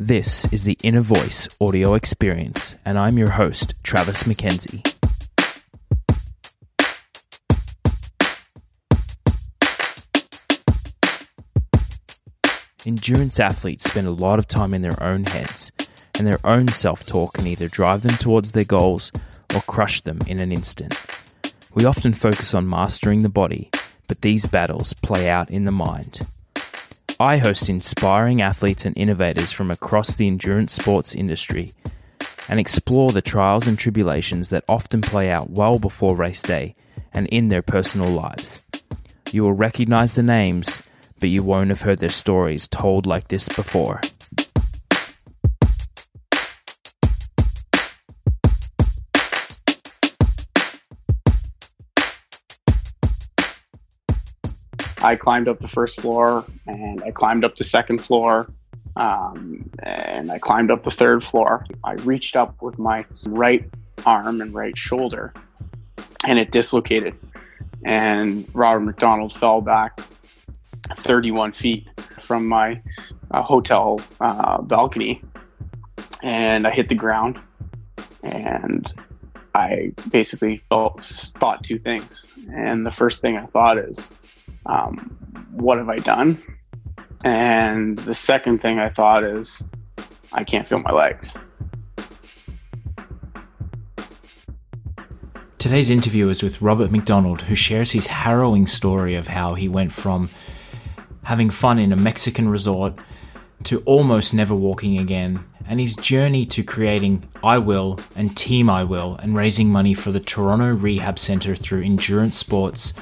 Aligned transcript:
This 0.00 0.46
is 0.52 0.62
the 0.62 0.78
Inner 0.84 1.00
Voice 1.00 1.48
audio 1.60 1.94
experience, 1.94 2.76
and 2.84 2.96
I'm 2.96 3.18
your 3.18 3.30
host, 3.30 3.74
Travis 3.82 4.22
McKenzie. 4.22 4.86
Endurance 12.86 13.40
athletes 13.40 13.90
spend 13.90 14.06
a 14.06 14.12
lot 14.12 14.38
of 14.38 14.46
time 14.46 14.72
in 14.72 14.82
their 14.82 15.02
own 15.02 15.24
heads, 15.24 15.72
and 16.14 16.24
their 16.24 16.38
own 16.44 16.68
self 16.68 17.04
talk 17.04 17.32
can 17.32 17.48
either 17.48 17.66
drive 17.66 18.02
them 18.02 18.16
towards 18.18 18.52
their 18.52 18.62
goals 18.62 19.10
or 19.52 19.62
crush 19.62 20.00
them 20.02 20.20
in 20.28 20.38
an 20.38 20.52
instant. 20.52 20.94
We 21.74 21.86
often 21.86 22.14
focus 22.14 22.54
on 22.54 22.70
mastering 22.70 23.22
the 23.22 23.28
body, 23.28 23.68
but 24.06 24.20
these 24.20 24.46
battles 24.46 24.92
play 24.92 25.28
out 25.28 25.50
in 25.50 25.64
the 25.64 25.72
mind. 25.72 26.20
I 27.20 27.38
host 27.38 27.68
inspiring 27.68 28.42
athletes 28.42 28.84
and 28.84 28.96
innovators 28.96 29.50
from 29.50 29.72
across 29.72 30.14
the 30.14 30.28
endurance 30.28 30.72
sports 30.72 31.16
industry 31.16 31.74
and 32.48 32.60
explore 32.60 33.10
the 33.10 33.20
trials 33.20 33.66
and 33.66 33.76
tribulations 33.76 34.50
that 34.50 34.62
often 34.68 35.00
play 35.00 35.28
out 35.28 35.50
well 35.50 35.80
before 35.80 36.14
race 36.14 36.42
day 36.42 36.76
and 37.12 37.26
in 37.26 37.48
their 37.48 37.60
personal 37.60 38.08
lives. 38.08 38.62
You 39.32 39.42
will 39.42 39.52
recognize 39.52 40.14
the 40.14 40.22
names, 40.22 40.80
but 41.18 41.28
you 41.28 41.42
won't 41.42 41.70
have 41.70 41.80
heard 41.80 41.98
their 41.98 42.08
stories 42.08 42.68
told 42.68 43.04
like 43.04 43.26
this 43.26 43.48
before. 43.48 44.00
I 55.08 55.16
climbed 55.16 55.48
up 55.48 55.60
the 55.60 55.68
first 55.68 56.02
floor 56.02 56.44
and 56.66 57.02
I 57.02 57.12
climbed 57.12 57.42
up 57.42 57.56
the 57.56 57.64
second 57.64 57.96
floor 57.96 58.52
um, 58.96 59.70
and 59.82 60.30
I 60.30 60.38
climbed 60.38 60.70
up 60.70 60.82
the 60.82 60.90
third 60.90 61.24
floor. 61.24 61.64
I 61.82 61.94
reached 61.94 62.36
up 62.36 62.60
with 62.60 62.78
my 62.78 63.06
right 63.26 63.66
arm 64.04 64.42
and 64.42 64.52
right 64.52 64.76
shoulder 64.76 65.32
and 66.24 66.38
it 66.38 66.50
dislocated. 66.50 67.14
And 67.86 68.46
Robert 68.52 68.80
McDonald 68.80 69.32
fell 69.32 69.62
back 69.62 69.98
31 70.98 71.52
feet 71.52 71.88
from 72.20 72.46
my 72.46 72.78
uh, 73.30 73.40
hotel 73.40 74.02
uh, 74.20 74.60
balcony 74.60 75.22
and 76.22 76.66
I 76.66 76.70
hit 76.70 76.90
the 76.90 76.94
ground 76.94 77.40
and 78.22 78.92
I 79.54 79.94
basically 80.10 80.58
felt, 80.68 81.02
thought 81.40 81.64
two 81.64 81.78
things. 81.78 82.26
And 82.52 82.84
the 82.84 82.90
first 82.90 83.22
thing 83.22 83.38
I 83.38 83.46
thought 83.46 83.78
is, 83.78 84.12
um, 84.68 85.16
what 85.52 85.78
have 85.78 85.88
I 85.88 85.96
done? 85.96 86.42
And 87.24 87.98
the 87.98 88.14
second 88.14 88.60
thing 88.60 88.78
I 88.78 88.88
thought 88.90 89.24
is, 89.24 89.62
I 90.32 90.44
can't 90.44 90.68
feel 90.68 90.78
my 90.78 90.92
legs. 90.92 91.36
Today's 95.58 95.90
interview 95.90 96.28
is 96.28 96.42
with 96.42 96.62
Robert 96.62 96.92
McDonald, 96.92 97.42
who 97.42 97.56
shares 97.56 97.90
his 97.90 98.06
harrowing 98.06 98.68
story 98.68 99.16
of 99.16 99.26
how 99.26 99.54
he 99.54 99.68
went 99.68 99.92
from 99.92 100.30
having 101.24 101.50
fun 101.50 101.80
in 101.80 101.92
a 101.92 101.96
Mexican 101.96 102.48
resort 102.48 102.94
to 103.64 103.80
almost 103.80 104.32
never 104.32 104.54
walking 104.54 104.98
again, 104.98 105.44
and 105.66 105.80
his 105.80 105.96
journey 105.96 106.46
to 106.46 106.62
creating 106.62 107.28
I 107.42 107.58
Will 107.58 107.98
and 108.14 108.36
Team 108.36 108.70
I 108.70 108.84
Will 108.84 109.16
and 109.16 109.34
raising 109.36 109.68
money 109.68 109.94
for 109.94 110.12
the 110.12 110.20
Toronto 110.20 110.72
Rehab 110.72 111.18
Centre 111.18 111.56
through 111.56 111.82
endurance 111.82 112.36
sports 112.36 112.94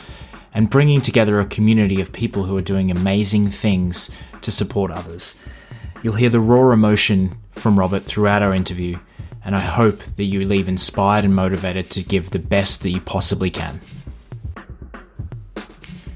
and 0.57 0.71
bringing 0.71 1.03
together 1.03 1.39
a 1.39 1.45
community 1.45 2.01
of 2.01 2.15
people 2.15 2.45
who 2.45 2.57
are 2.57 2.63
doing 2.63 2.91
amazing 2.91 3.51
things 3.51 4.11
to 4.41 4.51
support 4.51 4.91
others. 4.91 5.39
You'll 6.03 6.15
hear 6.15 6.31
the 6.31 6.41
raw 6.41 6.73
emotion 6.73 7.37
from 7.51 7.79
Robert 7.79 8.03
throughout 8.05 8.41
our 8.41 8.55
interview, 8.55 8.99
and 9.45 9.55
I 9.55 9.61
hope 9.61 10.03
that 10.17 10.25
you 10.25 10.47
leave 10.47 10.67
inspired 10.67 11.27
and 11.27 11.35
motivated 11.35 11.91
to 11.91 12.03
give 12.03 12.31
the 12.31 12.39
best 12.39 12.83
that 12.83 12.91
you 12.91 13.03
possibly 13.03 13.51
can. 13.51 13.83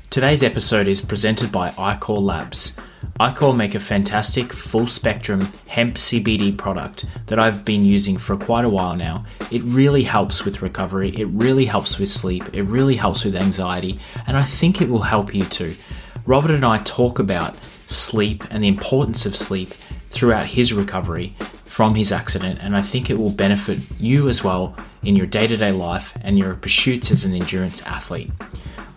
Today's 0.09 0.43
episode 0.43 0.89
is 0.89 1.03
presented 1.03 1.53
by 1.53 1.73
iCore 1.73 2.23
Labs 2.23 2.79
iCore 3.21 3.55
make 3.55 3.75
a 3.75 3.81
fantastic 3.81 4.51
full 4.51 4.87
spectrum 4.87 5.53
hemp 5.69 5.97
CBD 5.97 6.57
product 6.57 7.05
that 7.27 7.39
I've 7.39 7.67
been 7.67 7.85
using 7.85 8.17
for 8.17 8.35
quite 8.35 8.65
a 8.65 8.69
while 8.71 8.97
now. 8.97 9.27
It 9.51 9.63
really 9.65 10.05
helps 10.05 10.47
with 10.47 10.63
recovery, 10.63 11.15
it 11.15 11.27
really 11.27 11.67
helps 11.67 11.99
with 11.99 12.09
sleep, 12.09 12.45
it 12.55 12.63
really 12.63 12.97
helps 12.97 13.23
with 13.23 13.37
anxiety, 13.37 14.01
and 14.27 14.39
I 14.39 14.45
think 14.45 14.81
it 14.81 14.89
will 14.89 15.03
help 15.03 15.35
you 15.35 15.43
too. 15.43 15.77
Robert 16.25 16.51
and 16.51 16.65
I 16.65 16.79
talk 16.79 17.19
about 17.19 17.55
sleep 17.89 18.43
and 18.49 18.65
the 18.65 18.69
importance 18.69 19.27
of 19.27 19.37
sleep 19.37 19.75
throughout 20.09 20.47
his 20.47 20.73
recovery 20.73 21.37
from 21.67 21.97
his 21.97 22.13
accident, 22.13 22.59
and 22.63 22.75
I 22.75 22.81
think 22.81 23.11
it 23.11 23.19
will 23.19 23.33
benefit 23.33 23.81
you 23.99 24.31
as 24.31 24.43
well 24.43 24.75
in 25.03 25.15
your 25.15 25.27
day 25.27 25.47
to 25.47 25.59
day 25.59 25.73
life 25.73 26.17
and 26.23 26.39
your 26.39 26.55
pursuits 26.55 27.11
as 27.11 27.27
an 27.27 27.35
endurance 27.35 27.83
athlete. 27.83 28.31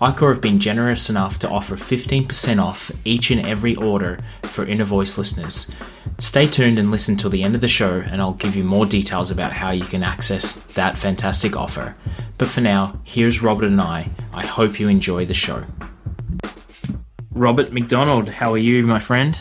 iCore 0.03 0.33
have 0.33 0.41
been 0.41 0.59
generous 0.59 1.09
enough 1.09 1.39
to 1.39 1.49
offer 1.49 1.77
15% 1.77 2.61
off 2.61 2.91
each 3.05 3.31
and 3.31 3.47
every 3.47 3.73
order 3.77 4.19
for 4.41 4.65
Inner 4.65 4.83
Voice 4.83 5.17
listeners. 5.17 5.71
Stay 6.19 6.45
tuned 6.45 6.77
and 6.77 6.91
listen 6.91 7.15
till 7.15 7.29
the 7.29 7.41
end 7.41 7.55
of 7.55 7.61
the 7.61 7.69
show, 7.69 7.99
and 7.99 8.21
I'll 8.21 8.33
give 8.33 8.53
you 8.53 8.65
more 8.65 8.85
details 8.85 9.31
about 9.31 9.53
how 9.53 9.71
you 9.71 9.85
can 9.85 10.03
access 10.03 10.55
that 10.73 10.97
fantastic 10.97 11.55
offer. 11.55 11.95
But 12.37 12.49
for 12.49 12.59
now, 12.59 12.99
here's 13.05 13.41
Robert 13.41 13.67
and 13.67 13.79
I. 13.79 14.09
I 14.33 14.45
hope 14.45 14.77
you 14.77 14.89
enjoy 14.89 15.25
the 15.25 15.33
show. 15.33 15.63
Robert 17.31 17.71
McDonald, 17.71 18.27
how 18.27 18.51
are 18.51 18.57
you, 18.57 18.85
my 18.85 18.99
friend? 18.99 19.39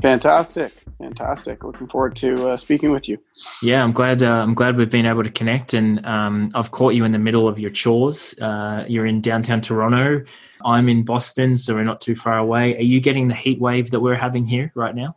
Fantastic 0.00 0.72
fantastic. 0.98 1.64
Looking 1.64 1.86
forward 1.86 2.16
to 2.16 2.48
uh, 2.48 2.56
speaking 2.56 2.90
with 2.90 3.08
you. 3.08 3.18
Yeah, 3.62 3.82
I'm 3.82 3.92
glad. 3.92 4.22
Uh, 4.22 4.42
I'm 4.42 4.54
glad 4.54 4.76
we've 4.76 4.90
been 4.90 5.06
able 5.06 5.22
to 5.22 5.30
connect, 5.30 5.74
and 5.74 6.04
um, 6.06 6.50
I've 6.54 6.70
caught 6.70 6.94
you 6.94 7.04
in 7.04 7.12
the 7.12 7.18
middle 7.18 7.48
of 7.48 7.58
your 7.58 7.70
chores. 7.70 8.38
Uh, 8.40 8.84
you're 8.88 9.06
in 9.06 9.20
downtown 9.20 9.60
Toronto. 9.60 10.24
I'm 10.64 10.88
in 10.88 11.04
Boston, 11.04 11.56
so 11.56 11.74
we're 11.74 11.84
not 11.84 12.00
too 12.00 12.14
far 12.14 12.38
away. 12.38 12.76
Are 12.76 12.82
you 12.82 13.00
getting 13.00 13.28
the 13.28 13.34
heat 13.34 13.60
wave 13.60 13.90
that 13.90 14.00
we're 14.00 14.14
having 14.14 14.46
here 14.46 14.72
right 14.74 14.94
now? 14.94 15.16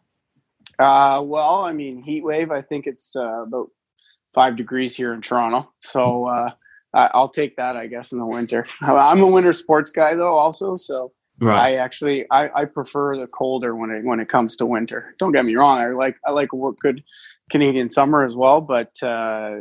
Uh, 0.77 1.21
well, 1.23 1.63
I 1.63 1.73
mean, 1.73 2.01
heat 2.01 2.23
wave. 2.23 2.51
I 2.51 2.61
think 2.61 2.87
it's 2.87 3.15
uh, 3.15 3.43
about 3.43 3.69
five 4.33 4.55
degrees 4.55 4.95
here 4.95 5.13
in 5.13 5.21
Toronto, 5.21 5.69
so 5.79 6.25
uh, 6.25 6.51
I'll 6.93 7.29
take 7.29 7.55
that. 7.57 7.77
I 7.77 7.87
guess 7.87 8.11
in 8.11 8.19
the 8.19 8.25
winter. 8.25 8.67
I'm 8.81 9.21
a 9.21 9.27
winter 9.27 9.53
sports 9.53 9.89
guy, 9.89 10.15
though, 10.15 10.35
also. 10.35 10.75
So 10.75 11.11
Right. 11.41 11.73
I 11.73 11.77
actually 11.77 12.25
I, 12.31 12.49
I 12.53 12.65
prefer 12.65 13.17
the 13.17 13.27
colder 13.27 13.75
when 13.75 13.89
it 13.91 14.03
when 14.03 14.19
it 14.19 14.29
comes 14.29 14.57
to 14.57 14.65
winter. 14.65 15.15
Don't 15.19 15.31
get 15.31 15.45
me 15.45 15.55
wrong. 15.55 15.79
I 15.79 15.87
like 15.89 16.17
I 16.25 16.31
like 16.31 16.49
a 16.53 16.71
good 16.79 17.03
Canadian 17.49 17.89
summer 17.89 18.25
as 18.25 18.35
well, 18.35 18.61
but 18.61 18.91
uh, 19.01 19.57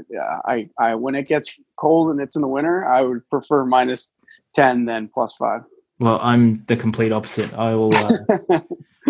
I 0.46 0.68
I 0.78 0.94
when 0.94 1.14
it 1.14 1.28
gets 1.28 1.52
cold 1.76 2.10
and 2.10 2.20
it's 2.20 2.36
in 2.36 2.42
the 2.42 2.48
winter, 2.48 2.86
I 2.86 3.02
would 3.02 3.28
prefer 3.30 3.64
minus 3.64 4.10
ten 4.54 4.84
than 4.84 5.08
plus 5.08 5.34
five. 5.36 5.62
Well, 6.00 6.20
I'm 6.22 6.64
the 6.66 6.76
complete 6.76 7.12
opposite. 7.12 7.52
I 7.54 7.74
will. 7.74 7.94
Uh, 7.94 8.18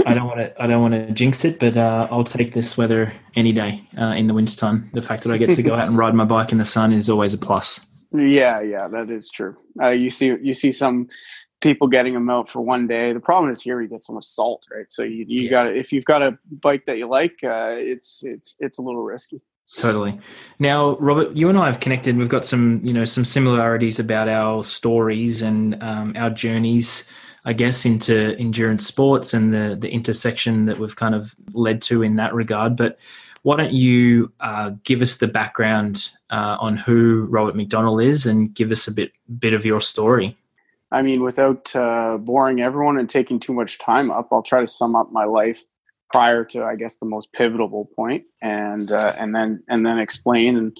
I 0.06 0.14
don't 0.14 0.26
want 0.26 0.38
to. 0.38 0.62
I 0.62 0.66
don't 0.66 0.80
want 0.82 0.94
to 0.94 1.10
jinx 1.12 1.44
it, 1.44 1.58
but 1.58 1.76
uh, 1.76 2.08
I'll 2.10 2.24
take 2.24 2.52
this 2.52 2.76
weather 2.76 3.12
any 3.34 3.52
day 3.52 3.82
uh, 3.98 4.14
in 4.16 4.26
the 4.26 4.34
wintertime. 4.34 4.90
The 4.94 5.02
fact 5.02 5.24
that 5.24 5.32
I 5.32 5.38
get 5.38 5.54
to 5.56 5.62
go 5.62 5.74
out 5.74 5.88
and 5.88 5.98
ride 5.98 6.14
my 6.14 6.24
bike 6.24 6.52
in 6.52 6.58
the 6.58 6.64
sun 6.64 6.92
is 6.92 7.10
always 7.10 7.34
a 7.34 7.38
plus. 7.38 7.80
Yeah, 8.10 8.62
yeah, 8.62 8.88
that 8.88 9.10
is 9.10 9.28
true. 9.28 9.54
Uh, 9.82 9.90
you 9.90 10.08
see, 10.08 10.34
you 10.40 10.54
see 10.54 10.72
some 10.72 11.08
people 11.60 11.88
getting 11.88 12.14
them 12.14 12.30
out 12.30 12.48
for 12.48 12.60
one 12.60 12.86
day. 12.86 13.12
The 13.12 13.20
problem 13.20 13.50
is 13.50 13.60
here 13.60 13.80
you 13.80 13.88
get 13.88 14.04
so 14.04 14.12
much 14.12 14.24
salt, 14.24 14.66
right? 14.72 14.90
So 14.90 15.02
you 15.02 15.24
you 15.26 15.42
yeah. 15.42 15.50
got 15.50 15.76
if 15.76 15.92
you've 15.92 16.04
got 16.04 16.22
a 16.22 16.38
bike 16.50 16.86
that 16.86 16.98
you 16.98 17.06
like, 17.06 17.42
uh, 17.42 17.74
it's 17.76 18.22
it's 18.24 18.56
it's 18.60 18.78
a 18.78 18.82
little 18.82 19.02
risky. 19.02 19.40
Totally. 19.76 20.18
Now, 20.58 20.96
Robert, 20.96 21.36
you 21.36 21.50
and 21.50 21.58
I 21.58 21.66
have 21.66 21.80
connected. 21.80 22.16
We've 22.16 22.28
got 22.28 22.46
some 22.46 22.80
you 22.84 22.94
know 22.94 23.04
some 23.04 23.24
similarities 23.24 23.98
about 23.98 24.28
our 24.28 24.64
stories 24.64 25.42
and 25.42 25.82
um, 25.82 26.14
our 26.16 26.30
journeys. 26.30 27.10
I 27.44 27.52
guess 27.52 27.86
into 27.86 28.36
endurance 28.38 28.86
sports 28.86 29.32
and 29.32 29.52
the 29.52 29.76
the 29.78 29.90
intersection 29.90 30.66
that 30.66 30.78
we've 30.78 30.96
kind 30.96 31.14
of 31.14 31.34
led 31.52 31.82
to 31.82 32.02
in 32.02 32.16
that 32.16 32.34
regard. 32.34 32.76
But 32.76 32.98
why 33.42 33.56
don't 33.56 33.72
you 33.72 34.32
uh, 34.40 34.72
give 34.84 35.02
us 35.02 35.18
the 35.18 35.28
background 35.28 36.10
uh, 36.30 36.56
on 36.60 36.76
who 36.76 37.26
Robert 37.30 37.56
McDonald 37.56 38.02
is 38.02 38.26
and 38.26 38.52
give 38.52 38.70
us 38.70 38.88
a 38.88 38.92
bit 38.92 39.12
bit 39.38 39.52
of 39.52 39.64
your 39.64 39.80
story? 39.80 40.36
I 40.90 41.02
mean, 41.02 41.22
without 41.22 41.74
uh, 41.76 42.16
boring 42.18 42.60
everyone 42.60 42.98
and 42.98 43.08
taking 43.08 43.38
too 43.38 43.52
much 43.52 43.78
time 43.78 44.10
up, 44.10 44.28
I'll 44.32 44.42
try 44.42 44.60
to 44.60 44.66
sum 44.66 44.96
up 44.96 45.12
my 45.12 45.24
life 45.24 45.62
prior 46.10 46.44
to, 46.46 46.64
I 46.64 46.76
guess, 46.76 46.96
the 46.96 47.06
most 47.06 47.32
pivotal 47.32 47.90
point, 47.94 48.24
and 48.40 48.90
uh, 48.90 49.12
and 49.18 49.34
then 49.34 49.62
and 49.68 49.84
then 49.84 49.98
explain. 49.98 50.56
And 50.56 50.76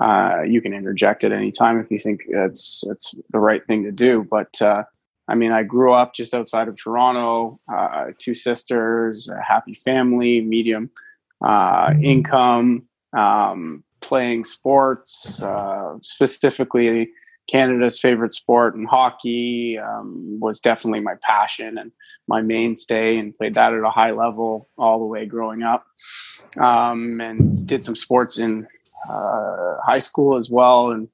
uh, 0.00 0.42
you 0.42 0.60
can 0.60 0.74
interject 0.74 1.24
at 1.24 1.32
any 1.32 1.50
time 1.50 1.80
if 1.80 1.90
you 1.90 1.98
think 1.98 2.20
that's 2.30 2.84
that's 2.86 3.14
the 3.30 3.38
right 3.38 3.66
thing 3.66 3.84
to 3.84 3.92
do. 3.92 4.26
But 4.30 4.60
uh, 4.60 4.82
I 5.28 5.34
mean, 5.34 5.52
I 5.52 5.62
grew 5.62 5.94
up 5.94 6.14
just 6.14 6.34
outside 6.34 6.68
of 6.68 6.76
Toronto, 6.76 7.58
uh, 7.72 8.06
two 8.18 8.34
sisters, 8.34 9.28
a 9.28 9.40
happy 9.40 9.72
family, 9.72 10.42
medium 10.42 10.90
uh, 11.42 11.94
income, 12.02 12.86
um, 13.16 13.82
playing 14.02 14.44
sports, 14.44 15.42
specifically 16.02 17.08
Canada's 17.48 18.00
favorite 18.00 18.34
sport, 18.34 18.74
and 18.74 18.88
hockey 18.88 19.78
um, 19.78 20.38
was 20.40 20.60
definitely 20.60 21.00
my 21.00 21.14
passion 21.22 21.78
and 21.78 21.92
my 22.26 22.42
mainstay, 22.42 23.18
and 23.18 23.34
played 23.34 23.54
that 23.54 23.72
at 23.72 23.84
a 23.84 23.90
high 23.90 24.10
level 24.10 24.68
all 24.76 24.98
the 24.98 25.04
way 25.04 25.26
growing 25.26 25.62
up. 25.62 25.86
Um, 26.58 27.20
and 27.20 27.66
did 27.66 27.84
some 27.84 27.96
sports 27.96 28.38
in 28.38 28.66
uh, 29.08 29.76
high 29.84 30.00
school 30.00 30.36
as 30.36 30.50
well, 30.50 30.90
and 30.90 31.08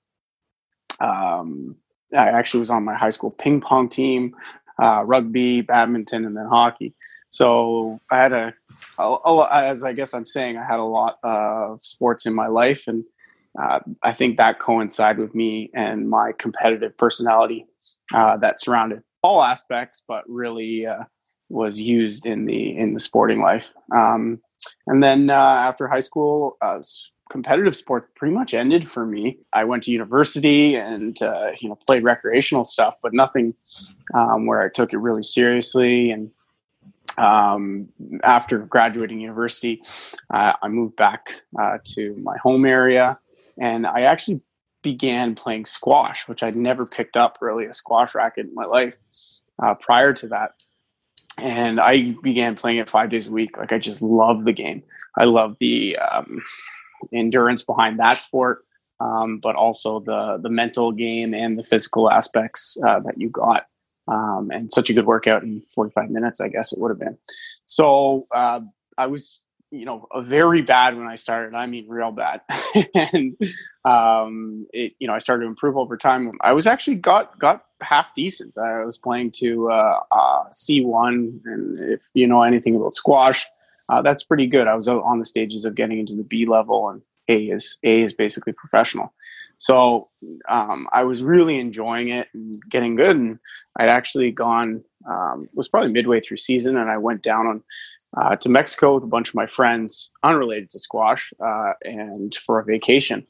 um, 1.01 1.77
I 2.15 2.29
actually 2.29 2.61
was 2.61 2.71
on 2.71 2.85
my 2.85 2.95
high 2.95 3.11
school 3.11 3.31
ping 3.31 3.61
pong 3.61 3.89
team, 3.89 4.35
uh, 4.81 5.03
rugby, 5.05 5.61
badminton, 5.61 6.25
and 6.25 6.37
then 6.37 6.47
hockey. 6.47 6.95
So 7.31 8.01
I 8.11 8.17
had 8.19 8.33
a, 8.33 8.55
a, 8.99 9.03
a, 9.05 9.49
as 9.53 9.85
I 9.85 9.93
guess 9.93 10.13
I'm 10.15 10.27
saying, 10.27 10.57
I 10.57 10.65
had 10.65 10.79
a 10.79 10.85
lot 10.85 11.19
of 11.23 11.83
sports 11.83 12.27
in 12.27 12.35
my 12.35 12.47
life, 12.47 12.87
and 12.89 13.05
uh, 13.61 13.81
I 14.03 14.13
think 14.13 14.37
that 14.37 14.59
coincided 14.59 15.21
with 15.21 15.35
me 15.35 15.71
and 15.75 16.09
my 16.09 16.33
competitive 16.39 16.97
personality 16.97 17.67
uh, 18.15 18.37
that 18.39 18.61
surrounded 18.61 19.03
all 19.23 19.43
aspects, 19.43 20.03
but 20.07 20.25
really 20.29 20.87
uh, 20.87 21.05
was 21.49 21.81
used 21.81 22.27
in 22.27 22.47
the 22.47 22.77
in 22.77 22.95
the 22.95 23.01
sporting 23.01 23.41
life. 23.41 23.73
Um, 23.95 24.41
and 24.87 25.03
then 25.03 25.31
uh, 25.31 25.35
after 25.35 25.87
high 25.87 26.01
school, 26.01 26.57
uh, 26.63 26.81
competitive 27.31 27.75
sport 27.75 28.15
pretty 28.15 28.35
much 28.35 28.55
ended 28.55 28.91
for 28.91 29.07
me. 29.07 29.39
I 29.53 29.65
went 29.65 29.83
to 29.85 29.91
university 29.91 30.77
and 30.77 31.21
uh, 31.23 31.53
you 31.61 31.69
know 31.69 31.79
played 31.87 32.05
recreational 32.05 32.65
stuff, 32.65 32.97
but 33.03 33.13
nothing 33.13 33.55
um, 34.15 34.47
where 34.47 34.63
I 34.63 34.69
took 34.69 34.93
it 34.93 34.99
really 34.99 35.23
seriously. 35.23 36.11
And 36.11 36.31
um, 37.19 37.89
after 38.23 38.59
graduating 38.59 39.21
university, 39.21 39.83
uh, 40.33 40.53
I 40.63 40.69
moved 40.69 40.97
back 40.97 41.43
uh, 41.61 41.79
to 41.95 42.17
my 42.23 42.37
home 42.39 42.65
area, 42.65 43.19
and 43.59 43.87
I 43.87 44.03
actually 44.03 44.41
began 44.83 45.35
playing 45.35 45.65
squash, 45.65 46.27
which 46.29 46.43
I'd 46.43 46.57
never 46.57 46.87
picked 46.87 47.17
up 47.17 47.39
really 47.41 47.67
a 47.67 47.73
squash 47.73 48.15
racket 48.15 48.47
in 48.47 48.55
my 48.55 48.65
life 48.65 48.97
uh, 49.63 49.75
prior 49.75 50.13
to 50.15 50.29
that. 50.29 50.63
And 51.39 51.81
I 51.81 52.15
began 52.23 52.57
playing 52.57 52.79
it 52.79 52.91
five 52.91 53.11
days 53.11 53.29
a 53.29 53.33
week. 53.33 53.57
Like 53.57 53.73
I 53.73 53.79
just 53.79 54.03
love 54.03 54.45
the 54.45 54.53
game. 54.53 54.83
I 55.17 55.25
love 55.25 55.57
the 55.61 55.97
um, 55.97 56.41
endurance 57.13 57.63
behind 57.63 57.99
that 58.01 58.21
sport, 58.21 58.65
um, 59.01 59.39
but 59.39 59.57
also 59.57 60.01
the 60.01 60.39
the 60.43 60.51
mental 60.51 60.93
game 60.93 61.33
and 61.33 61.59
the 61.59 61.65
physical 61.65 62.11
aspects 62.11 62.77
uh, 62.87 63.01
that 63.01 63.15
you 63.19 63.31
got. 63.31 63.67
Um, 64.09 64.51
and 64.53 64.73
such 64.73 64.91
a 64.91 64.93
good 64.93 65.07
workout 65.07 65.45
in 65.45 65.63
45 65.73 66.11
minutes, 66.11 66.41
I 66.41 66.49
guess 66.49 66.73
it 66.73 66.81
would 66.81 66.91
have 66.91 66.99
been. 66.99 67.17
So 67.67 68.27
uh, 68.35 68.61
I 68.99 69.07
was, 69.07 69.41
you 69.73 69.87
know, 69.87 70.07
a 70.13 70.23
very 70.23 70.61
bad 70.61 70.97
when 70.97 71.07
I 71.09 71.15
started. 71.15 71.57
I 71.57 71.67
mean, 71.67 71.89
real 71.89 72.13
bad. 72.13 72.43
and 72.95 73.37
um, 73.85 74.67
it, 74.73 74.95
you 74.99 75.09
know, 75.09 75.15
I 75.15 75.19
started 75.19 75.45
to 75.45 75.49
improve 75.49 75.79
over 75.79 75.97
time. 75.97 76.31
I 76.43 76.53
was 76.53 76.67
actually 76.67 76.97
got 76.97 77.39
got 77.39 77.65
half 77.81 78.15
decent. 78.15 78.57
I 78.59 78.85
was 78.85 78.99
playing 78.99 79.33
to 79.39 79.71
uh, 79.71 80.01
uh, 80.13 80.45
C1, 80.51 81.41
and 81.47 81.79
if 81.91 82.11
you 82.13 82.27
know 82.27 82.43
anything 82.43 82.77
about 82.77 82.95
squash, 82.95 83.47
uh, 83.89 84.03
that's 84.03 84.23
pretty 84.23 84.47
good. 84.47 84.69
I 84.69 84.75
was 84.75 84.89
on 84.89 85.19
the 85.19 85.25
stages 85.25 85.65
of 85.65 85.75
getting 85.75 85.99
into 85.99 86.15
the 86.15 86.23
B 86.23 86.47
level, 86.47 86.91
and 86.91 87.01
A 87.29 87.51
is 87.51 87.79
A 87.83 88.03
is 88.03 88.13
basically 88.13 88.53
professional. 88.53 89.13
So 89.57 90.09
um, 90.49 90.89
I 90.93 91.05
was 91.05 91.23
really 91.23 91.61
enjoying 91.61 92.09
it 92.09 92.27
and 92.35 92.51
getting 92.69 92.97
good. 92.97 93.15
And 93.15 93.39
I'd 93.79 93.89
actually 93.89 94.33
gone 94.33 94.83
um, 95.09 95.49
was 95.55 95.69
probably 95.69 95.93
midway 95.93 96.21
through 96.21 96.39
season, 96.39 96.77
and 96.77 96.91
I 96.91 96.99
went 96.99 97.23
down 97.23 97.47
on 97.47 97.63
uh, 98.17 98.37
to 98.37 98.49
Mexico 98.49 98.95
with 98.95 99.05
a 99.05 99.09
bunch 99.09 99.29
of 99.29 99.35
my 99.35 99.47
friends, 99.47 100.11
unrelated 100.23 100.71
to 100.71 100.79
squash, 100.79 101.33
uh, 101.45 101.73
and 101.85 102.35
for 102.35 102.59
a 102.59 102.65
vacation. 102.65 103.27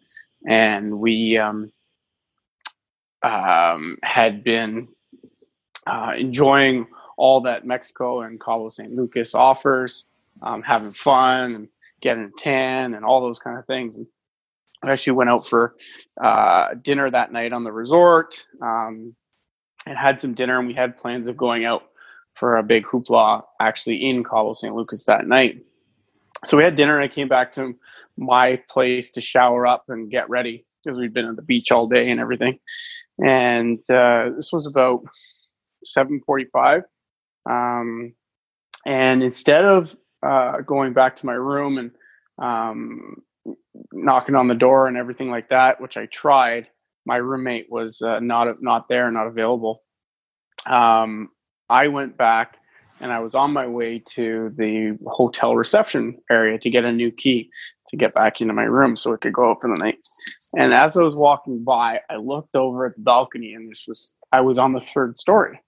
And 0.47 0.99
we 0.99 1.39
um, 1.39 1.73
um 3.23 3.99
had 4.03 4.43
been 4.43 4.89
uh, 5.87 6.13
enjoying 6.17 6.87
all 7.17 7.41
that 7.43 7.67
Mexico 7.67 8.23
and 8.23 8.41
Cabo 8.41 8.69
San 8.69 8.97
Lucas 8.97 9.35
offers 9.35 10.07
um, 10.43 10.63
having 10.63 10.91
fun 10.91 11.55
and 11.55 11.69
getting 12.01 12.25
a 12.25 12.31
tan 12.37 12.95
and 12.95 13.05
all 13.05 13.21
those 13.21 13.39
kind 13.39 13.59
of 13.59 13.67
things. 13.67 13.97
And 13.97 14.07
I 14.83 14.91
actually 14.91 15.13
went 15.15 15.31
out 15.31 15.47
for 15.47 15.77
uh, 16.21 16.75
dinner 16.83 17.11
that 17.11 17.33
night 17.33 17.53
on 17.53 17.65
the 17.65 17.73
resort 17.73 18.45
um, 18.61 19.15
and 19.87 19.97
had 19.97 20.19
some 20.19 20.35
dinner. 20.35 20.59
And 20.59 20.67
we 20.67 20.75
had 20.75 20.97
plans 20.97 21.29
of 21.29 21.37
going 21.37 21.65
out 21.65 21.85
for 22.35 22.57
a 22.57 22.63
big 22.63 22.85
hoopla 22.85 23.43
actually 23.61 23.97
in 23.97 24.25
Cabo 24.25 24.53
San 24.53 24.75
Lucas 24.75 25.05
that 25.05 25.27
night. 25.27 25.65
So 26.45 26.57
we 26.57 26.65
had 26.65 26.77
dinner 26.77 26.99
and 26.99 27.05
I 27.05 27.13
came 27.13 27.29
back 27.29 27.53
to 27.53 27.75
my 28.17 28.61
place 28.69 29.11
to 29.11 29.21
shower 29.21 29.67
up 29.67 29.85
and 29.89 30.11
get 30.11 30.29
ready 30.29 30.65
because 30.83 31.01
we'd 31.01 31.15
been 31.15 31.29
at 31.29 31.37
the 31.37 31.43
beach 31.43 31.71
all 31.71 31.87
day 31.87 32.11
and 32.11 32.21
everything. 32.21 32.59
And 33.25 33.79
uh, 33.91 34.31
this 34.35 34.53
was 34.53 34.67
about 34.67 35.05
7:45. 35.87 36.83
Um, 37.49 38.15
and 38.87 39.23
instead 39.23 39.65
of 39.65 39.95
uh, 40.23 40.61
going 40.61 40.93
back 40.93 41.17
to 41.17 41.27
my 41.27 41.35
room 41.35 41.79
and 41.79 41.91
um, 42.39 43.23
knocking 43.93 44.35
on 44.35 44.49
the 44.49 44.55
door 44.55 44.89
and 44.89 44.97
everything 44.97 45.31
like 45.31 45.49
that, 45.49 45.81
which 45.81 45.97
I 45.97 46.07
tried. 46.07 46.69
My 47.05 47.17
roommate 47.17 47.67
was 47.71 48.01
uh, 48.01 48.21
not 48.21 48.63
not 48.63 48.89
there, 48.89 49.11
not 49.11 49.27
available. 49.27 49.83
Um, 50.67 51.31
I 51.73 51.89
went 51.89 52.19
back 52.19 52.59
and 53.01 53.11
I 53.11 53.21
was 53.21 53.35
on 53.35 53.51
my 53.51 53.67
way 53.67 53.99
to 54.11 54.53
the 54.59 54.99
hotel 55.07 55.57
reception 55.57 56.19
area 56.31 56.59
to 56.59 56.69
get 56.69 56.85
a 56.85 56.93
new 56.93 57.11
key 57.11 57.51
to 57.89 57.97
get 57.97 58.13
back 58.13 58.43
into 58.43 58.53
my 58.53 58.65
room 58.65 58.95
so 58.95 59.15
it 59.15 59.23
could 59.23 59.33
go 59.33 59.51
up 59.51 59.63
for 59.63 59.75
the 59.75 59.83
night. 59.83 60.07
And 60.55 60.75
as 60.75 60.99
I 60.99 61.03
was 61.03 61.15
walking 61.15 61.65
by, 61.65 62.01
I 62.11 62.17
looked 62.17 62.57
over 62.57 62.85
at 62.85 62.95
the 62.95 63.01
balcony 63.01 63.55
and 63.55 63.71
this 63.71 63.87
was 63.89 64.15
I 64.33 64.43
was 64.43 64.59
on 64.59 64.75
the 64.75 64.81
third 64.81 65.17
story 65.17 65.63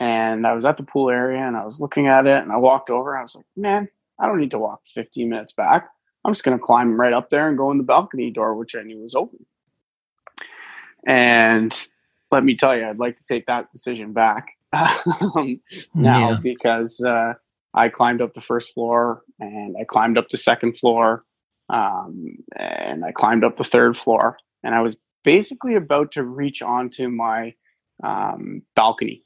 and 0.00 0.46
I 0.46 0.54
was 0.54 0.64
at 0.64 0.78
the 0.78 0.82
pool 0.82 1.10
area 1.10 1.40
and 1.40 1.54
I 1.54 1.66
was 1.66 1.82
looking 1.82 2.06
at 2.06 2.26
it 2.26 2.42
and 2.42 2.50
I 2.50 2.56
walked 2.56 2.88
over 2.88 3.12
and 3.12 3.18
I 3.18 3.22
was 3.22 3.36
like, 3.36 3.46
man, 3.56 3.88
I 4.18 4.26
don't 4.26 4.40
need 4.40 4.52
to 4.52 4.58
walk 4.58 4.86
15 4.86 5.28
minutes 5.28 5.52
back. 5.52 5.90
I'm 6.24 6.32
just 6.32 6.44
going 6.44 6.56
to 6.56 6.64
climb 6.64 6.98
right 6.98 7.12
up 7.12 7.28
there 7.28 7.46
and 7.46 7.58
go 7.58 7.70
in 7.70 7.76
the 7.76 7.84
balcony 7.84 8.30
door, 8.30 8.54
which 8.54 8.74
I 8.74 8.82
knew 8.82 9.00
was 9.00 9.14
open. 9.14 9.44
And 11.06 11.88
let 12.32 12.42
me 12.42 12.56
tell 12.56 12.74
you, 12.74 12.86
I'd 12.86 12.98
like 12.98 13.16
to 13.16 13.24
take 13.24 13.46
that 13.46 13.70
decision 13.70 14.14
back 14.14 14.55
um, 14.72 15.60
now 15.94 16.30
yeah. 16.30 16.38
because 16.42 17.00
uh, 17.00 17.34
I 17.74 17.88
climbed 17.88 18.22
up 18.22 18.32
the 18.32 18.40
first 18.40 18.74
floor 18.74 19.22
and 19.38 19.76
I 19.80 19.84
climbed 19.84 20.18
up 20.18 20.28
the 20.28 20.36
second 20.36 20.78
floor 20.78 21.24
um, 21.68 22.38
and 22.56 23.04
I 23.04 23.12
climbed 23.12 23.44
up 23.44 23.56
the 23.56 23.64
third 23.64 23.96
floor 23.96 24.38
and 24.62 24.74
I 24.74 24.80
was 24.80 24.96
basically 25.24 25.74
about 25.74 26.12
to 26.12 26.24
reach 26.24 26.62
onto 26.62 27.08
my 27.08 27.54
um, 28.02 28.62
balcony 28.74 29.22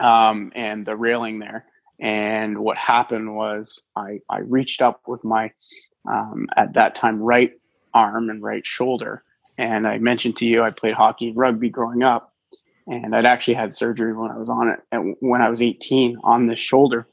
um, 0.00 0.52
and 0.54 0.86
the 0.86 0.96
railing 0.96 1.38
there. 1.38 1.66
And 2.00 2.58
what 2.58 2.76
happened 2.76 3.34
was 3.34 3.82
I, 3.96 4.18
I 4.28 4.40
reached 4.40 4.82
up 4.82 5.02
with 5.06 5.22
my, 5.24 5.52
um, 6.10 6.48
at 6.56 6.74
that 6.74 6.94
time, 6.94 7.20
right 7.20 7.52
arm 7.94 8.30
and 8.30 8.42
right 8.42 8.66
shoulder. 8.66 9.22
And 9.58 9.86
I 9.86 9.98
mentioned 9.98 10.36
to 10.36 10.46
you, 10.46 10.62
I 10.62 10.70
played 10.70 10.94
hockey 10.94 11.28
and 11.28 11.36
rugby 11.36 11.68
growing 11.68 12.02
up. 12.02 12.31
And 12.86 13.14
I'd 13.14 13.26
actually 13.26 13.54
had 13.54 13.72
surgery 13.72 14.12
when 14.12 14.30
I 14.30 14.36
was 14.36 14.50
on 14.50 14.68
it, 14.68 14.80
and 14.90 15.16
when 15.20 15.40
I 15.40 15.48
was 15.48 15.62
18 15.62 16.18
on 16.24 16.46
the 16.46 16.56
shoulder, 16.56 17.06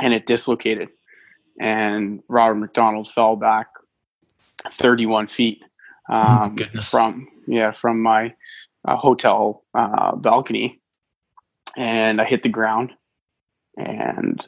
and 0.00 0.14
it 0.14 0.26
dislocated. 0.26 0.88
And 1.60 2.22
Robert 2.28 2.56
McDonald 2.56 3.08
fell 3.08 3.36
back 3.36 3.68
31 4.72 5.28
feet 5.28 5.62
um, 6.08 6.56
oh 6.76 6.80
from 6.80 7.28
yeah 7.46 7.72
from 7.72 8.02
my 8.02 8.34
uh, 8.86 8.96
hotel 8.96 9.64
uh, 9.74 10.14
balcony 10.16 10.80
and 11.76 12.20
I 12.20 12.24
hit 12.24 12.42
the 12.42 12.48
ground 12.48 12.92
and 13.76 14.44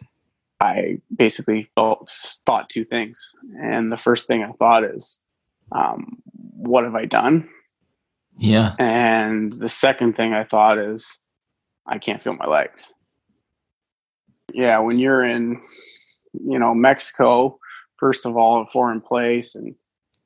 I 0.60 0.98
basically 1.14 1.68
felt 1.74 2.10
thought 2.46 2.70
two 2.70 2.84
things. 2.84 3.32
And 3.60 3.92
the 3.92 3.96
first 3.96 4.26
thing 4.26 4.42
I 4.42 4.52
thought 4.52 4.84
is, 4.84 5.20
um, 5.70 6.16
what 6.32 6.84
have 6.84 6.94
I 6.94 7.04
done? 7.04 7.48
Yeah. 8.38 8.74
And 8.78 9.52
the 9.52 9.68
second 9.68 10.14
thing 10.14 10.32
I 10.32 10.44
thought 10.44 10.78
is, 10.78 11.18
I 11.86 11.98
can't 11.98 12.22
feel 12.22 12.34
my 12.34 12.46
legs. 12.46 12.92
Yeah, 14.52 14.78
when 14.78 14.98
you're 14.98 15.24
in, 15.24 15.60
you 16.32 16.58
know, 16.58 16.74
Mexico, 16.74 17.58
first 17.98 18.26
of 18.26 18.36
all, 18.36 18.62
a 18.62 18.66
foreign 18.66 19.00
place, 19.00 19.54
and 19.54 19.74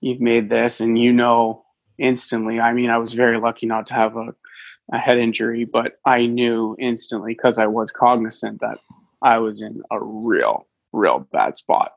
you've 0.00 0.20
made 0.20 0.50
this, 0.50 0.80
and 0.80 0.98
you 0.98 1.12
know 1.12 1.64
instantly. 1.98 2.60
I 2.60 2.72
mean, 2.72 2.90
I 2.90 2.98
was 2.98 3.14
very 3.14 3.40
lucky 3.40 3.66
not 3.66 3.86
to 3.86 3.94
have 3.94 4.16
a 4.16 4.34
a 4.92 4.98
head 4.98 5.18
injury, 5.18 5.64
but 5.64 5.98
I 6.04 6.26
knew 6.26 6.76
instantly 6.78 7.34
because 7.34 7.58
I 7.58 7.66
was 7.66 7.90
cognizant 7.90 8.60
that 8.60 8.78
I 9.22 9.38
was 9.38 9.62
in 9.62 9.80
a 9.90 9.98
real, 10.02 10.66
real 10.92 11.26
bad 11.32 11.56
spot. 11.56 11.92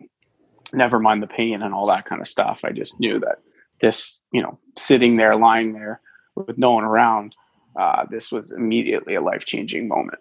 Never 0.73 0.99
mind 0.99 1.23
the 1.23 1.27
pain 1.27 1.61
and 1.61 1.73
all 1.73 1.87
that 1.87 2.05
kind 2.05 2.21
of 2.21 2.27
stuff. 2.27 2.61
I 2.63 2.71
just 2.71 2.99
knew 2.99 3.19
that 3.19 3.39
this, 3.81 4.23
you 4.31 4.41
know, 4.41 4.59
sitting 4.77 5.17
there, 5.17 5.35
lying 5.35 5.73
there 5.73 6.01
with 6.35 6.57
no 6.57 6.71
one 6.73 6.83
around, 6.85 7.35
uh, 7.79 8.05
this 8.09 8.31
was 8.31 8.51
immediately 8.51 9.15
a 9.15 9.21
life 9.21 9.45
changing 9.45 9.87
moment. 9.87 10.19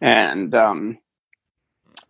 And 0.00 0.54
um, 0.54 0.98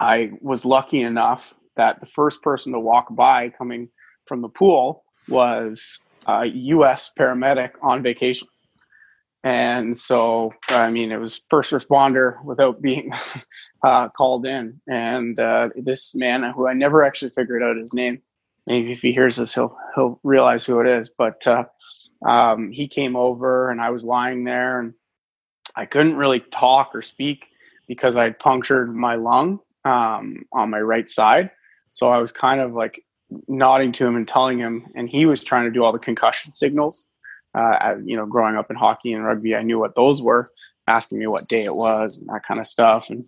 I 0.00 0.32
was 0.40 0.64
lucky 0.64 1.02
enough 1.02 1.54
that 1.76 2.00
the 2.00 2.06
first 2.06 2.42
person 2.42 2.72
to 2.72 2.80
walk 2.80 3.14
by 3.14 3.50
coming 3.50 3.88
from 4.26 4.42
the 4.42 4.48
pool 4.48 5.04
was 5.28 6.00
a 6.26 6.46
U.S. 6.46 7.10
paramedic 7.18 7.72
on 7.82 8.02
vacation 8.02 8.48
And 9.44 9.96
so, 9.96 10.52
I 10.68 10.90
mean, 10.90 11.12
it 11.12 11.18
was 11.18 11.40
first 11.48 11.72
responder 11.72 12.42
without 12.44 12.82
being 12.82 13.10
uh, 13.84 14.08
called 14.10 14.46
in. 14.46 14.80
And 14.88 15.38
uh, 15.38 15.70
this 15.76 16.14
man, 16.14 16.42
who 16.54 16.68
I 16.68 16.74
never 16.74 17.04
actually 17.04 17.30
figured 17.30 17.62
out 17.62 17.76
his 17.76 17.94
name, 17.94 18.20
maybe 18.66 18.92
if 18.92 19.02
he 19.02 19.12
hears 19.12 19.36
this, 19.36 19.54
he'll 19.54 19.76
he'll 19.94 20.20
realize 20.22 20.64
who 20.64 20.80
it 20.80 20.86
is. 20.86 21.08
But 21.08 21.46
uh, 21.46 21.64
um, 22.26 22.70
he 22.72 22.88
came 22.88 23.16
over, 23.16 23.70
and 23.70 23.80
I 23.80 23.90
was 23.90 24.04
lying 24.04 24.44
there, 24.44 24.80
and 24.80 24.94
I 25.74 25.86
couldn't 25.86 26.16
really 26.16 26.40
talk 26.40 26.94
or 26.94 27.02
speak 27.02 27.46
because 27.86 28.16
I 28.16 28.24
had 28.24 28.38
punctured 28.38 28.94
my 28.94 29.14
lung 29.14 29.60
um, 29.84 30.44
on 30.52 30.70
my 30.70 30.80
right 30.80 31.08
side. 31.08 31.50
So 31.90 32.10
I 32.10 32.18
was 32.18 32.32
kind 32.32 32.60
of 32.60 32.74
like 32.74 33.04
nodding 33.48 33.92
to 33.92 34.06
him 34.06 34.16
and 34.16 34.26
telling 34.26 34.58
him, 34.58 34.86
and 34.94 35.08
he 35.08 35.26
was 35.26 35.42
trying 35.42 35.64
to 35.64 35.70
do 35.70 35.84
all 35.84 35.92
the 35.92 35.98
concussion 35.98 36.52
signals. 36.52 37.06
Uh, 37.54 37.94
you 38.04 38.16
know, 38.16 38.26
growing 38.26 38.56
up 38.56 38.70
in 38.70 38.76
hockey 38.76 39.14
and 39.14 39.24
rugby, 39.24 39.54
I 39.54 39.62
knew 39.62 39.78
what 39.78 39.94
those 39.94 40.20
were, 40.20 40.52
asking 40.88 41.18
me 41.18 41.26
what 41.26 41.48
day 41.48 41.64
it 41.64 41.74
was 41.74 42.18
and 42.18 42.28
that 42.28 42.44
kind 42.46 42.60
of 42.60 42.66
stuff. 42.66 43.08
And 43.08 43.24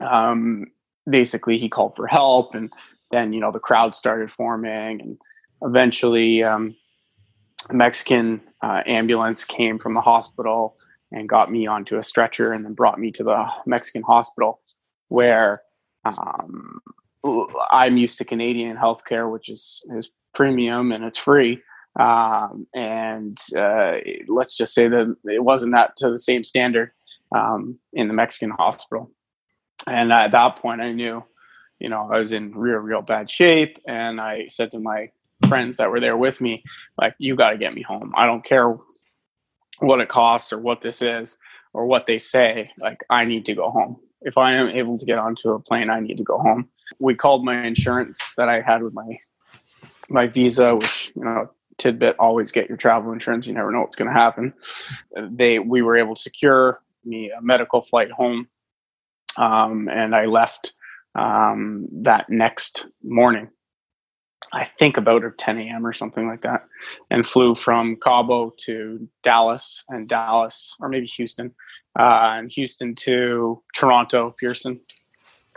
um, 0.00 0.66
basically, 1.08 1.58
he 1.58 1.68
called 1.68 1.94
for 1.94 2.06
help, 2.06 2.54
and 2.54 2.72
then 3.14 3.32
you 3.32 3.40
know 3.40 3.52
the 3.52 3.60
crowd 3.60 3.94
started 3.94 4.30
forming, 4.30 5.00
and 5.00 5.18
eventually, 5.62 6.42
um, 6.42 6.74
a 7.70 7.74
Mexican 7.74 8.40
uh, 8.62 8.82
ambulance 8.86 9.44
came 9.44 9.78
from 9.78 9.94
the 9.94 10.00
hospital 10.00 10.76
and 11.12 11.28
got 11.28 11.50
me 11.50 11.66
onto 11.66 11.96
a 11.96 12.02
stretcher, 12.02 12.52
and 12.52 12.64
then 12.64 12.74
brought 12.74 12.98
me 12.98 13.12
to 13.12 13.22
the 13.22 13.52
Mexican 13.66 14.02
hospital, 14.02 14.60
where 15.08 15.60
um, 16.04 16.80
I'm 17.70 17.96
used 17.96 18.18
to 18.18 18.24
Canadian 18.24 18.76
healthcare, 18.76 19.30
which 19.30 19.48
is 19.48 19.84
is 19.96 20.12
premium 20.34 20.92
and 20.92 21.04
it's 21.04 21.18
free. 21.18 21.62
Um, 21.98 22.66
and 22.74 23.38
uh, 23.56 23.98
let's 24.26 24.56
just 24.56 24.74
say 24.74 24.88
that 24.88 25.16
it 25.24 25.44
wasn't 25.44 25.74
that 25.74 25.96
to 25.98 26.10
the 26.10 26.18
same 26.18 26.42
standard 26.42 26.90
um, 27.34 27.78
in 27.92 28.08
the 28.08 28.14
Mexican 28.14 28.50
hospital. 28.50 29.12
And 29.86 30.12
at 30.12 30.32
that 30.32 30.56
point, 30.56 30.80
I 30.80 30.92
knew, 30.92 31.22
you 31.78 31.88
know, 31.88 32.08
I 32.12 32.18
was 32.18 32.32
in 32.32 32.54
real, 32.54 32.78
real 32.78 33.02
bad 33.02 33.30
shape. 33.30 33.78
And 33.86 34.20
I 34.20 34.46
said 34.48 34.70
to 34.72 34.78
my 34.78 35.10
friends 35.48 35.76
that 35.76 35.90
were 35.90 36.00
there 36.00 36.16
with 36.16 36.40
me, 36.40 36.64
like, 36.96 37.14
you 37.18 37.36
got 37.36 37.50
to 37.50 37.58
get 37.58 37.74
me 37.74 37.82
home. 37.82 38.12
I 38.16 38.26
don't 38.26 38.44
care 38.44 38.76
what 39.80 40.00
it 40.00 40.08
costs 40.08 40.52
or 40.52 40.58
what 40.58 40.80
this 40.80 41.02
is 41.02 41.36
or 41.72 41.86
what 41.86 42.06
they 42.06 42.18
say. 42.18 42.70
Like, 42.78 43.00
I 43.10 43.24
need 43.24 43.44
to 43.46 43.54
go 43.54 43.70
home. 43.70 43.96
If 44.22 44.38
I 44.38 44.54
am 44.54 44.68
able 44.68 44.98
to 44.98 45.04
get 45.04 45.18
onto 45.18 45.50
a 45.50 45.60
plane, 45.60 45.90
I 45.90 46.00
need 46.00 46.16
to 46.16 46.24
go 46.24 46.38
home. 46.38 46.68
We 46.98 47.14
called 47.14 47.44
my 47.44 47.66
insurance 47.66 48.34
that 48.36 48.48
I 48.48 48.60
had 48.60 48.82
with 48.82 48.94
my 48.94 49.18
my 50.08 50.26
visa, 50.26 50.76
which 50.76 51.12
you 51.14 51.24
know 51.24 51.50
tidbit 51.76 52.16
always 52.18 52.50
get 52.50 52.68
your 52.68 52.78
travel 52.78 53.12
insurance. 53.12 53.46
You 53.46 53.54
never 53.54 53.70
know 53.70 53.80
what's 53.80 53.96
going 53.96 54.08
to 54.08 54.18
happen. 54.18 54.54
They 55.16 55.58
we 55.58 55.82
were 55.82 55.96
able 55.96 56.14
to 56.14 56.20
secure 56.20 56.82
me 57.04 57.30
a 57.36 57.42
medical 57.42 57.82
flight 57.82 58.10
home, 58.10 58.48
um, 59.36 59.88
and 59.88 60.14
I 60.14 60.26
left 60.26 60.72
um, 61.14 61.86
that 62.02 62.28
next 62.28 62.86
morning. 63.02 63.48
I 64.52 64.64
think 64.64 64.96
about 64.96 65.24
at 65.24 65.38
10 65.38 65.58
a.m. 65.58 65.86
or 65.86 65.92
something 65.92 66.28
like 66.28 66.42
that, 66.42 66.64
and 67.10 67.26
flew 67.26 67.54
from 67.54 67.96
Cabo 67.96 68.52
to 68.66 69.08
Dallas 69.22 69.82
and 69.88 70.08
Dallas, 70.08 70.74
or 70.80 70.88
maybe 70.88 71.06
Houston, 71.06 71.52
uh, 71.98 72.36
and 72.36 72.52
Houston 72.52 72.94
to 72.96 73.62
Toronto 73.74 74.34
Pearson 74.38 74.80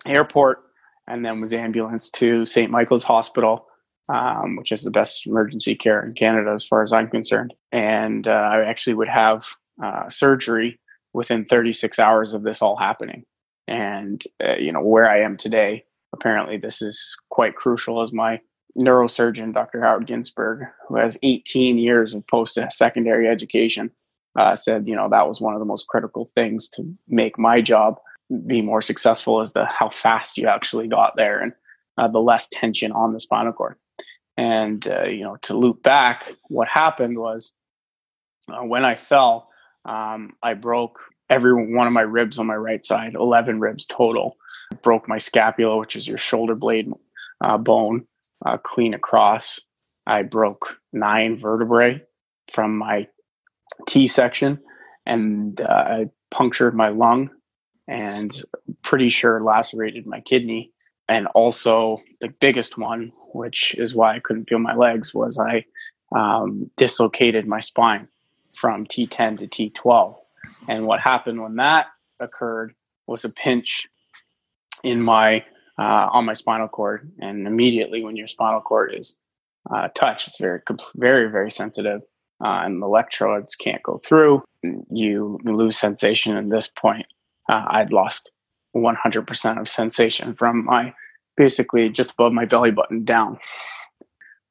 Airport, 0.07 0.63
and 1.07 1.23
then 1.23 1.41
was 1.41 1.53
ambulance 1.53 2.09
to 2.11 2.45
St. 2.45 2.71
Michael's 2.71 3.03
Hospital 3.03 3.67
um, 4.09 4.55
which 4.55 4.71
is 4.71 4.83
the 4.83 4.91
best 4.91 5.27
emergency 5.27 5.75
care 5.75 6.05
in 6.05 6.13
Canada 6.13 6.51
as 6.53 6.65
far 6.65 6.81
as 6.81 6.93
I'm 6.93 7.09
concerned. 7.09 7.53
And 7.71 8.27
uh, 8.27 8.31
I 8.31 8.63
actually 8.63 8.93
would 8.93 9.09
have 9.09 9.45
uh, 9.83 10.09
surgery 10.09 10.79
within 11.13 11.45
36 11.45 11.99
hours 11.99 12.33
of 12.33 12.43
this 12.43 12.61
all 12.61 12.77
happening. 12.77 13.25
And, 13.67 14.23
uh, 14.43 14.55
you 14.55 14.71
know, 14.71 14.81
where 14.81 15.09
I 15.09 15.21
am 15.21 15.37
today, 15.37 15.83
apparently 16.13 16.57
this 16.57 16.81
is 16.81 17.17
quite 17.29 17.55
crucial 17.55 18.01
as 18.01 18.13
my 18.13 18.39
neurosurgeon, 18.77 19.53
Dr. 19.53 19.81
Howard 19.81 20.05
Ginsberg, 20.05 20.67
who 20.87 20.97
has 20.97 21.17
18 21.23 21.77
years 21.77 22.13
of 22.13 22.25
post 22.27 22.59
secondary 22.69 23.27
education, 23.27 23.91
uh, 24.37 24.55
said, 24.55 24.87
you 24.87 24.95
know, 24.95 25.09
that 25.09 25.27
was 25.27 25.41
one 25.41 25.53
of 25.53 25.59
the 25.59 25.65
most 25.65 25.87
critical 25.87 26.25
things 26.25 26.69
to 26.69 26.83
make 27.07 27.39
my 27.39 27.59
job 27.59 27.97
be 28.45 28.61
more 28.61 28.81
successful 28.81 29.41
is 29.41 29.53
the 29.53 29.65
how 29.65 29.89
fast 29.89 30.37
you 30.37 30.47
actually 30.47 30.87
got 30.87 31.15
there 31.15 31.39
and 31.39 31.53
uh, 31.97 32.07
the 32.07 32.19
less 32.19 32.47
tension 32.49 32.91
on 32.91 33.13
the 33.13 33.19
spinal 33.19 33.53
cord. 33.53 33.75
And 34.35 34.87
uh, 34.87 35.05
you 35.05 35.23
know, 35.23 35.37
to 35.43 35.57
loop 35.57 35.81
back, 35.81 36.31
what 36.49 36.67
happened 36.67 37.17
was 37.17 37.51
uh, 38.51 38.63
when 38.63 38.85
I 38.85 38.95
fell, 38.95 39.49
um, 39.85 40.33
I 40.43 40.53
broke 40.53 40.99
every 41.29 41.53
one 41.53 41.87
of 41.87 41.93
my 41.93 42.01
ribs 42.01 42.39
on 42.39 42.47
my 42.47 42.55
right 42.55 42.83
side, 42.83 43.15
eleven 43.15 43.59
ribs 43.59 43.85
total. 43.85 44.37
Broke 44.81 45.07
my 45.07 45.17
scapula, 45.17 45.77
which 45.77 45.95
is 45.95 46.07
your 46.07 46.17
shoulder 46.17 46.55
blade 46.55 46.91
uh, 47.41 47.57
bone, 47.57 48.05
uh, 48.45 48.57
clean 48.57 48.93
across. 48.93 49.59
I 50.05 50.23
broke 50.23 50.77
nine 50.93 51.39
vertebrae 51.39 52.01
from 52.51 52.77
my 52.77 53.07
T 53.87 54.07
section, 54.07 54.59
and 55.05 55.59
uh, 55.61 55.65
I 55.67 56.09
punctured 56.31 56.75
my 56.75 56.89
lung, 56.89 57.29
and 57.87 58.43
pretty 58.81 59.09
sure 59.09 59.43
lacerated 59.43 60.05
my 60.05 60.21
kidney 60.21 60.71
and 61.09 61.27
also 61.27 62.01
the 62.21 62.27
biggest 62.27 62.77
one, 62.77 63.11
which 63.33 63.75
is 63.75 63.95
why 63.95 64.15
I 64.15 64.19
couldn't 64.19 64.49
feel 64.49 64.59
my 64.59 64.75
legs, 64.75 65.13
was 65.13 65.39
I 65.39 65.65
um, 66.15 66.69
dislocated 66.75 67.47
my 67.47 67.59
spine 67.59 68.07
from 68.53 68.85
T10 68.85 69.39
to 69.39 69.47
T12. 69.47 70.15
And 70.67 70.85
what 70.85 70.99
happened 70.99 71.41
when 71.41 71.55
that 71.55 71.87
occurred 72.19 72.73
was 73.07 73.23
a 73.23 73.29
pinch 73.29 73.87
in 74.83 75.03
my 75.03 75.43
uh, 75.79 76.09
on 76.11 76.25
my 76.25 76.33
spinal 76.33 76.67
cord, 76.67 77.11
and 77.19 77.45
immediately 77.45 78.03
when 78.03 78.15
your 78.15 78.27
spinal 78.27 78.61
cord 78.61 78.95
is 78.95 79.15
uh, 79.71 79.87
touched, 79.95 80.27
it's 80.27 80.39
very 80.39 80.61
very 80.95 81.29
very 81.29 81.51
sensitive, 81.51 82.01
uh, 82.43 82.61
and 82.63 82.81
the 82.81 82.85
electrodes 82.85 83.55
can't 83.55 83.83
go 83.83 83.97
through. 83.97 84.43
You 84.89 85.39
lose 85.43 85.77
sensation. 85.77 86.35
At 86.35 86.49
this 86.49 86.67
point, 86.67 87.05
uh, 87.49 87.65
I'd 87.69 87.91
lost 87.91 88.31
100% 88.75 89.59
of 89.59 89.69
sensation 89.69 90.35
from 90.35 90.65
my 90.65 90.93
basically 91.35 91.89
just 91.89 92.11
above 92.11 92.33
my 92.33 92.45
belly 92.45 92.71
button 92.71 93.03
down. 93.05 93.37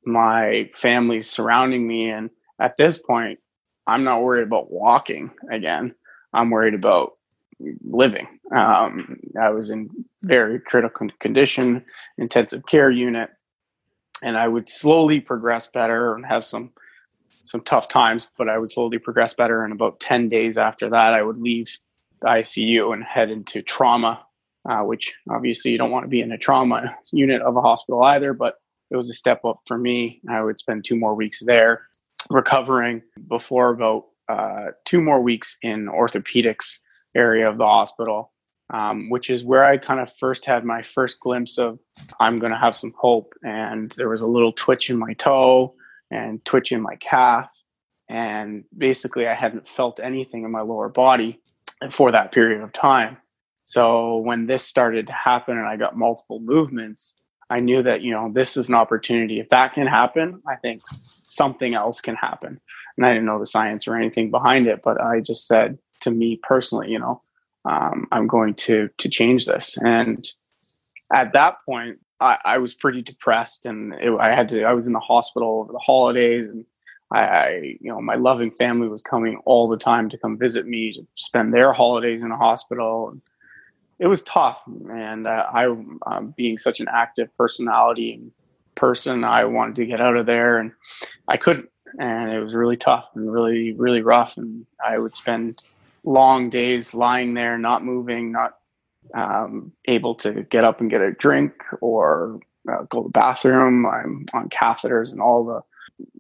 My 0.04 0.70
family's 0.72 1.28
surrounding 1.28 1.86
me, 1.86 2.08
and 2.10 2.30
at 2.60 2.76
this 2.76 2.96
point, 2.96 3.40
I'm 3.86 4.04
not 4.04 4.22
worried 4.22 4.46
about 4.46 4.70
walking 4.70 5.30
again. 5.50 5.94
I'm 6.32 6.50
worried 6.50 6.74
about 6.74 7.12
living. 7.84 8.26
Um, 8.54 9.08
I 9.40 9.50
was 9.50 9.70
in 9.70 9.88
very 10.22 10.60
critical 10.60 11.08
condition, 11.20 11.84
intensive 12.18 12.66
care 12.66 12.90
unit, 12.90 13.30
and 14.22 14.36
I 14.36 14.48
would 14.48 14.68
slowly 14.68 15.20
progress 15.20 15.66
better 15.66 16.14
and 16.14 16.24
have 16.26 16.44
some 16.44 16.72
some 17.44 17.60
tough 17.60 17.86
times, 17.86 18.28
but 18.36 18.48
I 18.48 18.58
would 18.58 18.72
slowly 18.72 18.98
progress 18.98 19.32
better. 19.32 19.62
And 19.62 19.72
about 19.72 20.00
10 20.00 20.28
days 20.28 20.58
after 20.58 20.90
that, 20.90 21.14
I 21.14 21.22
would 21.22 21.36
leave 21.36 21.78
the 22.20 22.26
ICU 22.26 22.92
and 22.92 23.04
head 23.04 23.30
into 23.30 23.62
trauma 23.62 24.26
uh, 24.68 24.82
which 24.82 25.14
obviously 25.30 25.70
you 25.70 25.78
don't 25.78 25.90
want 25.90 26.04
to 26.04 26.08
be 26.08 26.20
in 26.20 26.32
a 26.32 26.38
trauma 26.38 26.96
unit 27.12 27.42
of 27.42 27.56
a 27.56 27.60
hospital 27.60 28.02
either, 28.02 28.34
but 28.34 28.56
it 28.90 28.96
was 28.96 29.08
a 29.08 29.12
step 29.12 29.44
up 29.44 29.58
for 29.66 29.78
me. 29.78 30.20
I 30.28 30.42
would 30.42 30.58
spend 30.58 30.84
two 30.84 30.96
more 30.96 31.14
weeks 31.14 31.42
there 31.44 31.86
recovering 32.30 33.02
before 33.28 33.70
about 33.70 34.06
uh, 34.28 34.66
two 34.84 35.00
more 35.00 35.20
weeks 35.20 35.56
in 35.62 35.86
orthopedics 35.86 36.78
area 37.14 37.48
of 37.48 37.58
the 37.58 37.64
hospital, 37.64 38.32
um, 38.72 39.10
which 39.10 39.30
is 39.30 39.44
where 39.44 39.64
I 39.64 39.76
kind 39.76 40.00
of 40.00 40.10
first 40.18 40.44
had 40.44 40.64
my 40.64 40.82
first 40.82 41.20
glimpse 41.20 41.58
of 41.58 41.78
I'm 42.20 42.38
going 42.38 42.52
to 42.52 42.58
have 42.58 42.76
some 42.76 42.92
hope. 42.98 43.34
And 43.42 43.90
there 43.92 44.08
was 44.08 44.22
a 44.22 44.26
little 44.26 44.52
twitch 44.52 44.90
in 44.90 44.98
my 44.98 45.14
toe 45.14 45.74
and 46.10 46.44
twitch 46.44 46.72
in 46.72 46.80
my 46.80 46.96
calf. 46.96 47.48
And 48.08 48.64
basically, 48.76 49.26
I 49.26 49.34
hadn't 49.34 49.66
felt 49.66 49.98
anything 50.00 50.44
in 50.44 50.50
my 50.50 50.60
lower 50.60 50.88
body 50.88 51.40
for 51.90 52.12
that 52.12 52.32
period 52.32 52.62
of 52.62 52.72
time. 52.72 53.16
So 53.64 54.18
when 54.18 54.46
this 54.46 54.64
started 54.64 55.08
to 55.08 55.12
happen 55.12 55.58
and 55.58 55.66
I 55.66 55.76
got 55.76 55.96
multiple 55.96 56.38
movements, 56.38 57.14
I 57.50 57.60
knew 57.60 57.82
that, 57.82 58.02
you 58.02 58.12
know, 58.12 58.30
this 58.32 58.56
is 58.56 58.68
an 58.68 58.74
opportunity. 58.74 59.40
If 59.40 59.48
that 59.48 59.74
can 59.74 59.86
happen, 59.86 60.40
I 60.48 60.56
think 60.56 60.82
something 61.24 61.74
else 61.74 62.00
can 62.00 62.14
happen. 62.14 62.60
And 62.96 63.06
I 63.06 63.12
didn't 63.12 63.26
know 63.26 63.38
the 63.38 63.46
science 63.46 63.86
or 63.86 63.96
anything 63.96 64.30
behind 64.30 64.66
it, 64.66 64.80
but 64.82 65.00
I 65.00 65.20
just 65.20 65.46
said 65.46 65.78
to 66.00 66.10
me 66.10 66.40
personally, 66.42 66.90
you 66.90 66.98
know, 66.98 67.22
um, 67.64 68.06
I'm 68.12 68.26
going 68.26 68.54
to 68.54 68.88
to 68.96 69.08
change 69.08 69.46
this. 69.46 69.76
And 69.78 70.26
at 71.12 71.32
that 71.32 71.56
point, 71.66 71.98
I, 72.20 72.38
I 72.44 72.58
was 72.58 72.74
pretty 72.74 73.02
depressed, 73.02 73.66
and 73.66 73.92
it, 73.94 74.10
I 74.18 74.34
had 74.34 74.48
to. 74.48 74.62
I 74.64 74.72
was 74.72 74.86
in 74.86 74.92
the 74.92 75.00
hospital 75.00 75.60
over 75.60 75.72
the 75.72 75.78
holidays, 75.78 76.48
and 76.48 76.64
I, 77.12 77.20
I, 77.20 77.48
you 77.80 77.90
know, 77.90 78.00
my 78.00 78.14
loving 78.14 78.50
family 78.50 78.88
was 78.88 79.02
coming 79.02 79.38
all 79.44 79.68
the 79.68 79.76
time 79.76 80.08
to 80.08 80.18
come 80.18 80.38
visit 80.38 80.66
me 80.66 80.92
to 80.94 81.06
spend 81.14 81.52
their 81.52 81.72
holidays 81.72 82.22
in 82.22 82.30
a 82.30 82.36
hospital. 82.36 83.10
And, 83.10 83.20
it 83.98 84.08
was 84.08 84.22
tough, 84.22 84.62
and 84.90 85.26
uh, 85.26 85.46
I, 85.50 85.64
um, 86.06 86.34
being 86.36 86.58
such 86.58 86.80
an 86.80 86.86
active 86.92 87.34
personality 87.38 88.20
person, 88.74 89.24
I 89.24 89.46
wanted 89.46 89.76
to 89.76 89.86
get 89.86 90.02
out 90.02 90.18
of 90.18 90.26
there, 90.26 90.58
and 90.58 90.72
I 91.28 91.38
couldn't. 91.38 91.70
And 91.98 92.30
it 92.30 92.40
was 92.40 92.54
really 92.54 92.76
tough 92.76 93.08
and 93.14 93.30
really 93.30 93.72
really 93.72 94.02
rough. 94.02 94.36
And 94.36 94.66
I 94.84 94.98
would 94.98 95.16
spend 95.16 95.62
long 96.04 96.50
days 96.50 96.94
lying 96.94 97.34
there, 97.34 97.58
not 97.58 97.84
moving, 97.84 98.32
not 98.32 98.58
um, 99.14 99.72
able 99.86 100.14
to 100.16 100.42
get 100.44 100.64
up 100.64 100.80
and 100.80 100.90
get 100.90 101.00
a 101.00 101.12
drink 101.12 101.52
or 101.80 102.40
uh, 102.70 102.82
go 102.90 103.02
to 103.02 103.08
the 103.08 103.12
bathroom. 103.12 103.86
I'm 103.86 104.26
on 104.32 104.48
catheters 104.48 105.12
and 105.12 105.20
all 105.20 105.44
the 105.44 105.62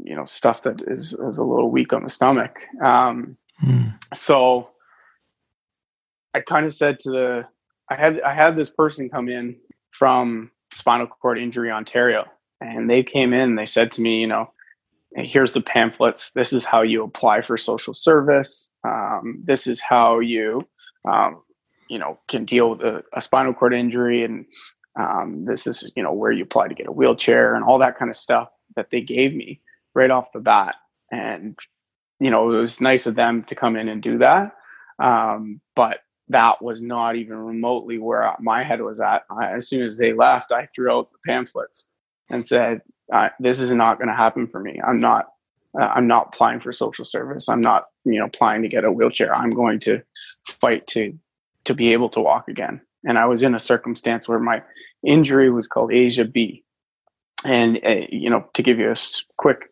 you 0.02 0.16
know 0.16 0.24
stuff 0.24 0.62
that 0.62 0.82
is 0.86 1.14
is 1.14 1.38
a 1.38 1.44
little 1.44 1.70
weak 1.70 1.92
on 1.92 2.02
the 2.02 2.08
stomach. 2.08 2.60
Um, 2.82 3.36
mm. 3.62 3.94
So 4.14 4.70
I 6.34 6.40
kind 6.40 6.66
of 6.66 6.74
said 6.74 6.98
to 7.00 7.10
the 7.10 7.48
I 7.90 7.94
had 7.94 8.20
I 8.20 8.34
had 8.34 8.56
this 8.56 8.70
person 8.70 9.08
come 9.08 9.28
in 9.28 9.56
from 9.90 10.50
Spinal 10.72 11.06
Cord 11.06 11.38
Injury 11.38 11.70
Ontario, 11.70 12.26
and 12.60 12.90
they 12.90 13.02
came 13.02 13.32
in. 13.32 13.54
They 13.54 13.66
said 13.66 13.90
to 13.92 14.00
me, 14.00 14.20
you 14.20 14.26
know, 14.26 14.50
here's 15.16 15.52
the 15.52 15.60
pamphlets. 15.60 16.30
This 16.32 16.52
is 16.52 16.64
how 16.64 16.82
you 16.82 17.02
apply 17.02 17.42
for 17.42 17.56
social 17.56 17.94
service. 17.94 18.70
Um, 18.84 19.40
this 19.42 19.66
is 19.66 19.80
how 19.80 20.20
you, 20.20 20.66
um, 21.10 21.42
you 21.88 21.98
know, 21.98 22.18
can 22.28 22.44
deal 22.44 22.70
with 22.70 22.82
a, 22.82 23.02
a 23.14 23.20
spinal 23.20 23.54
cord 23.54 23.74
injury, 23.74 24.24
and 24.24 24.44
um, 24.98 25.44
this 25.44 25.66
is 25.66 25.90
you 25.96 26.02
know 26.02 26.12
where 26.12 26.32
you 26.32 26.44
apply 26.44 26.68
to 26.68 26.74
get 26.74 26.88
a 26.88 26.92
wheelchair 26.92 27.54
and 27.54 27.64
all 27.64 27.78
that 27.78 27.98
kind 27.98 28.10
of 28.10 28.16
stuff 28.16 28.52
that 28.76 28.90
they 28.90 29.00
gave 29.00 29.34
me 29.34 29.60
right 29.94 30.10
off 30.10 30.32
the 30.32 30.40
bat. 30.40 30.74
And 31.10 31.58
you 32.20 32.30
know, 32.30 32.50
it 32.50 32.60
was 32.60 32.80
nice 32.80 33.06
of 33.06 33.14
them 33.14 33.42
to 33.44 33.54
come 33.54 33.76
in 33.76 33.88
and 33.88 34.02
do 34.02 34.18
that. 34.18 34.52
Um, 34.98 35.60
but 35.74 36.00
that 36.28 36.62
was 36.62 36.82
not 36.82 37.16
even 37.16 37.36
remotely 37.36 37.98
where 37.98 38.34
my 38.40 38.62
head 38.62 38.80
was 38.80 39.00
at. 39.00 39.24
I, 39.30 39.52
as 39.52 39.68
soon 39.68 39.82
as 39.82 39.96
they 39.96 40.12
left, 40.12 40.50
I 40.50 40.66
threw 40.66 40.90
out 40.90 41.12
the 41.12 41.18
pamphlets 41.26 41.86
and 42.30 42.44
said, 42.44 42.80
"This 43.40 43.60
is 43.60 43.72
not 43.72 43.98
going 43.98 44.08
to 44.08 44.14
happen 44.14 44.46
for 44.46 44.60
me. 44.60 44.80
I'm 44.86 45.00
not. 45.00 45.26
Uh, 45.78 45.92
I'm 45.94 46.06
not 46.06 46.28
applying 46.28 46.60
for 46.60 46.72
social 46.72 47.04
service. 47.04 47.50
I'm 47.50 47.60
not, 47.60 47.86
you 48.04 48.18
know, 48.18 48.24
applying 48.24 48.62
to 48.62 48.68
get 48.68 48.84
a 48.84 48.90
wheelchair. 48.90 49.34
I'm 49.34 49.50
going 49.50 49.78
to 49.80 50.02
fight 50.48 50.86
to 50.88 51.12
to 51.64 51.74
be 51.74 51.92
able 51.92 52.08
to 52.10 52.20
walk 52.20 52.48
again." 52.48 52.80
And 53.04 53.18
I 53.18 53.26
was 53.26 53.42
in 53.42 53.54
a 53.54 53.58
circumstance 53.58 54.28
where 54.28 54.38
my 54.38 54.62
injury 55.04 55.50
was 55.50 55.68
called 55.68 55.90
ASIA 55.90 56.24
B, 56.32 56.64
and 57.44 57.78
uh, 57.86 58.06
you 58.08 58.30
know, 58.30 58.48
to 58.54 58.62
give 58.62 58.78
you 58.78 58.90
a 58.90 58.96
quick 59.36 59.70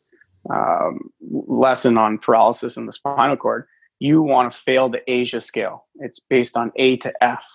um, 0.51 1.11
lesson 1.21 1.99
on 1.99 2.19
paralysis 2.19 2.77
in 2.77 2.87
the 2.87 2.93
spinal 2.93 3.37
cord, 3.37 3.67
you 3.99 4.23
want 4.23 4.53
to 4.53 4.57
fail 4.57 4.89
the 4.89 5.01
ASIA 5.09 5.43
scale. 5.43 5.87
It's 5.97 6.21
based 6.21 6.57
on 6.57 6.73
A 6.77 6.97
to 6.99 7.13
F, 7.23 7.47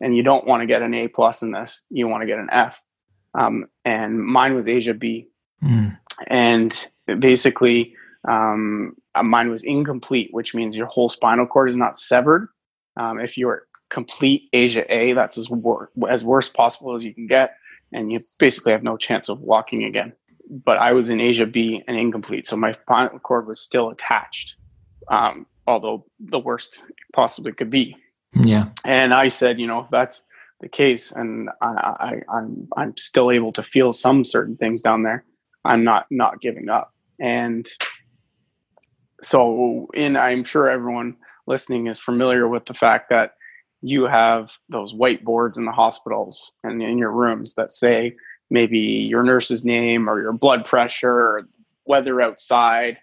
and 0.00 0.16
you 0.16 0.22
don't 0.22 0.46
want 0.46 0.60
to 0.60 0.66
get 0.66 0.82
an 0.82 0.94
A 0.94 1.08
plus 1.08 1.42
in 1.42 1.52
this. 1.52 1.82
You 1.90 2.08
want 2.08 2.22
to 2.22 2.26
get 2.26 2.38
an 2.38 2.48
F. 2.52 2.82
Um, 3.34 3.66
and 3.84 4.22
mine 4.24 4.54
was 4.54 4.66
ASIA 4.66 4.98
B, 4.98 5.28
mm. 5.62 5.96
and 6.28 6.88
basically 7.18 7.94
um, 8.28 8.96
mine 9.22 9.50
was 9.50 9.62
incomplete, 9.64 10.28
which 10.32 10.54
means 10.54 10.76
your 10.76 10.86
whole 10.86 11.08
spinal 11.08 11.46
cord 11.46 11.70
is 11.70 11.76
not 11.76 11.98
severed. 11.98 12.48
Um, 12.96 13.18
if 13.18 13.36
you're 13.36 13.66
complete 13.90 14.48
ASIA 14.52 14.86
A, 14.88 15.12
that's 15.14 15.36
as, 15.36 15.50
wor- 15.50 15.90
as 16.08 16.24
worst 16.24 16.54
possible 16.54 16.94
as 16.94 17.04
you 17.04 17.12
can 17.12 17.26
get, 17.26 17.56
and 17.92 18.10
you 18.10 18.20
basically 18.38 18.72
have 18.72 18.82
no 18.82 18.96
chance 18.96 19.28
of 19.28 19.40
walking 19.40 19.84
again. 19.84 20.12
But 20.48 20.78
I 20.78 20.92
was 20.92 21.10
in 21.10 21.18
ASIA 21.18 21.50
B 21.50 21.82
and 21.88 21.96
incomplete, 21.96 22.46
so 22.46 22.56
my 22.56 22.76
spinal 22.82 23.18
cord 23.18 23.46
was 23.46 23.60
still 23.60 23.90
attached. 23.90 24.56
Um, 25.08 25.46
although 25.66 26.04
the 26.20 26.38
worst 26.38 26.82
possibly 27.12 27.52
could 27.52 27.70
be. 27.70 27.96
Yeah. 28.34 28.68
And 28.84 29.14
I 29.14 29.28
said, 29.28 29.60
you 29.60 29.66
know, 29.66 29.86
that's 29.90 30.22
the 30.64 30.68
case, 30.68 31.12
and 31.12 31.50
I, 31.60 31.66
I, 31.66 32.12
I'm 32.34 32.68
I'm 32.76 32.96
still 32.96 33.30
able 33.30 33.52
to 33.52 33.62
feel 33.62 33.92
some 33.92 34.24
certain 34.24 34.56
things 34.56 34.80
down 34.80 35.02
there, 35.02 35.24
I'm 35.64 35.84
not 35.84 36.06
not 36.10 36.40
giving 36.40 36.68
up. 36.68 36.92
And 37.20 37.68
so, 39.20 39.88
in 39.94 40.16
I'm 40.16 40.42
sure 40.42 40.68
everyone 40.68 41.16
listening 41.46 41.86
is 41.86 42.00
familiar 42.00 42.48
with 42.48 42.64
the 42.64 42.74
fact 42.74 43.10
that 43.10 43.34
you 43.82 44.04
have 44.04 44.56
those 44.70 44.94
whiteboards 44.94 45.58
in 45.58 45.66
the 45.66 45.72
hospitals 45.72 46.52
and 46.64 46.82
in 46.82 46.96
your 46.96 47.12
rooms 47.12 47.54
that 47.54 47.70
say 47.70 48.16
maybe 48.50 48.78
your 48.78 49.22
nurse's 49.22 49.64
name 49.64 50.08
or 50.08 50.20
your 50.20 50.32
blood 50.32 50.64
pressure 50.64 51.12
or 51.12 51.48
weather 51.84 52.20
outside 52.22 52.98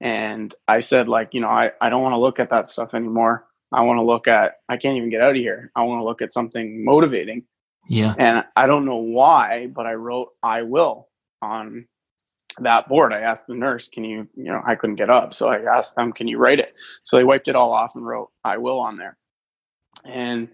and 0.00 0.54
I 0.66 0.80
said, 0.80 1.08
like, 1.08 1.34
you 1.34 1.40
know, 1.40 1.48
I, 1.48 1.72
I 1.80 1.90
don't 1.90 2.02
want 2.02 2.14
to 2.14 2.18
look 2.18 2.40
at 2.40 2.50
that 2.50 2.66
stuff 2.66 2.94
anymore. 2.94 3.44
I 3.72 3.82
want 3.82 3.98
to 3.98 4.02
look 4.02 4.26
at, 4.28 4.54
I 4.68 4.76
can't 4.76 4.96
even 4.96 5.10
get 5.10 5.22
out 5.22 5.30
of 5.30 5.36
here. 5.36 5.70
I 5.76 5.82
want 5.82 6.00
to 6.00 6.04
look 6.04 6.22
at 6.22 6.32
something 6.32 6.84
motivating. 6.84 7.44
Yeah. 7.88 8.14
And 8.18 8.44
I 8.56 8.66
don't 8.66 8.84
know 8.84 8.96
why, 8.96 9.68
but 9.68 9.86
I 9.86 9.94
wrote, 9.94 10.30
I 10.42 10.62
will 10.62 11.08
on 11.42 11.86
that 12.58 12.88
board. 12.88 13.12
I 13.12 13.20
asked 13.20 13.46
the 13.46 13.54
nurse, 13.54 13.88
can 13.88 14.04
you, 14.04 14.28
you 14.34 14.52
know, 14.52 14.60
I 14.66 14.74
couldn't 14.74 14.96
get 14.96 15.10
up. 15.10 15.32
So 15.34 15.48
I 15.48 15.62
asked 15.62 15.96
them, 15.96 16.12
can 16.12 16.28
you 16.28 16.38
write 16.38 16.58
it? 16.58 16.74
So 17.02 17.16
they 17.16 17.24
wiped 17.24 17.48
it 17.48 17.56
all 17.56 17.72
off 17.72 17.94
and 17.94 18.06
wrote, 18.06 18.28
I 18.44 18.58
will 18.58 18.80
on 18.80 18.96
there. 18.96 19.16
And 20.04 20.48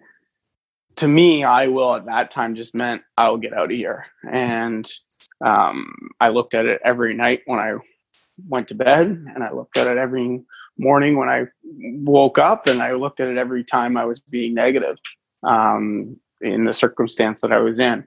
to 0.96 1.09
me, 1.09 1.44
I 1.44 1.66
will 1.66 1.94
at 1.94 2.07
that 2.07 2.31
time 2.31 2.55
just 2.55 2.74
meant 2.74 3.02
I'll 3.16 3.37
get 3.37 3.52
out 3.52 3.70
of 3.70 3.76
here. 3.76 4.07
And 4.31 4.90
um, 5.44 5.94
I 6.20 6.29
looked 6.29 6.55
at 6.55 6.66
it 6.66 6.81
every 6.85 7.14
night 7.14 7.42
when 7.46 7.59
I 7.59 7.74
went 8.48 8.68
to 8.68 8.74
bed 8.74 9.07
and 9.07 9.42
I 9.42 9.52
looked 9.52 9.76
at 9.76 9.87
it 9.87 9.98
every 9.98 10.42
morning 10.78 11.16
when 11.16 11.28
I 11.28 11.44
woke 12.04 12.38
up 12.38 12.66
and 12.66 12.82
I 12.82 12.92
looked 12.92 13.20
at 13.20 13.28
it 13.28 13.38
every 13.38 13.64
time 13.64 13.96
I 13.96 14.04
was 14.04 14.20
being 14.20 14.54
negative 14.54 14.96
um, 15.42 16.16
in 16.40 16.64
the 16.64 16.72
circumstance 16.72 17.40
that 17.40 17.52
I 17.52 17.58
was 17.58 17.78
in. 17.78 18.06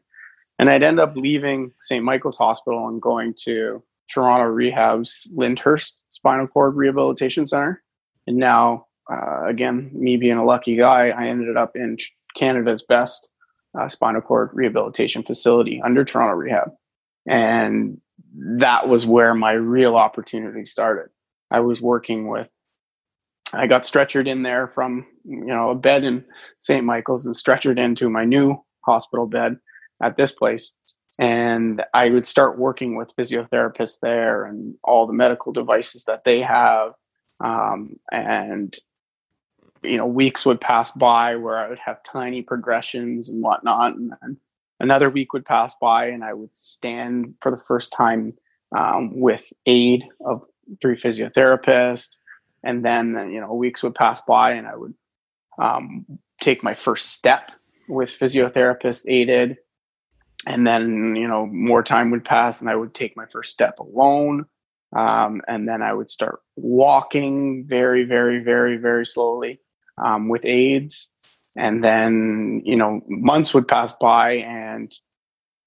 And 0.57 0.69
I'd 0.69 0.83
end 0.83 0.99
up 0.99 1.15
leaving 1.15 1.71
St. 1.79 2.03
Michael's 2.03 2.37
Hospital 2.37 2.87
and 2.87 3.01
going 3.01 3.33
to 3.43 3.83
Toronto 4.09 4.45
Rehab's 4.45 5.27
Lyndhurst 5.35 6.03
Spinal 6.09 6.47
Cord 6.47 6.75
Rehabilitation 6.75 7.45
Center. 7.45 7.81
And 8.27 8.37
now, 8.37 8.87
uh, 9.11 9.45
again, 9.47 9.89
me 9.93 10.17
being 10.17 10.37
a 10.37 10.45
lucky 10.45 10.75
guy, 10.75 11.09
I 11.09 11.27
ended 11.27 11.57
up 11.57 11.75
in 11.75 11.97
Canada's 12.35 12.81
best 12.81 13.29
uh, 13.77 13.87
spinal 13.87 14.21
cord 14.21 14.49
rehabilitation 14.53 15.23
facility 15.23 15.81
under 15.83 16.03
Toronto 16.03 16.35
Rehab. 16.35 16.71
And 17.27 17.99
that 18.33 18.87
was 18.87 19.05
where 19.05 19.33
my 19.33 19.53
real 19.53 19.95
opportunity 19.95 20.65
started. 20.65 21.09
I 21.51 21.59
was 21.61 21.81
working 21.81 22.27
with, 22.27 22.49
I 23.53 23.67
got 23.67 23.83
stretchered 23.83 24.27
in 24.27 24.43
there 24.43 24.67
from, 24.67 25.05
you 25.25 25.45
know, 25.45 25.71
a 25.71 25.75
bed 25.75 26.03
in 26.03 26.23
St. 26.57 26.85
Michael's 26.85 27.25
and 27.25 27.35
stretchered 27.35 27.79
into 27.79 28.09
my 28.09 28.25
new 28.25 28.63
hospital 28.81 29.25
bed 29.25 29.57
at 30.01 30.17
this 30.17 30.31
place. 30.31 30.73
And 31.17 31.83
I 31.93 32.09
would 32.09 32.25
start 32.25 32.59
working 32.59 32.95
with 32.95 33.15
physiotherapists 33.15 33.99
there 34.01 34.45
and 34.45 34.75
all 34.83 35.05
the 35.05 35.13
medical 35.13 35.51
devices 35.51 36.05
that 36.05 36.23
they 36.23 36.41
have. 36.41 36.93
Um, 37.41 37.99
and, 38.11 38.73
you 39.83 39.97
know, 39.97 40.05
weeks 40.05 40.45
would 40.45 40.61
pass 40.61 40.91
by 40.91 41.35
where 41.35 41.57
I 41.57 41.67
would 41.67 41.79
have 41.79 42.03
tiny 42.03 42.41
progressions 42.41 43.29
and 43.29 43.41
whatnot. 43.41 43.95
And 43.95 44.13
then 44.21 44.37
another 44.79 45.09
week 45.09 45.33
would 45.33 45.45
pass 45.45 45.75
by 45.81 46.07
and 46.07 46.23
I 46.23 46.33
would 46.33 46.55
stand 46.55 47.33
for 47.41 47.51
the 47.51 47.57
first 47.57 47.91
time 47.91 48.33
um, 48.77 49.19
with 49.19 49.51
aid 49.65 50.05
of 50.25 50.45
three 50.81 50.95
physiotherapists. 50.95 52.17
And 52.63 52.83
then, 52.83 53.31
you 53.31 53.39
know, 53.39 53.53
weeks 53.53 53.83
would 53.83 53.95
pass 53.95 54.21
by 54.27 54.53
and 54.53 54.67
I 54.67 54.75
would 54.75 54.93
um, 55.59 56.05
take 56.41 56.63
my 56.63 56.75
first 56.75 57.11
step 57.11 57.51
with 57.87 58.09
physiotherapist 58.09 59.05
aided. 59.07 59.57
And 60.45 60.65
then, 60.65 61.15
you 61.15 61.27
know, 61.27 61.45
more 61.47 61.83
time 61.83 62.11
would 62.11 62.23
pass 62.23 62.61
and 62.61 62.69
I 62.69 62.75
would 62.75 62.93
take 62.93 63.17
my 63.17 63.25
first 63.31 63.51
step 63.51 63.79
alone. 63.79 64.45
Um, 64.95 65.41
and 65.47 65.67
then 65.67 65.81
I 65.81 65.93
would 65.93 66.09
start 66.09 66.41
walking 66.55 67.65
very, 67.67 68.05
very, 68.05 68.43
very, 68.43 68.77
very 68.77 69.05
slowly 69.05 69.59
um, 70.03 70.29
with 70.29 70.45
aids 70.45 71.09
and 71.57 71.83
then 71.83 72.61
you 72.65 72.75
know 72.75 73.01
months 73.07 73.53
would 73.53 73.67
pass 73.67 73.91
by 73.93 74.33
and 74.33 74.93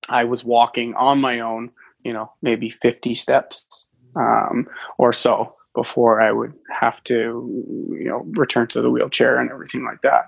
i 0.09 0.25
was 0.25 0.45
walking 0.45 0.95
on 0.95 1.21
my 1.21 1.41
own 1.41 1.71
you 2.05 2.13
know 2.13 2.33
maybe 2.43 2.71
50 2.71 3.15
steps 3.15 3.89
um, 4.15 4.67
or 4.99 5.13
so 5.13 5.55
before 5.75 6.21
i 6.21 6.31
would 6.31 6.53
have 6.71 7.03
to 7.03 7.15
you 7.91 8.05
know 8.05 8.25
return 8.33 8.67
to 8.67 8.83
the 8.83 8.91
wheelchair 8.91 9.39
and 9.39 9.51
everything 9.51 9.85
like 9.85 10.01
that. 10.03 10.25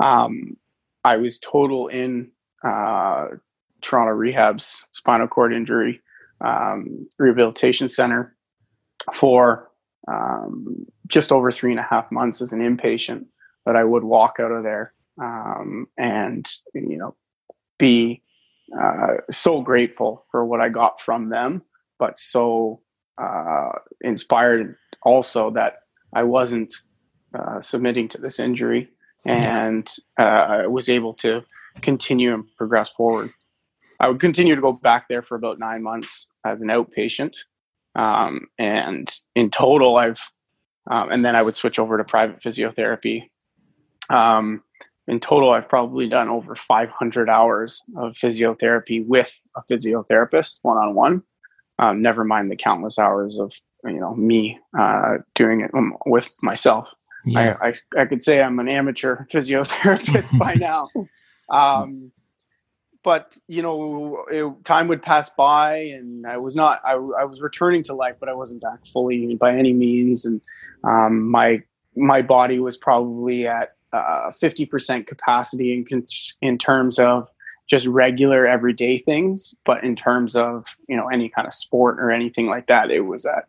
Um, 0.00 0.56
i 1.04 1.16
was 1.16 1.38
total 1.38 1.88
in 1.88 2.30
uh, 2.64 3.28
toronto 3.80 4.12
rehab's 4.12 4.86
spinal 4.92 5.28
cord 5.28 5.52
injury 5.52 6.00
um, 6.40 7.08
rehabilitation 7.18 7.88
center 7.88 8.36
for 9.12 9.70
um, 10.08 10.86
just 11.06 11.32
over 11.32 11.50
three 11.50 11.70
and 11.70 11.80
a 11.80 11.86
half 11.88 12.10
months 12.10 12.40
as 12.40 12.52
an 12.52 12.60
inpatient 12.60 13.24
that 13.64 13.76
I 13.76 13.84
would 13.84 14.04
walk 14.04 14.36
out 14.40 14.52
of 14.52 14.62
there 14.62 14.92
um, 15.20 15.86
and 15.98 16.46
you 16.74 16.96
know 16.96 17.14
be 17.78 18.22
uh, 18.80 19.14
so 19.30 19.60
grateful 19.60 20.24
for 20.30 20.44
what 20.44 20.60
I 20.60 20.68
got 20.68 21.00
from 21.00 21.28
them, 21.28 21.62
but 21.98 22.18
so 22.18 22.80
uh, 23.18 23.70
inspired 24.02 24.76
also 25.02 25.50
that 25.50 25.78
I 26.14 26.22
wasn't 26.24 26.74
uh, 27.34 27.60
submitting 27.60 28.08
to 28.08 28.18
this 28.18 28.38
injury 28.38 28.88
and 29.26 29.90
uh, 30.18 30.22
I 30.22 30.66
was 30.66 30.88
able 30.88 31.14
to 31.14 31.42
continue 31.82 32.34
and 32.34 32.44
progress 32.56 32.90
forward. 32.90 33.32
I 34.00 34.08
would 34.08 34.20
continue 34.20 34.54
to 34.54 34.60
go 34.60 34.78
back 34.82 35.08
there 35.08 35.22
for 35.22 35.36
about 35.36 35.58
nine 35.58 35.82
months 35.82 36.26
as 36.44 36.62
an 36.62 36.68
outpatient 36.68 37.36
Um, 37.94 38.48
and 38.58 39.10
in 39.34 39.50
total, 39.50 39.96
I've, 39.96 40.20
um, 40.90 41.10
and 41.10 41.24
then 41.24 41.34
I 41.34 41.42
would 41.42 41.56
switch 41.56 41.78
over 41.78 41.98
to 41.98 42.04
private 42.04 42.40
physiotherapy. 42.40 43.30
Um, 44.10 44.62
in 45.08 45.20
total, 45.20 45.50
I've 45.50 45.68
probably 45.68 46.08
done 46.08 46.28
over 46.28 46.54
500 46.54 47.30
hours 47.30 47.82
of 47.96 48.12
physiotherapy 48.14 49.04
with 49.06 49.36
a 49.56 49.62
physiotherapist 49.62 50.58
one 50.62 50.76
on 50.76 50.94
one. 50.94 51.22
Never 51.78 52.24
mind 52.24 52.50
the 52.50 52.56
countless 52.56 52.98
hours 52.98 53.38
of 53.38 53.52
you 53.84 54.00
know 54.00 54.14
me 54.14 54.58
uh, 54.78 55.18
doing 55.34 55.60
it 55.60 55.70
with 56.06 56.34
myself. 56.42 56.90
Yeah. 57.24 57.56
I, 57.60 57.68
I, 57.68 58.02
I 58.02 58.06
could 58.06 58.22
say 58.22 58.40
I'm 58.40 58.58
an 58.60 58.68
amateur 58.68 59.24
physiotherapist 59.32 60.38
by 60.38 60.54
now. 60.60 60.88
Um, 61.50 62.12
but 63.02 63.36
you 63.46 63.62
know, 63.62 64.24
it, 64.30 64.64
time 64.64 64.88
would 64.88 65.02
pass 65.02 65.30
by, 65.30 65.76
and 65.76 66.26
I 66.26 66.38
was 66.38 66.56
not. 66.56 66.80
I, 66.84 66.94
I 66.94 67.24
was 67.24 67.40
returning 67.40 67.84
to 67.84 67.94
life, 67.94 68.16
but 68.18 68.28
I 68.28 68.34
wasn't 68.34 68.62
back 68.62 68.84
fully 68.86 69.36
by 69.36 69.56
any 69.56 69.72
means. 69.72 70.24
And 70.24 70.40
um, 70.82 71.30
my 71.30 71.62
my 71.94 72.22
body 72.22 72.58
was 72.58 72.76
probably 72.76 73.46
at 73.46 73.76
uh, 73.92 74.32
fifty 74.32 74.66
percent 74.66 75.06
capacity 75.06 75.72
in 75.72 76.04
in 76.42 76.58
terms 76.58 76.98
of 76.98 77.28
just 77.68 77.86
regular 77.86 78.46
everyday 78.46 78.98
things. 78.98 79.54
But 79.64 79.82
in 79.84 79.96
terms 79.96 80.36
of 80.36 80.66
you 80.88 80.96
know 80.96 81.08
any 81.08 81.28
kind 81.28 81.46
of 81.46 81.54
sport 81.54 81.98
or 81.98 82.10
anything 82.10 82.46
like 82.46 82.66
that, 82.66 82.90
it 82.90 83.00
was 83.00 83.26
at 83.26 83.46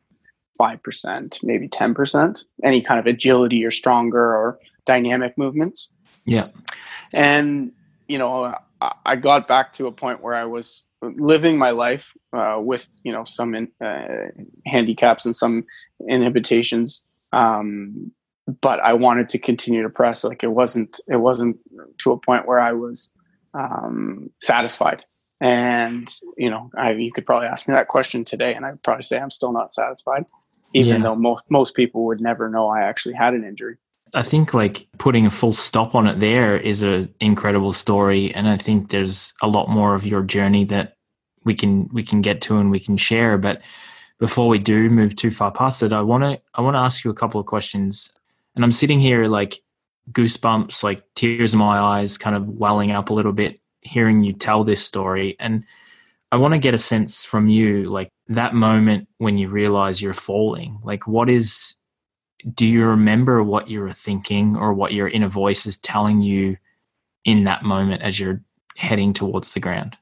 five 0.58 0.82
percent, 0.84 1.40
maybe 1.44 1.68
ten 1.68 1.94
percent. 1.94 2.46
Any 2.64 2.82
kind 2.82 3.00
of 3.00 3.06
agility 3.06 3.64
or 3.64 3.72
stronger 3.72 4.36
or 4.36 4.60
dynamic 4.86 5.38
movements. 5.38 5.90
Yeah, 6.26 6.48
and 7.14 7.72
you 8.08 8.18
know 8.18 8.54
I 9.06 9.16
got 9.16 9.48
back 9.48 9.74
to 9.74 9.88
a 9.88 9.92
point 9.92 10.22
where 10.22 10.36
I 10.36 10.46
was 10.46 10.84
living 11.02 11.58
my 11.58 11.72
life 11.72 12.08
uh, 12.34 12.58
with 12.60 12.88
you 13.04 13.12
know 13.12 13.24
some 13.24 13.56
in, 13.56 13.68
uh, 13.82 14.30
handicaps 14.66 15.26
and 15.26 15.36
some 15.36 15.66
inhibitations, 16.08 17.06
um, 17.34 18.12
but 18.62 18.80
I 18.80 18.94
wanted 18.94 19.30
to 19.30 19.40
continue 19.40 19.84
to 19.84 19.90
press. 19.90 20.24
Like 20.24 20.44
it 20.44 20.52
wasn't 20.52 21.00
it 21.08 21.18
wasn't 21.18 21.58
to 22.00 22.12
a 22.12 22.18
point 22.18 22.48
where 22.48 22.60
I 22.60 22.72
was 22.72 23.12
um, 23.58 24.30
satisfied. 24.40 25.04
And 25.40 26.12
you 26.38 26.50
know, 26.50 26.72
I, 26.78 26.92
you 26.92 27.12
could 27.12 27.26
probably 27.26 27.48
ask 27.48 27.68
me 27.68 27.74
that 27.74 27.88
question 27.88 28.26
today, 28.26 28.54
and 28.54 28.66
I'd 28.66 28.82
probably 28.84 29.04
say 29.04 29.20
I'm 29.20 29.32
still 29.32 29.52
not 29.52 29.72
satisfied, 29.72 30.26
even 30.74 30.98
yeah. 30.98 31.04
though 31.04 31.16
most 31.16 31.44
most 31.50 31.76
people 31.76 32.06
would 32.06 32.22
never 32.22 32.50
know 32.50 32.68
I 32.68 32.82
actually 32.82 33.16
had 33.16 33.34
an 33.34 33.44
injury. 33.44 33.78
I 34.16 34.24
think 34.24 34.54
like 34.54 34.88
putting 34.98 35.26
a 35.26 35.30
full 35.30 35.54
stop 35.54 35.94
on 35.94 36.08
it 36.08 36.20
there 36.20 36.56
is 36.56 36.82
an 36.82 37.14
incredible 37.20 37.74
story, 37.74 38.34
and 38.34 38.48
I 38.48 38.58
think 38.58 38.90
there's 38.90 39.34
a 39.42 39.48
lot 39.48 39.70
more 39.70 39.94
of 39.94 40.08
your 40.08 40.24
journey 40.24 40.64
that 40.66 40.98
we 41.44 41.54
can 41.54 41.88
we 41.94 42.04
can 42.04 42.22
get 42.22 42.42
to 42.42 42.58
and 42.58 42.72
we 42.72 42.80
can 42.80 42.98
share. 42.98 43.38
But 43.38 43.62
before 44.20 44.48
we 44.48 44.58
do 44.58 44.90
move 44.90 45.16
too 45.16 45.30
far 45.30 45.52
past 45.52 45.84
it, 45.84 45.94
I 45.94 46.02
want 46.02 46.24
to 46.24 46.42
I 46.56 46.62
want 46.62 46.76
to 46.76 46.80
ask 46.80 47.04
you 47.04 47.12
a 47.12 47.16
couple 47.16 47.40
of 47.40 47.46
questions. 47.46 48.12
And 48.56 48.64
I'm 48.64 48.72
sitting 48.72 49.00
here 49.00 49.28
like 49.28 49.62
goosebumps, 50.12 50.84
like 50.84 51.04
tears 51.16 51.54
in 51.54 51.60
my 51.60 51.80
eyes, 51.80 52.18
kind 52.18 52.36
of 52.36 52.48
welling 52.48 52.92
up 52.92 53.10
a 53.10 53.14
little 53.14 53.34
bit 53.34 53.60
hearing 53.82 54.24
you 54.24 54.34
tell 54.34 54.64
this 54.64 54.84
story. 54.84 55.36
And 55.40 55.64
I 56.32 56.38
want 56.38 56.54
to 56.54 56.60
get 56.60 56.74
a 56.74 56.80
sense 56.80 57.24
from 57.24 57.48
you, 57.48 57.86
like 57.86 58.12
that 58.28 58.54
moment 58.54 59.08
when 59.18 59.38
you 59.38 59.50
realize 59.50 60.02
you're 60.02 60.14
falling. 60.14 60.80
Like, 60.84 61.08
what 61.08 61.30
is 61.30 61.76
do 62.54 62.66
you 62.66 62.86
remember 62.86 63.44
what 63.44 63.70
you 63.70 63.82
were 63.82 63.92
thinking 63.92 64.56
or 64.56 64.74
what 64.74 64.94
your 64.94 65.08
inner 65.08 65.28
voice 65.28 65.66
is 65.66 65.78
telling 65.78 66.22
you 66.22 66.58
in 67.26 67.46
that 67.46 67.64
moment 67.64 68.02
as 68.04 68.20
you're 68.20 68.42
heading 68.76 69.12
towards 69.14 69.54
the 69.54 69.60
ground? 69.60 69.98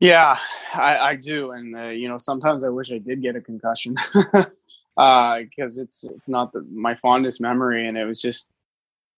Yeah, 0.00 0.38
I, 0.74 0.98
I 0.98 1.16
do, 1.16 1.52
and 1.52 1.76
uh, 1.76 1.84
you 1.84 2.08
know 2.08 2.18
sometimes 2.18 2.64
I 2.64 2.68
wish 2.68 2.92
I 2.92 2.98
did 2.98 3.22
get 3.22 3.36
a 3.36 3.40
concussion 3.40 3.94
because 4.12 4.46
uh, 4.96 5.38
it's 5.56 6.04
it's 6.04 6.28
not 6.28 6.52
the, 6.52 6.66
my 6.70 6.94
fondest 6.94 7.40
memory, 7.40 7.86
and 7.86 7.96
it 7.96 8.04
was 8.04 8.20
just 8.20 8.48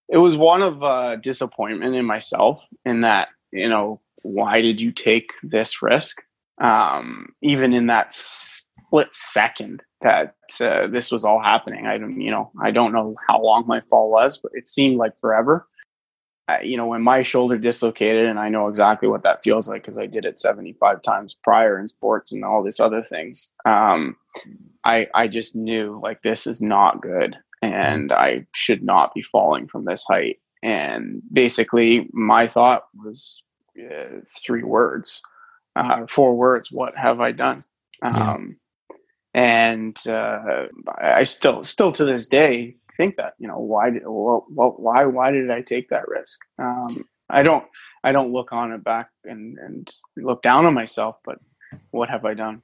it 0.09 0.19
was 0.19 0.37
one 0.37 0.63
of 0.63 0.83
uh, 0.83 1.17
disappointment 1.17 1.95
in 1.95 2.05
myself 2.05 2.63
in 2.85 3.01
that 3.03 3.29
you 3.53 3.69
know 3.69 4.01
why 4.23 4.61
did 4.61 4.81
you 4.81 4.93
take 4.93 5.33
this 5.43 5.83
risk 5.83 6.23
um, 6.59 7.29
even 7.43 7.75
in 7.75 7.87
that 7.87 8.13
split 8.13 9.15
second 9.15 9.83
that 10.03 10.35
uh, 10.61 10.87
this 10.87 11.11
was 11.11 11.25
all 11.25 11.43
happening. 11.43 11.87
I 11.87 11.99
don't, 11.99 12.21
you 12.21 12.31
know, 12.31 12.51
I 12.61 12.71
don't 12.71 12.93
know 12.93 13.15
how 13.27 13.41
long 13.41 13.67
my 13.67 13.81
fall 13.91 14.11
was, 14.11 14.39
but 14.39 14.53
it 14.55 14.69
seemed 14.69 14.97
like 14.97 15.19
forever. 15.21 15.67
You 16.63 16.77
know, 16.77 16.87
when 16.87 17.03
my 17.03 17.23
shoulder 17.23 17.59
dislocated, 17.59 18.27
and 18.27 18.39
I 18.39 18.49
know 18.49 18.69
exactly 18.69 19.09
what 19.09 19.25
that 19.25 19.43
feels 19.43 19.69
like 19.69 19.83
because 19.83 19.99
I 19.99 20.07
did 20.07 20.25
it 20.25 20.39
75 20.39 21.03
times 21.03 21.37
prior 21.43 21.77
in 21.77 21.89
sports 21.89 22.31
and 22.31 22.45
all 22.45 22.63
these 22.63 22.79
other 22.79 23.03
things. 23.03 23.51
Um, 23.65 24.17
I 24.85 25.09
I 25.13 25.27
just 25.27 25.57
knew 25.57 25.99
like 26.01 26.23
this 26.23 26.47
is 26.47 26.63
not 26.63 27.03
good, 27.03 27.37
and 27.63 28.13
I 28.13 28.47
should 28.55 28.83
not 28.83 29.15
be 29.15 29.23
falling 29.23 29.69
from 29.69 29.85
this 29.85 30.05
height. 30.05 30.39
And 30.63 31.23
basically, 31.33 32.09
my 32.13 32.49
thought 32.49 32.85
was 32.95 33.43
uh, 33.79 34.21
three 34.45 34.63
words, 34.63 35.23
uh, 35.77 36.07
four 36.07 36.35
words. 36.35 36.71
What 36.73 36.95
have 36.95 37.21
I 37.21 37.33
done? 37.33 37.61
Um, 38.03 38.57
and 39.35 39.97
uh, 40.07 40.67
I 40.99 41.25
still 41.25 41.63
still 41.63 41.93
to 41.93 42.05
this 42.05 42.27
day 42.27 42.77
think 42.97 43.17
that 43.17 43.35
you 43.39 43.47
know 43.47 43.59
why 43.59 43.91
did 43.91 44.03
why 44.07 45.05
why 45.05 45.31
did 45.31 45.51
I 45.51 45.61
take 45.61 45.91
that 45.91 46.09
risk? 46.09 46.41
Um, 46.59 47.05
I 47.29 47.43
don't 47.43 47.65
I 48.03 48.13
don't 48.13 48.33
look 48.33 48.53
on 48.53 48.73
it 48.73 48.83
back 48.83 49.11
and 49.25 49.59
and 49.59 49.89
look 50.17 50.43
down 50.43 50.65
on 50.67 50.75
myself, 50.75 51.17
but 51.25 51.39
what 51.91 52.09
have 52.09 52.25
I 52.25 52.35
done? 52.35 52.63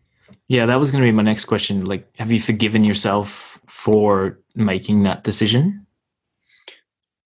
Yeah, 0.49 0.67
that 0.67 0.79
was 0.79 0.91
going 0.91 1.03
to 1.03 1.07
be 1.07 1.13
my 1.13 1.23
next 1.23 1.45
question. 1.45 1.85
Like, 1.85 2.09
have 2.17 2.33
you 2.33 2.41
forgiven 2.41 2.85
yourself 2.85 3.61
for 3.67 4.39
making 4.55 5.03
that 5.05 5.25
decision? 5.25 5.87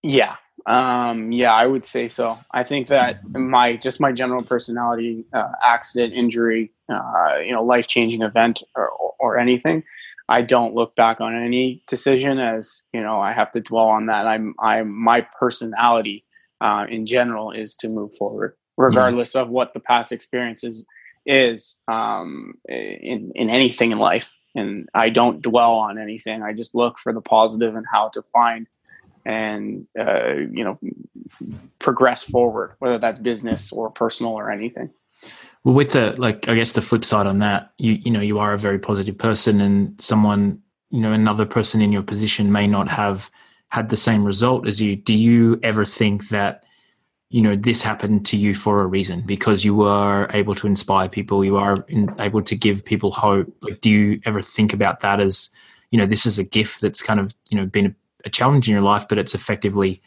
Yeah, 0.03 0.37
um, 0.67 1.31
yeah, 1.31 1.53
I 1.53 1.67
would 1.67 1.85
say 1.85 2.09
so. 2.09 2.39
I 2.51 2.65
think 2.65 2.89
that 2.89 3.25
my 3.31 3.77
just 3.77 4.01
my 4.01 4.13
general 4.13 4.43
personality, 4.43 5.25
uh, 5.33 5.51
accident, 5.63 6.13
injury, 6.13 6.73
uh, 6.93 7.39
you 7.45 7.53
know, 7.53 7.63
life 7.63 7.87
changing 7.87 8.23
event, 8.23 8.63
or, 8.75 8.91
or 9.21 9.39
anything, 9.39 9.85
I 10.29 10.43
don't 10.43 10.75
look 10.75 10.97
back 10.97 11.21
on 11.21 11.41
any 11.41 11.83
decision 11.87 12.39
as 12.39 12.83
you 12.93 13.01
know 13.01 13.21
I 13.21 13.33
have 13.33 13.53
to 13.53 13.61
dwell 13.61 13.87
on 13.87 14.07
that. 14.07 14.27
I'm 14.27 14.55
I'm 14.59 14.91
my 14.93 15.27
personality 15.39 16.25
uh, 16.61 16.87
in 16.89 17.07
general 17.07 17.53
is 17.53 17.77
to 17.77 17.89
move 17.89 18.13
forward, 18.17 18.57
regardless 18.77 19.37
of 19.37 19.49
what 19.49 19.73
the 19.73 19.81
past 19.81 20.11
experiences 20.11 20.85
is 21.27 21.77
um, 21.87 22.55
in 22.69 23.31
in 23.37 23.51
anything 23.51 23.93
in 23.93 23.99
life. 23.99 24.35
And 24.57 24.89
I 24.95 25.11
don't 25.11 25.43
dwell 25.43 25.75
on 25.75 25.99
anything. 25.99 26.43
I 26.43 26.53
just 26.53 26.75
look 26.75 26.99
for 26.99 27.13
the 27.13 27.21
positive 27.21 27.77
and 27.77 27.87
how 27.91 28.09
to 28.09 28.23
find 28.23 28.67
and 29.27 29.87
uh, 29.99 30.35
you 30.51 30.65
know 30.65 30.79
progress 31.81 32.23
forward, 32.23 32.75
whether 32.79 32.97
that's 32.97 33.19
business 33.19 33.73
or 33.73 33.91
personal 33.91 34.33
or 34.33 34.51
anything. 34.51 34.89
Well, 35.65 35.75
with 35.75 35.93
the 35.93 36.15
like, 36.19 36.49
I 36.49 36.55
guess 36.55 36.73
the 36.73 36.81
flip 36.81 37.05
side 37.05 37.27
on 37.27 37.41
that, 37.41 37.73
you 37.77 37.95
you 37.95 38.11
know, 38.11 38.21
you 38.21 38.39
are 38.39 38.55
a 38.55 38.59
very 38.59 38.79
positive 38.79 39.19
person, 39.19 39.61
and 39.61 40.01
someone 40.01 40.63
you 40.91 41.01
know 41.01 41.13
another 41.13 41.45
person 41.45 41.83
in 41.83 41.93
your 41.93 42.05
position 42.05 42.53
may 42.53 42.69
not 42.69 42.89
have 42.89 43.31
had 43.69 43.89
the 43.89 43.97
same 43.97 44.25
result 44.25 44.67
as 44.69 44.81
you. 44.81 44.95
Do 44.97 45.13
you 45.13 45.59
ever 45.63 45.85
think 45.85 46.29
that? 46.29 46.63
You 47.37 47.43
know 47.43 47.55
this 47.55 47.83
happened 47.83 48.25
to 48.25 48.37
you 48.37 48.55
for 48.55 48.81
a 48.81 48.87
reason 48.87 49.21
because 49.23 49.65
you 49.65 49.75
were 49.75 50.29
able 50.33 50.55
to 50.55 50.67
inspire 50.67 51.09
people 51.09 51.45
you 51.45 51.57
are 51.57 51.77
in, 51.89 52.09
able 52.19 52.43
to 52.43 52.55
give 52.55 52.85
people 52.85 53.11
hope 53.11 53.47
like 53.61 53.81
do 53.81 53.91
you 53.91 54.21
ever 54.25 54.41
think 54.41 54.73
about 54.73 55.01
that 55.01 55.21
as 55.21 55.51
you 55.91 55.99
know 55.99 56.07
this 56.07 56.25
is 56.25 56.39
a 56.39 56.45
gift 56.45 56.81
that's 56.81 57.03
kind 57.03 57.21
of 57.21 57.35
you 57.51 57.57
know 57.59 57.67
been 57.67 57.95
a 58.27 58.31
challenge 58.31 58.69
in 58.69 58.73
your 58.73 58.83
life, 58.83 59.07
but 59.09 59.17
it's 59.17 59.35
effectively 59.35 60.03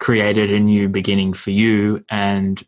created 0.00 0.52
a 0.52 0.60
new 0.60 0.88
beginning 0.88 1.32
for 1.32 1.50
you 1.50 2.04
and 2.10 2.62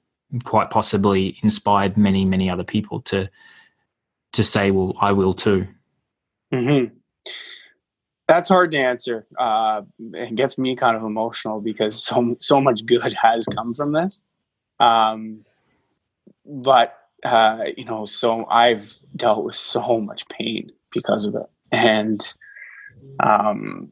quite 0.44 0.70
possibly 0.70 1.38
inspired 1.42 1.96
many, 1.96 2.25
many 2.25 2.48
other 2.48 2.64
people 2.64 3.01
to 3.03 3.29
to 4.33 4.44
say, 4.44 4.70
"Well, 4.70 4.94
I 4.98 5.12
will 5.12 5.35
too." 5.35 5.66
Mm-hmm. 6.55 6.94
That's 8.28 8.48
hard 8.48 8.70
to 8.70 8.78
answer. 8.78 9.26
Uh, 9.37 9.82
it 10.14 10.35
gets 10.35 10.56
me 10.56 10.76
kind 10.76 10.96
of 10.96 11.02
emotional 11.02 11.61
because 11.61 12.02
so 12.02 12.37
so 12.40 12.61
much 12.61 12.87
good 12.87 13.12
has 13.12 13.46
come 13.46 13.74
from 13.74 13.92
this. 13.92 14.22
Um, 14.80 15.44
but 16.44 16.98
uh, 17.24 17.64
you 17.76 17.85
know, 17.85 18.04
so 18.04 18.46
I've 18.46 18.94
dealt 19.14 19.44
with 19.44 19.56
so 19.56 20.00
much 20.00 20.28
pain 20.28 20.70
because 20.92 21.24
of 21.24 21.35
it, 21.35 21.46
and 21.72 22.20
um, 23.20 23.90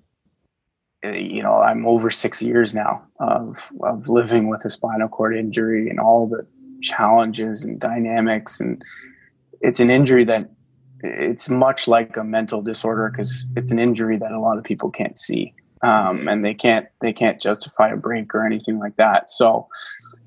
you 1.03 1.43
know, 1.43 1.61
I'm 1.61 1.87
over 1.87 2.11
six 2.11 2.43
years 2.43 2.75
now 2.75 3.03
of 3.19 3.71
of 3.83 4.09
living 4.09 4.49
with 4.49 4.65
a 4.65 4.71
spinal 4.71 5.09
cord 5.09 5.37
injury 5.37 5.89
and 5.89 5.99
all 5.99 6.27
the 6.27 6.47
challenges 6.83 7.65
and 7.65 7.81
dynamics, 7.81 8.61
and 8.61 8.83
it's 9.61 9.81
an 9.81 9.91
injury 9.91 10.25
that 10.25 10.51
it's 11.03 11.49
much 11.49 11.89
like 11.89 12.17
a 12.17 12.25
mental 12.25 12.63
disorder 12.63 13.11
because 13.11 13.47
it's 13.57 13.71
an 13.71 13.79
injury 13.79 14.17
that 14.19 14.33
a 14.33 14.41
lot 14.41 14.59
of 14.59 14.65
people 14.65 14.91
can't 14.91 15.17
see, 15.19 15.55
um, 15.83 16.29
and 16.29 16.45
they 16.45 16.55
can't 16.55 16.87
they 17.01 17.13
can't 17.13 17.41
justify 17.41 17.91
a 17.91 17.97
break 17.97 18.35
or 18.35 18.45
anything 18.45 18.79
like 18.79 18.97
that. 18.97 19.31
So, 19.31 19.69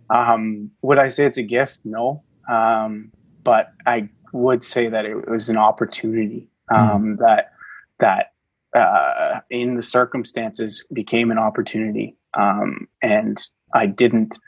um, 0.10 0.72
would 0.82 0.98
I 0.98 1.10
say 1.10 1.26
it's 1.26 1.38
a 1.38 1.44
gift? 1.44 1.80
No, 1.84 2.24
um, 2.50 3.12
but 3.44 3.74
I 3.86 4.10
would 4.32 4.64
say 4.64 4.90
that 4.90 5.06
it 5.06 5.30
was 5.30 5.50
an 5.50 5.58
opportunity 5.58 6.50
um, 6.74 7.18
mm. 7.18 7.18
that 7.20 7.52
that 8.00 8.32
uh, 8.76 9.42
in 9.50 9.76
the 9.76 9.84
circumstances 9.84 10.86
became 10.92 11.32
an 11.32 11.38
opportunity, 11.38 12.16
um, 12.38 12.88
and 13.02 13.40
I 13.74 13.86
didn't. 13.86 14.40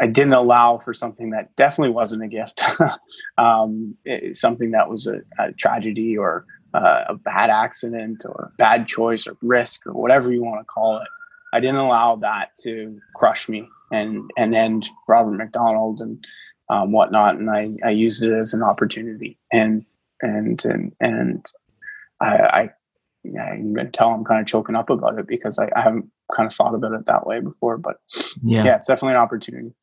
I 0.00 0.06
didn't 0.06 0.34
allow 0.34 0.78
for 0.78 0.94
something 0.94 1.30
that 1.30 1.54
definitely 1.56 1.92
wasn't 1.94 2.22
a 2.22 2.28
gift, 2.28 2.62
um, 3.38 3.96
it, 4.04 4.36
something 4.36 4.70
that 4.72 4.88
was 4.88 5.06
a, 5.06 5.20
a 5.38 5.52
tragedy 5.52 6.16
or 6.16 6.44
uh, 6.74 7.04
a 7.08 7.14
bad 7.14 7.50
accident 7.50 8.24
or 8.26 8.52
bad 8.58 8.86
choice 8.86 9.26
or 9.26 9.36
risk 9.42 9.86
or 9.86 9.94
whatever 9.94 10.32
you 10.32 10.42
want 10.42 10.60
to 10.60 10.64
call 10.64 10.98
it. 10.98 11.08
I 11.52 11.60
didn't 11.60 11.76
allow 11.76 12.16
that 12.16 12.50
to 12.62 12.98
crush 13.16 13.48
me 13.48 13.68
and 13.90 14.30
and 14.36 14.54
end 14.54 14.88
Robert 15.08 15.32
McDonald 15.32 16.00
and 16.00 16.24
um, 16.68 16.92
whatnot. 16.92 17.36
And 17.36 17.50
I, 17.50 17.70
I 17.84 17.90
used 17.90 18.22
it 18.22 18.32
as 18.32 18.54
an 18.54 18.62
opportunity. 18.62 19.38
And 19.52 19.84
and 20.20 20.62
and 20.64 20.92
and 21.00 21.46
I, 22.20 22.26
I 22.26 22.70
yeah, 23.24 23.54
you 23.54 23.74
can 23.74 23.90
tell 23.92 24.10
I'm 24.10 24.24
kind 24.24 24.40
of 24.40 24.46
choking 24.46 24.76
up 24.76 24.90
about 24.90 25.18
it 25.18 25.26
because 25.26 25.58
I, 25.58 25.68
I, 25.74 25.82
haven't 25.82 26.10
kind 26.34 26.50
of 26.50 26.54
thought 26.54 26.74
about 26.74 26.92
it 26.92 27.06
that 27.06 27.26
way 27.26 27.40
before. 27.40 27.76
But 27.76 27.96
yeah. 28.42 28.64
yeah, 28.64 28.76
it's 28.76 28.86
definitely 28.86 29.14
an 29.14 29.22
opportunity. 29.22 29.74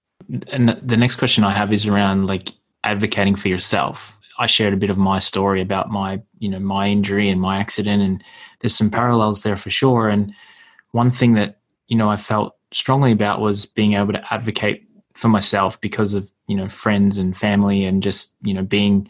And 0.51 0.69
the 0.81 0.97
next 0.97 1.15
question 1.15 1.43
I 1.43 1.51
have 1.51 1.71
is 1.71 1.85
around 1.85 2.27
like 2.27 2.51
advocating 2.83 3.35
for 3.35 3.47
yourself. 3.47 4.17
I 4.37 4.47
shared 4.47 4.73
a 4.73 4.77
bit 4.77 4.89
of 4.89 4.97
my 4.97 5.19
story 5.19 5.61
about 5.61 5.89
my, 5.89 6.21
you 6.39 6.49
know, 6.49 6.59
my 6.59 6.87
injury 6.87 7.29
and 7.29 7.39
my 7.39 7.57
accident, 7.57 8.01
and 8.01 8.23
there's 8.59 8.75
some 8.75 8.89
parallels 8.89 9.43
there 9.43 9.55
for 9.55 9.69
sure. 9.69 10.09
And 10.09 10.33
one 10.91 11.11
thing 11.11 11.33
that 11.33 11.59
you 11.87 11.97
know 11.97 12.09
I 12.09 12.15
felt 12.15 12.55
strongly 12.71 13.11
about 13.11 13.41
was 13.41 13.65
being 13.65 13.93
able 13.93 14.13
to 14.13 14.33
advocate 14.33 14.87
for 15.13 15.29
myself 15.29 15.79
because 15.79 16.15
of 16.15 16.29
you 16.47 16.55
know 16.55 16.67
friends 16.67 17.17
and 17.17 17.35
family 17.35 17.85
and 17.85 18.03
just 18.03 18.35
you 18.41 18.53
know 18.53 18.63
being 18.63 19.09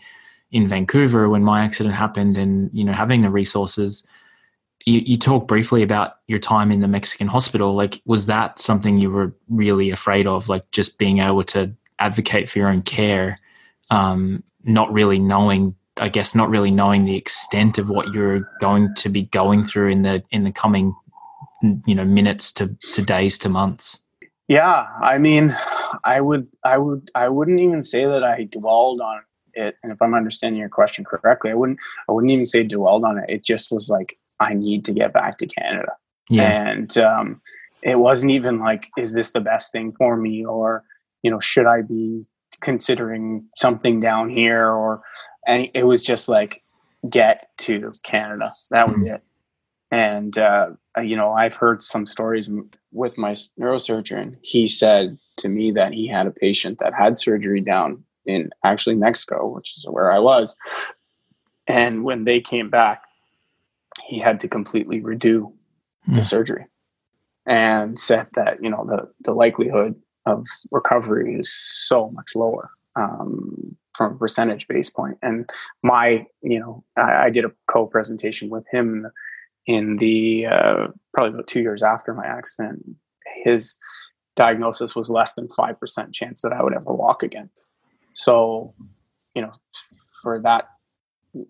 in 0.51 0.67
Vancouver 0.67 1.29
when 1.29 1.43
my 1.43 1.63
accident 1.63 1.95
happened 1.95 2.37
and 2.37 2.69
you 2.73 2.83
know 2.83 2.93
having 2.93 3.21
the 3.21 3.29
resources 3.29 4.05
you, 4.85 5.01
you 5.05 5.17
talk 5.17 5.47
briefly 5.47 5.83
about 5.83 6.17
your 6.27 6.39
time 6.39 6.71
in 6.71 6.81
the 6.81 6.87
Mexican 6.87 7.27
hospital. 7.27 7.73
Like 7.73 8.01
was 8.05 8.27
that 8.27 8.59
something 8.59 8.97
you 8.97 9.09
were 9.09 9.33
really 9.49 9.89
afraid 9.89 10.27
of 10.27 10.47
like 10.47 10.69
just 10.71 10.97
being 10.99 11.19
able 11.19 11.43
to 11.45 11.73
advocate 11.99 12.49
for 12.49 12.59
your 12.59 12.69
own 12.69 12.81
care 12.81 13.39
um, 13.89 14.43
not 14.63 14.91
really 14.91 15.19
knowing 15.19 15.75
I 15.97 16.09
guess 16.09 16.35
not 16.35 16.49
really 16.49 16.71
knowing 16.71 17.05
the 17.05 17.15
extent 17.15 17.77
of 17.77 17.89
what 17.89 18.13
you're 18.13 18.51
going 18.59 18.93
to 18.95 19.07
be 19.07 19.23
going 19.23 19.63
through 19.63 19.91
in 19.91 20.01
the 20.01 20.23
in 20.29 20.43
the 20.43 20.51
coming 20.51 20.93
you 21.85 21.95
know 21.95 22.03
minutes 22.03 22.51
to, 22.53 22.75
to 22.93 23.01
days 23.01 23.37
to 23.39 23.49
months? 23.49 24.05
Yeah 24.47 24.85
i 25.01 25.17
mean 25.17 25.55
i 26.03 26.21
would 26.21 26.47
i 26.63 26.77
would 26.77 27.09
i 27.15 27.27
wouldn't 27.27 27.59
even 27.59 27.81
say 27.81 28.05
that 28.05 28.23
i 28.23 28.43
dwelled 28.43 29.01
on 29.01 29.21
it 29.53 29.75
and 29.81 29.91
if 29.91 29.99
i'm 30.01 30.13
understanding 30.13 30.59
your 30.59 30.69
question 30.69 31.03
correctly 31.03 31.49
i 31.49 31.55
wouldn't 31.55 31.79
i 32.07 32.11
wouldn't 32.11 32.31
even 32.31 32.45
say 32.45 32.61
dwelled 32.61 33.05
on 33.05 33.17
it. 33.17 33.25
It 33.27 33.43
just 33.43 33.71
was 33.71 33.89
like 33.89 34.19
i 34.39 34.53
need 34.53 34.83
to 34.85 34.93
get 34.93 35.13
back 35.13 35.37
to 35.37 35.47
canada 35.47 35.91
yeah. 36.29 36.69
and 36.69 36.97
um, 36.97 37.41
it 37.83 37.99
wasn't 37.99 38.31
even 38.31 38.59
like 38.59 38.87
is 38.97 39.13
this 39.13 39.31
the 39.31 39.41
best 39.41 39.71
thing 39.71 39.93
for 39.97 40.17
me 40.17 40.43
or 40.45 40.83
you 41.21 41.31
know 41.31 41.39
should 41.39 41.65
i 41.65 41.81
be 41.81 42.23
considering 42.61 43.43
something 43.57 43.99
down 43.99 44.29
here 44.29 44.67
or 44.67 45.01
and 45.47 45.69
it 45.73 45.83
was 45.83 46.03
just 46.03 46.27
like 46.27 46.63
get 47.09 47.43
to 47.57 47.91
canada 48.03 48.49
that 48.71 48.89
was 48.89 49.01
mm-hmm. 49.01 49.15
it 49.15 49.21
and 49.91 50.37
uh, 50.37 50.71
uh, 50.97 51.01
you 51.01 51.15
know, 51.15 51.33
I've 51.33 51.55
heard 51.55 51.83
some 51.83 52.05
stories 52.05 52.49
with 52.91 53.17
my 53.17 53.33
neurosurgeon. 53.59 54.37
He 54.41 54.67
said 54.67 55.17
to 55.37 55.49
me 55.49 55.71
that 55.71 55.93
he 55.93 56.07
had 56.07 56.27
a 56.27 56.31
patient 56.31 56.79
that 56.79 56.93
had 56.93 57.17
surgery 57.17 57.61
down 57.61 58.03
in 58.25 58.49
actually 58.63 58.95
Mexico, 58.95 59.47
which 59.47 59.77
is 59.77 59.85
where 59.89 60.11
I 60.11 60.19
was. 60.19 60.55
And 61.67 62.03
when 62.03 62.25
they 62.25 62.41
came 62.41 62.69
back, 62.69 63.03
he 64.05 64.19
had 64.19 64.39
to 64.41 64.47
completely 64.47 65.01
redo 65.01 65.41
mm. 65.41 65.53
the 66.07 66.15
hmm. 66.15 66.21
surgery 66.21 66.65
and 67.45 67.99
said 67.99 68.27
that, 68.33 68.63
you 68.63 68.69
know, 68.69 68.85
the, 68.87 69.07
the 69.21 69.33
likelihood 69.33 69.95
of 70.25 70.45
recovery 70.71 71.35
is 71.35 71.53
so 71.53 72.09
much 72.09 72.35
lower 72.35 72.69
um, 72.95 73.75
from 73.93 74.13
a 74.13 74.17
percentage 74.17 74.67
base 74.67 74.89
point. 74.89 75.17
And 75.21 75.49
my, 75.83 76.25
you 76.41 76.59
know, 76.59 76.83
I, 76.97 77.25
I 77.25 77.29
did 77.29 77.45
a 77.45 77.51
co 77.67 77.85
presentation 77.85 78.49
with 78.49 78.65
him 78.71 79.07
in 79.67 79.97
the 79.97 80.47
uh, 80.47 80.87
probably 81.13 81.33
about 81.33 81.47
two 81.47 81.61
years 81.61 81.83
after 81.83 82.13
my 82.13 82.25
accident, 82.25 82.83
his 83.43 83.77
diagnosis 84.35 84.95
was 84.95 85.09
less 85.09 85.33
than 85.33 85.47
5% 85.47 86.13
chance 86.13 86.41
that 86.41 86.53
I 86.53 86.61
would 86.61 86.75
ever 86.75 86.93
walk 86.93 87.23
again. 87.23 87.49
So, 88.13 88.73
you 89.33 89.41
know, 89.41 89.51
for 90.21 90.39
that 90.41 90.69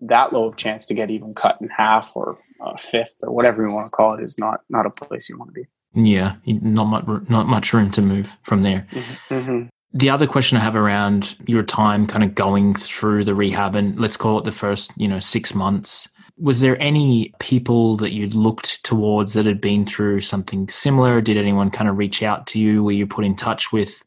that 0.00 0.32
low 0.32 0.46
of 0.46 0.56
chance 0.56 0.86
to 0.88 0.94
get 0.94 1.10
even 1.10 1.32
cut 1.32 1.58
in 1.60 1.68
half 1.68 2.10
or 2.16 2.38
a 2.60 2.76
fifth 2.76 3.18
or 3.22 3.32
whatever 3.32 3.64
you 3.64 3.72
want 3.72 3.86
to 3.86 3.90
call 3.90 4.14
it 4.14 4.22
is 4.22 4.36
not 4.38 4.60
not 4.68 4.86
a 4.86 4.90
place 4.90 5.28
you 5.28 5.38
want 5.38 5.54
to 5.54 5.60
be. 5.60 5.66
Yeah, 5.94 6.36
not 6.46 6.84
much 6.84 7.28
not 7.28 7.46
much 7.46 7.72
room 7.72 7.90
to 7.92 8.02
move 8.02 8.36
from 8.42 8.62
there. 8.62 8.86
Mm-hmm. 8.90 9.34
mm-hmm. 9.34 9.68
The 9.92 10.10
other 10.10 10.26
question 10.26 10.58
I 10.58 10.60
have 10.60 10.76
around 10.76 11.36
your 11.46 11.62
time 11.62 12.06
kind 12.06 12.22
of 12.22 12.34
going 12.34 12.74
through 12.74 13.24
the 13.24 13.34
rehab 13.34 13.74
and 13.76 13.98
let's 13.98 14.18
call 14.18 14.38
it 14.38 14.44
the 14.44 14.52
first, 14.52 14.92
you 14.98 15.08
know, 15.08 15.20
6 15.20 15.54
months 15.54 16.10
was 16.38 16.60
there 16.60 16.80
any 16.80 17.32
people 17.40 17.96
that 17.96 18.12
you 18.12 18.28
looked 18.28 18.84
towards 18.84 19.32
that 19.32 19.46
had 19.46 19.60
been 19.60 19.86
through 19.86 20.20
something 20.20 20.68
similar? 20.68 21.20
Did 21.20 21.38
anyone 21.38 21.70
kind 21.70 21.88
of 21.88 21.96
reach 21.96 22.22
out 22.22 22.46
to 22.48 22.60
you? 22.60 22.82
Were 22.82 22.92
you 22.92 23.06
put 23.06 23.24
in 23.24 23.36
touch 23.36 23.72
with 23.72 24.04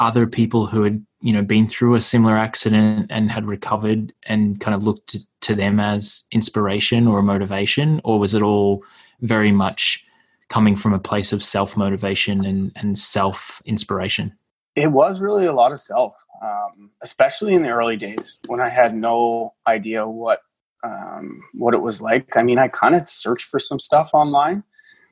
other 0.00 0.26
people 0.26 0.66
who 0.66 0.82
had, 0.82 1.04
you 1.20 1.32
know, 1.32 1.42
been 1.42 1.68
through 1.68 1.94
a 1.94 2.00
similar 2.00 2.36
accident 2.36 3.06
and 3.10 3.30
had 3.30 3.46
recovered 3.46 4.12
and 4.24 4.60
kind 4.60 4.74
of 4.74 4.84
looked 4.84 5.16
to 5.40 5.54
them 5.54 5.80
as 5.80 6.24
inspiration 6.32 7.06
or 7.06 7.22
motivation? 7.22 8.00
Or 8.04 8.18
was 8.18 8.34
it 8.34 8.42
all 8.42 8.84
very 9.20 9.52
much 9.52 10.04
coming 10.48 10.76
from 10.76 10.92
a 10.94 10.98
place 10.98 11.32
of 11.32 11.42
self 11.42 11.76
motivation 11.76 12.44
and, 12.44 12.72
and 12.76 12.96
self 12.96 13.60
inspiration? 13.64 14.36
It 14.74 14.92
was 14.92 15.20
really 15.20 15.46
a 15.46 15.52
lot 15.52 15.72
of 15.72 15.80
self, 15.80 16.14
um, 16.42 16.90
especially 17.02 17.54
in 17.54 17.62
the 17.62 17.70
early 17.70 17.96
days 17.96 18.38
when 18.46 18.60
I 18.60 18.68
had 18.68 18.94
no 18.94 19.54
idea 19.66 20.06
what 20.06 20.40
um, 20.84 21.42
what 21.54 21.74
it 21.74 21.82
was 21.82 22.00
like. 22.00 22.36
I 22.36 22.44
mean, 22.44 22.58
I 22.58 22.68
kind 22.68 22.94
of 22.94 23.08
searched 23.08 23.48
for 23.48 23.58
some 23.58 23.80
stuff 23.80 24.10
online, 24.12 24.62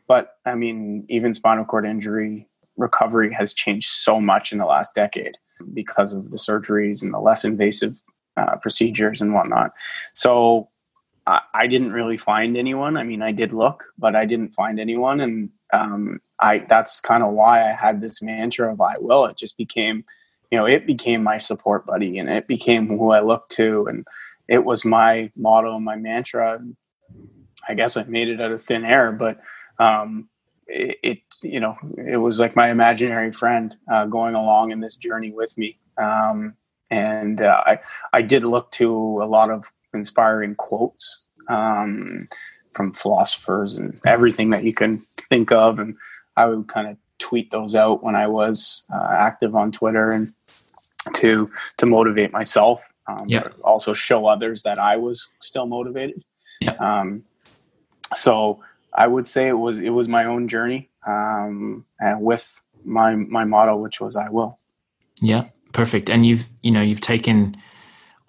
but 0.06 0.36
I 0.44 0.54
mean, 0.54 1.04
even 1.08 1.34
spinal 1.34 1.64
cord 1.64 1.84
injury 1.84 2.48
recovery 2.76 3.32
has 3.32 3.52
changed 3.52 3.88
so 3.88 4.20
much 4.20 4.52
in 4.52 4.58
the 4.58 4.66
last 4.66 4.94
decade 4.94 5.36
because 5.72 6.12
of 6.12 6.30
the 6.30 6.36
surgeries 6.36 7.02
and 7.02 7.12
the 7.12 7.18
less 7.18 7.44
invasive 7.44 8.00
uh, 8.36 8.56
procedures 8.56 9.20
and 9.20 9.32
whatnot. 9.32 9.72
So 10.12 10.68
I, 11.26 11.40
I, 11.54 11.66
didn't 11.66 11.92
really 11.92 12.16
find 12.16 12.56
anyone. 12.56 12.96
I 12.96 13.02
mean, 13.02 13.22
I 13.22 13.32
did 13.32 13.52
look, 13.52 13.84
but 13.98 14.14
I 14.14 14.26
didn't 14.26 14.54
find 14.54 14.78
anyone, 14.78 15.20
and 15.20 15.50
um, 15.72 16.20
I 16.40 16.58
that's 16.68 17.00
kind 17.00 17.22
of 17.22 17.32
why 17.32 17.68
I 17.68 17.72
had 17.72 18.00
this 18.00 18.20
mantra 18.22 18.72
of 18.72 18.80
"I 18.80 18.96
will." 18.98 19.24
It 19.24 19.36
just 19.36 19.56
became, 19.56 20.04
you 20.50 20.58
know, 20.58 20.66
it 20.66 20.86
became 20.86 21.22
my 21.22 21.38
support 21.38 21.86
buddy, 21.86 22.18
and 22.18 22.28
it 22.28 22.46
became 22.46 22.88
who 22.88 23.10
I 23.10 23.20
looked 23.20 23.52
to, 23.52 23.86
and 23.86 24.06
it 24.48 24.64
was 24.64 24.84
my 24.84 25.30
motto, 25.36 25.78
my 25.78 25.96
mantra. 25.96 26.60
I 27.68 27.74
guess 27.74 27.96
I 27.96 28.04
made 28.04 28.28
it 28.28 28.40
out 28.40 28.52
of 28.52 28.62
thin 28.62 28.84
air, 28.84 29.10
but 29.10 29.40
um, 29.78 30.28
it, 30.66 30.98
it, 31.02 31.18
you 31.42 31.60
know, 31.60 31.76
it 31.96 32.16
was 32.16 32.40
like 32.40 32.56
my 32.56 32.70
imaginary 32.70 33.32
friend 33.32 33.76
uh, 33.90 34.06
going 34.06 34.34
along 34.34 34.72
in 34.72 34.80
this 34.80 34.96
journey 34.96 35.30
with 35.30 35.56
me. 35.56 35.78
Um, 35.98 36.54
and 36.90 37.40
uh, 37.40 37.62
I, 37.66 37.80
I 38.12 38.22
did 38.22 38.44
look 38.44 38.70
to 38.72 38.88
a 39.22 39.26
lot 39.26 39.50
of 39.50 39.70
inspiring 39.92 40.54
quotes 40.54 41.24
um, 41.48 42.28
from 42.74 42.92
philosophers 42.92 43.74
and 43.74 43.98
everything 44.06 44.50
that 44.50 44.64
you 44.64 44.74
can 44.74 45.02
think 45.28 45.50
of, 45.50 45.78
and 45.78 45.96
I 46.36 46.46
would 46.46 46.68
kind 46.68 46.88
of 46.88 46.96
tweet 47.18 47.50
those 47.50 47.74
out 47.74 48.02
when 48.02 48.14
I 48.14 48.26
was 48.26 48.84
uh, 48.92 49.08
active 49.10 49.56
on 49.56 49.72
Twitter 49.72 50.12
and 50.12 50.32
to 51.14 51.48
to 51.78 51.86
motivate 51.86 52.32
myself 52.32 52.86
um, 53.06 53.28
yep. 53.28 53.54
also 53.62 53.94
show 53.94 54.26
others 54.26 54.62
that 54.64 54.78
I 54.78 54.96
was 54.96 55.30
still 55.40 55.66
motivated. 55.66 56.24
Yep. 56.60 56.80
Um, 56.80 57.24
so 58.14 58.60
I 58.96 59.06
would 59.06 59.26
say 59.26 59.48
it 59.48 59.58
was 59.58 59.78
it 59.78 59.90
was 59.90 60.08
my 60.08 60.24
own 60.24 60.48
journey, 60.48 60.90
um, 61.06 61.84
and 62.00 62.20
with 62.20 62.62
my 62.84 63.14
my 63.14 63.44
motto, 63.44 63.76
which 63.76 64.00
was 64.00 64.16
"I 64.16 64.28
will." 64.28 64.58
Yeah, 65.20 65.44
perfect. 65.72 66.10
And 66.10 66.24
you've 66.26 66.48
you 66.62 66.70
know 66.70 66.82
you've 66.82 67.00
taken 67.00 67.56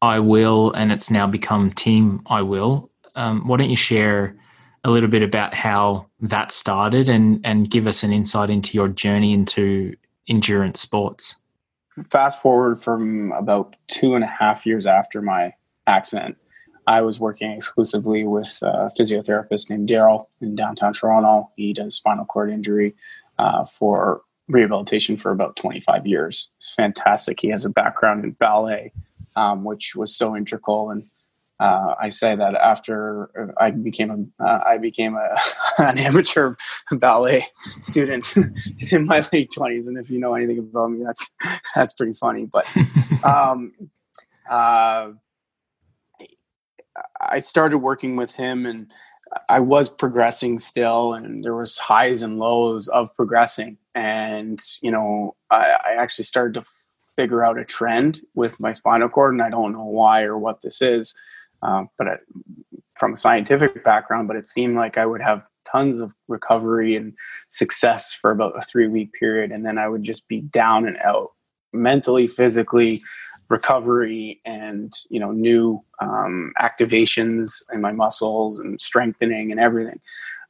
"I 0.02 0.20
will" 0.20 0.72
and 0.74 0.92
it's 0.92 1.10
now 1.10 1.28
become 1.28 1.72
Team 1.72 2.22
"I 2.28 2.42
will." 2.42 2.92
Um, 3.16 3.48
why 3.48 3.58
don't 3.58 3.70
you 3.70 3.76
share 3.76 4.36
a 4.84 4.90
little 4.90 5.10
bit 5.10 5.24
about 5.24 5.54
how 5.54 6.08
that 6.22 6.52
started 6.52 7.10
and 7.10 7.40
and 7.44 7.70
give 7.70 7.88
us 7.88 8.04
an 8.04 8.14
insight 8.14 8.50
into 8.50 8.78
your 8.78 8.90
journey 8.90 9.34
into 9.34 9.96
endurance 10.28 10.80
sports? 10.80 11.36
fast 12.04 12.42
forward 12.42 12.82
from 12.82 13.32
about 13.32 13.76
two 13.88 14.16
and 14.16 14.24
a 14.24 14.28
half 14.28 14.66
years 14.66 14.86
after 14.86 15.22
my 15.22 15.54
accident, 15.86 16.38
I 16.88 17.02
was 17.02 17.20
working 17.20 17.52
exclusively 17.52 18.26
with 18.26 18.60
a 18.62 18.90
physiotherapist 18.98 19.70
named 19.70 19.90
Daryl 19.90 20.28
in 20.42 20.56
downtown 20.56 20.94
Toronto. 20.94 21.52
He 21.56 21.74
does 21.74 21.96
spinal 21.96 22.26
cord 22.26 22.50
injury 22.50 22.96
uh, 23.38 23.66
for 23.66 24.22
rehabilitation 24.48 25.18
for 25.18 25.32
about 25.32 25.58
25 25.58 26.08
years. 26.08 26.50
It's 26.58 26.74
fantastic. 26.74 27.42
He 27.42 27.50
has 27.50 27.66
a 27.66 27.70
background 27.70 28.24
in 28.24 28.32
ballet, 28.32 28.94
um, 29.36 29.66
which 29.66 29.96
was 29.96 30.16
so 30.16 30.36
integral 30.36 30.90
and 30.90 31.10
uh, 31.60 31.96
I 32.00 32.10
say 32.10 32.36
that 32.36 32.54
after 32.56 33.52
I 33.58 33.72
became 33.72 34.30
a 34.40 34.44
uh, 34.44 34.64
I 34.64 34.78
became 34.78 35.16
a, 35.16 35.38
an 35.80 35.98
amateur 35.98 36.56
ballet 36.92 37.48
student 37.82 38.32
in 38.92 39.06
my 39.06 39.24
late 39.34 39.52
twenties, 39.52 39.88
and 39.88 39.98
if 39.98 40.12
you 40.12 40.20
know 40.20 40.36
anything 40.36 40.60
about 40.60 40.92
me, 40.92 41.04
that's 41.04 41.36
that's 41.76 41.96
pretty 41.96 42.14
funny. 42.14 42.46
But 42.46 42.68
um, 43.24 43.74
uh, 44.50 45.14
I 47.22 47.40
started 47.40 47.80
working 47.80 48.16
with 48.16 48.34
him, 48.34 48.66
and 48.66 48.92
I 49.50 49.60
was 49.60 49.90
progressing 49.90 50.60
still, 50.60 51.14
and 51.14 51.44
there 51.44 51.56
was 51.56 51.78
highs 51.78 52.22
and 52.22 52.40
lows 52.40 52.88
of 52.88 53.14
progressing, 53.16 53.78
and 53.96 54.62
you 54.82 54.92
know 54.92 55.36
I, 55.52 55.78
I 55.86 55.94
actually 55.94 56.26
started 56.26 56.54
to 56.56 56.66
figure 57.16 57.44
out 57.44 57.58
a 57.58 57.66
trend 57.66 58.22
with 58.36 58.60
my 58.60 58.72
spinal 58.72 59.10
cord, 59.10 59.34
and 59.34 59.42
I 59.42 59.50
don't 59.50 59.74
know 59.74 59.86
why 59.86 60.24
or 60.24 60.38
what 60.38 60.62
this 60.62 60.82
is 60.82 61.16
um, 61.62 61.90
but 61.98 62.08
I, 62.08 62.16
from 62.96 63.14
a 63.14 63.18
scientific 63.18 63.84
background, 63.84 64.28
but 64.28 64.38
it 64.38 64.46
seemed 64.46 64.76
like 64.76 64.98
I 64.98 65.06
would 65.06 65.22
have 65.22 65.48
tons 65.70 66.00
of 66.00 66.14
recovery 66.28 66.96
and 66.96 67.14
success 67.50 68.14
for 68.14 68.32
about 68.32 68.58
a 68.58 68.62
three 68.62 68.88
week 68.88 69.14
period. 69.14 69.52
And 69.52 69.66
then 69.66 69.78
I 69.78 69.88
would 69.88 70.04
just 70.04 70.28
be 70.28 70.42
down 70.42 70.88
and 70.88 70.98
out 70.98 71.32
mentally, 71.74 72.28
physically, 72.28 73.02
recovery 73.50 74.40
and, 74.46 74.94
you 75.10 75.20
know, 75.20 75.32
new 75.32 75.84
um, 76.02 76.54
activations 76.60 77.64
in 77.72 77.82
my 77.82 77.92
muscles 77.92 78.60
and 78.60 78.80
strengthening 78.82 79.52
and 79.52 79.60
everything 79.60 80.00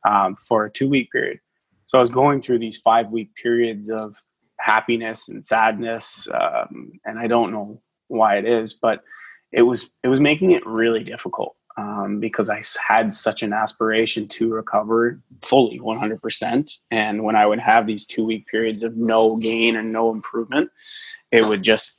um, 0.07 0.35
for 0.35 0.63
a 0.63 0.71
two 0.71 0.89
week 0.89 1.11
period. 1.11 1.39
So 1.85 1.97
I 1.97 2.01
was 2.01 2.09
going 2.09 2.41
through 2.41 2.59
these 2.59 2.77
five 2.77 3.09
week 3.11 3.33
periods 3.41 3.89
of 3.89 4.15
happiness 4.59 5.29
and 5.29 5.45
sadness. 5.45 6.27
Um, 6.33 6.99
and 7.05 7.19
I 7.19 7.27
don't 7.27 7.51
know 7.51 7.81
why 8.07 8.37
it 8.37 8.45
is, 8.45 8.73
but 8.73 9.03
it 9.51 9.61
was 9.61 9.89
it 10.03 10.09
was 10.09 10.19
making 10.19 10.51
it 10.51 10.65
really 10.65 11.03
difficult 11.03 11.55
um, 11.77 12.19
because 12.19 12.49
I 12.49 12.61
had 12.85 13.13
such 13.13 13.43
an 13.43 13.53
aspiration 13.53 14.27
to 14.29 14.53
recover 14.53 15.21
fully 15.43 15.79
100%. 15.79 16.79
And 16.89 17.23
when 17.23 17.35
I 17.35 17.45
would 17.45 17.59
have 17.59 17.85
these 17.85 18.05
two 18.05 18.25
week 18.25 18.47
periods 18.47 18.83
of 18.83 18.97
no 18.97 19.37
gain 19.37 19.75
and 19.75 19.93
no 19.93 20.11
improvement, 20.11 20.71
it 21.31 21.45
would 21.45 21.63
just, 21.63 21.96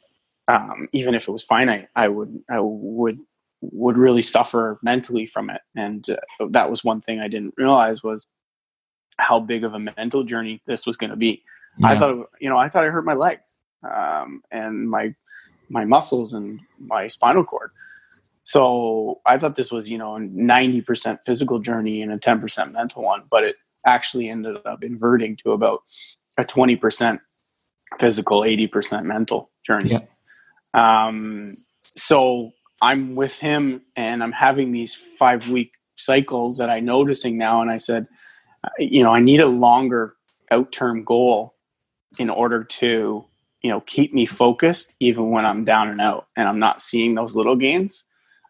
um, 0.48 0.88
even 0.92 1.14
if 1.14 1.28
it 1.28 1.32
was 1.32 1.44
finite, 1.44 1.88
I 1.94 2.08
would, 2.08 2.38
I 2.50 2.60
would, 2.60 3.18
would 3.60 3.98
really 3.98 4.22
suffer 4.22 4.78
mentally 4.82 5.26
from 5.26 5.50
it. 5.50 5.60
And 5.76 6.08
uh, 6.08 6.46
that 6.50 6.70
was 6.70 6.84
one 6.84 7.00
thing 7.00 7.20
I 7.20 7.28
didn't 7.28 7.54
realize 7.56 8.02
was 8.02 8.26
how 9.18 9.40
big 9.40 9.64
of 9.64 9.74
a 9.74 9.78
mental 9.78 10.22
journey 10.24 10.62
this 10.66 10.86
was 10.86 10.96
going 10.96 11.10
to 11.10 11.16
be. 11.16 11.42
Yeah. 11.78 11.88
I 11.88 11.98
thought, 11.98 12.26
you 12.40 12.48
know, 12.48 12.56
I 12.56 12.68
thought 12.68 12.84
I 12.84 12.88
hurt 12.88 13.04
my 13.04 13.14
legs. 13.14 13.58
Um, 13.88 14.42
and 14.50 14.88
my 14.88 15.14
my 15.68 15.84
muscles 15.84 16.32
and 16.32 16.60
my 16.78 17.08
spinal 17.08 17.44
cord. 17.44 17.70
So 18.42 19.20
I 19.26 19.36
thought 19.36 19.56
this 19.56 19.70
was, 19.70 19.88
you 19.88 19.98
know, 19.98 20.16
a 20.16 20.20
90% 20.20 21.18
physical 21.26 21.58
journey 21.58 22.00
and 22.00 22.10
a 22.10 22.18
10% 22.18 22.72
mental 22.72 23.02
one, 23.02 23.24
but 23.30 23.44
it 23.44 23.56
actually 23.84 24.30
ended 24.30 24.56
up 24.64 24.82
inverting 24.82 25.36
to 25.44 25.52
about 25.52 25.82
a 26.38 26.44
20% 26.44 27.20
physical, 27.98 28.42
80% 28.42 29.04
mental 29.04 29.50
journey. 29.66 29.90
Yeah. 29.90 30.00
Um, 30.74 31.48
so 31.80 32.52
I'm 32.82 33.14
with 33.14 33.38
him 33.38 33.82
and 33.96 34.22
I'm 34.22 34.32
having 34.32 34.72
these 34.72 34.94
five 34.94 35.46
week 35.48 35.72
cycles 35.96 36.58
that 36.58 36.70
I'm 36.70 36.84
noticing 36.84 37.38
now. 37.38 37.62
And 37.62 37.70
I 37.70 37.78
said, 37.78 38.06
you 38.78 39.02
know, 39.02 39.12
I 39.12 39.20
need 39.20 39.40
a 39.40 39.46
longer 39.46 40.14
out 40.50 40.72
term 40.72 41.04
goal 41.04 41.54
in 42.18 42.30
order 42.30 42.64
to 42.64 43.24
you 43.62 43.70
know 43.70 43.80
keep 43.82 44.14
me 44.14 44.24
focused 44.24 44.94
even 45.00 45.30
when 45.30 45.44
i'm 45.44 45.64
down 45.64 45.88
and 45.88 46.00
out 46.00 46.28
and 46.36 46.48
i'm 46.48 46.58
not 46.58 46.80
seeing 46.80 47.14
those 47.14 47.36
little 47.36 47.56
gains 47.56 48.04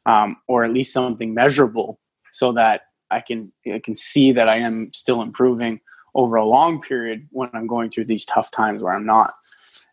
um, 0.07 0.37
or 0.46 0.64
at 0.64 0.70
least 0.70 0.92
something 0.92 1.35
measurable 1.35 1.98
so 2.31 2.52
that 2.52 2.83
i 3.11 3.20
can 3.20 3.52
i 3.72 3.78
can 3.78 3.94
see 3.94 4.33
that 4.33 4.48
i 4.48 4.57
am 4.57 4.90
still 4.92 5.22
improving 5.22 5.81
over 6.14 6.37
a 6.37 6.44
long 6.44 6.81
period 6.81 7.26
when 7.31 7.50
i'm 7.54 7.66
going 7.66 7.90
through 7.90 8.04
these 8.04 8.24
tough 8.26 8.50
times 8.50 8.83
where 8.83 8.94
i'm 8.94 9.07
not 9.07 9.33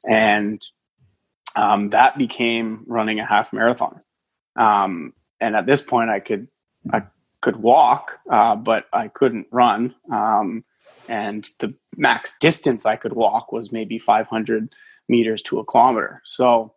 and 0.09 0.61
um, 1.55 1.89
that 1.89 2.17
became 2.17 2.83
running 2.87 3.19
a 3.19 3.25
half 3.25 3.53
marathon 3.53 4.01
um, 4.55 5.13
and 5.39 5.55
at 5.55 5.65
this 5.65 5.81
point 5.81 6.09
i 6.09 6.19
could 6.19 6.47
i 6.91 7.01
could 7.41 7.57
walk 7.57 8.19
uh, 8.29 8.55
but 8.55 8.85
i 8.93 9.07
couldn't 9.07 9.47
run 9.51 9.93
um, 10.11 10.63
and 11.07 11.49
the 11.59 11.73
max 11.95 12.35
distance 12.39 12.85
i 12.85 12.95
could 12.95 13.13
walk 13.13 13.51
was 13.51 13.71
maybe 13.71 13.99
500 13.99 14.69
meters 15.07 15.41
to 15.43 15.59
a 15.59 15.65
kilometer. 15.65 16.21
So 16.25 16.73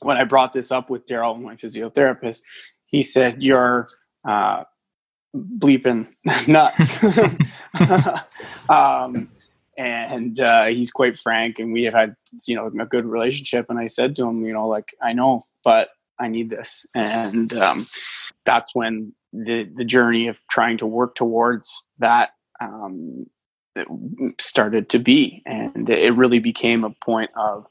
when 0.00 0.16
I 0.16 0.24
brought 0.24 0.52
this 0.52 0.72
up 0.72 0.90
with 0.90 1.06
Daryl, 1.06 1.40
my 1.40 1.56
physiotherapist, 1.56 2.42
he 2.86 3.02
said, 3.02 3.42
You're 3.42 3.88
uh, 4.24 4.64
bleeping 5.34 6.08
nuts. 6.48 7.02
um, 8.68 9.30
and 9.76 10.38
uh, 10.40 10.66
he's 10.66 10.90
quite 10.90 11.18
frank, 11.18 11.58
and 11.58 11.72
we 11.72 11.84
have 11.84 11.94
had, 11.94 12.14
you 12.46 12.54
know, 12.54 12.66
a 12.66 12.86
good 12.86 13.04
relationship. 13.06 13.66
And 13.68 13.78
I 13.78 13.86
said 13.86 14.16
to 14.16 14.28
him, 14.28 14.44
you 14.44 14.52
know, 14.52 14.68
like, 14.68 14.94
I 15.02 15.12
know, 15.12 15.46
but 15.64 15.90
I 16.20 16.28
need 16.28 16.50
this. 16.50 16.86
And 16.94 17.52
um, 17.54 17.86
that's 18.44 18.74
when 18.74 19.14
the, 19.32 19.68
the 19.74 19.84
journey 19.84 20.28
of 20.28 20.36
trying 20.50 20.78
to 20.78 20.86
work 20.86 21.14
towards 21.14 21.84
that 21.98 22.30
um, 22.60 23.26
started 24.38 24.90
to 24.90 24.98
be. 24.98 25.42
And 25.46 25.88
it 25.88 26.14
really 26.14 26.38
became 26.38 26.84
a 26.84 26.90
point 27.02 27.30
of 27.34 27.66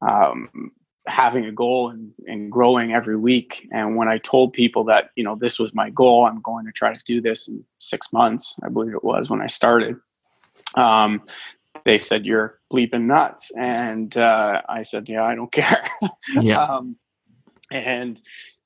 um, 0.00 0.72
having 1.06 1.46
a 1.46 1.52
goal 1.52 1.88
and, 1.88 2.12
and 2.26 2.50
growing 2.50 2.92
every 2.92 3.16
week. 3.16 3.68
And 3.72 3.96
when 3.96 4.08
I 4.08 4.18
told 4.18 4.52
people 4.52 4.84
that, 4.84 5.10
you 5.16 5.24
know, 5.24 5.36
this 5.36 5.58
was 5.58 5.72
my 5.74 5.90
goal, 5.90 6.26
I'm 6.26 6.42
going 6.42 6.66
to 6.66 6.72
try 6.72 6.94
to 6.94 7.04
do 7.04 7.20
this 7.20 7.48
in 7.48 7.64
six 7.78 8.12
months, 8.12 8.56
I 8.62 8.68
believe 8.68 8.94
it 8.94 9.04
was 9.04 9.30
when 9.30 9.40
I 9.40 9.46
started. 9.46 9.96
Um, 10.74 11.22
they 11.84 11.98
said, 11.98 12.26
You're 12.26 12.58
bleeping 12.72 13.06
nuts. 13.06 13.50
And 13.56 14.16
uh, 14.16 14.62
I 14.68 14.82
said, 14.82 15.08
Yeah, 15.08 15.24
I 15.24 15.34
don't 15.34 15.52
care. 15.52 15.84
yeah. 16.40 16.64
um, 16.64 16.96
and, 17.70 18.20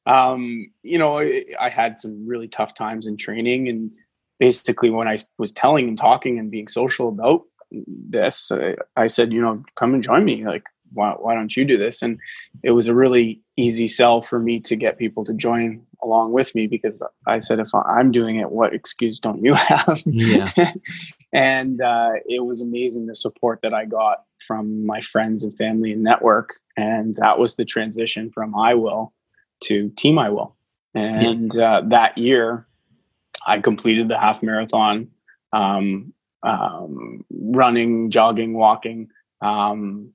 um, 0.06 0.70
you 0.82 0.98
know, 0.98 1.18
I, 1.18 1.68
had 1.68 1.98
some 1.98 2.26
really 2.26 2.48
tough 2.48 2.74
times 2.74 3.06
in 3.06 3.16
training 3.16 3.68
and 3.68 3.90
basically 4.38 4.90
when 4.90 5.08
I 5.08 5.18
was 5.38 5.52
telling 5.52 5.88
and 5.88 5.98
talking 5.98 6.38
and 6.38 6.50
being 6.50 6.68
social 6.68 7.08
about 7.08 7.42
this, 7.70 8.52
I, 8.52 8.76
I 8.96 9.06
said, 9.08 9.32
you 9.32 9.40
know, 9.40 9.62
come 9.74 9.94
and 9.94 10.02
join 10.02 10.24
me. 10.24 10.46
Like, 10.46 10.64
why, 10.92 11.12
why 11.12 11.34
don't 11.34 11.56
you 11.56 11.64
do 11.64 11.76
this? 11.76 12.02
And 12.02 12.18
it 12.62 12.72
was 12.72 12.88
a 12.88 12.94
really 12.94 13.40
easy 13.56 13.86
sell 13.86 14.22
for 14.22 14.38
me 14.38 14.60
to 14.60 14.76
get 14.76 14.98
people 14.98 15.24
to 15.24 15.34
join 15.34 15.84
along 16.02 16.32
with 16.32 16.54
me 16.54 16.66
because 16.66 17.06
I 17.26 17.38
said, 17.38 17.58
if 17.58 17.70
I'm 17.74 18.12
doing 18.12 18.36
it, 18.36 18.50
what 18.50 18.74
excuse 18.74 19.18
don't 19.18 19.42
you 19.42 19.54
have? 19.54 20.02
Yeah. 20.04 20.50
and 21.32 21.80
uh, 21.80 22.12
it 22.26 22.44
was 22.44 22.60
amazing 22.60 23.06
the 23.06 23.14
support 23.14 23.60
that 23.62 23.74
I 23.74 23.84
got 23.84 24.24
from 24.46 24.84
my 24.86 25.00
friends 25.00 25.42
and 25.42 25.56
family 25.56 25.92
and 25.92 26.02
network. 26.02 26.54
And 26.76 27.16
that 27.16 27.38
was 27.38 27.56
the 27.56 27.64
transition 27.64 28.30
from 28.30 28.54
I 28.56 28.74
Will 28.74 29.12
to 29.64 29.88
Team 29.90 30.18
I 30.18 30.30
Will. 30.30 30.54
And 30.94 31.56
uh, 31.58 31.82
that 31.88 32.16
year, 32.16 32.66
I 33.46 33.60
completed 33.60 34.08
the 34.08 34.18
half 34.18 34.42
marathon, 34.42 35.08
um, 35.52 36.14
um, 36.42 37.24
running, 37.30 38.10
jogging, 38.10 38.54
walking 38.54 39.08
um, 39.40 40.12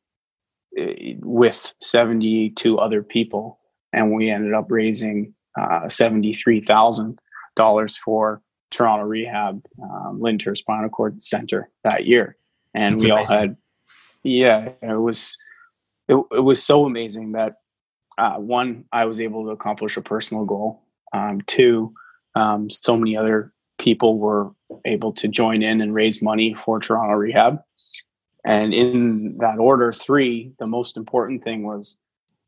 with 0.78 1.74
72 1.80 2.78
other 2.78 3.04
people. 3.04 3.60
And 3.94 4.14
we 4.14 4.30
ended 4.30 4.54
up 4.54 4.68
raising 4.70 5.34
uh, 5.60 5.82
$73,000 5.86 7.98
for 7.98 8.42
Toronto 8.70 9.06
Rehab, 9.06 9.66
um, 9.84 10.22
Lyndhurst 10.22 10.62
Spinal 10.62 10.90
Cord 10.90 11.22
Center 11.22 11.70
that 11.84 12.06
year. 12.06 12.38
And 12.74 12.96
That's 12.96 13.04
we 13.04 13.12
amazing. 13.12 13.36
all 13.36 13.42
had, 13.42 13.58
yeah, 14.24 14.70
it 14.82 15.02
was, 15.02 15.38
it, 16.08 16.16
it 16.32 16.40
was 16.40 16.64
so 16.64 16.86
amazing 16.86 17.34
that 17.34 17.58
uh, 18.18 18.36
one, 18.36 18.86
I 18.92 19.06
was 19.06 19.20
able 19.20 19.46
to 19.46 19.52
accomplish 19.52 19.98
a 19.98 20.02
personal 20.02 20.46
goal. 20.46 20.84
Um, 21.14 21.42
two, 21.42 21.94
um, 22.36 22.70
so 22.70 22.96
many 22.96 23.18
other 23.18 23.52
people 23.78 24.20
were 24.20 24.52
able 24.86 25.12
to 25.14 25.28
join 25.28 25.64
in 25.64 25.82
and 25.82 25.94
raise 25.94 26.22
money 26.22 26.54
for 26.54 26.80
Toronto 26.80 27.16
Rehab. 27.16 27.62
And 28.44 28.74
in 28.74 29.38
that 29.40 29.60
order, 29.60 29.92
three, 29.92 30.54
the 30.58 30.68
most 30.68 30.98
important 30.98 31.44
thing 31.44 31.64
was 31.64 31.98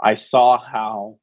I 0.02 0.16
saw 0.16 0.58
how 0.58 1.20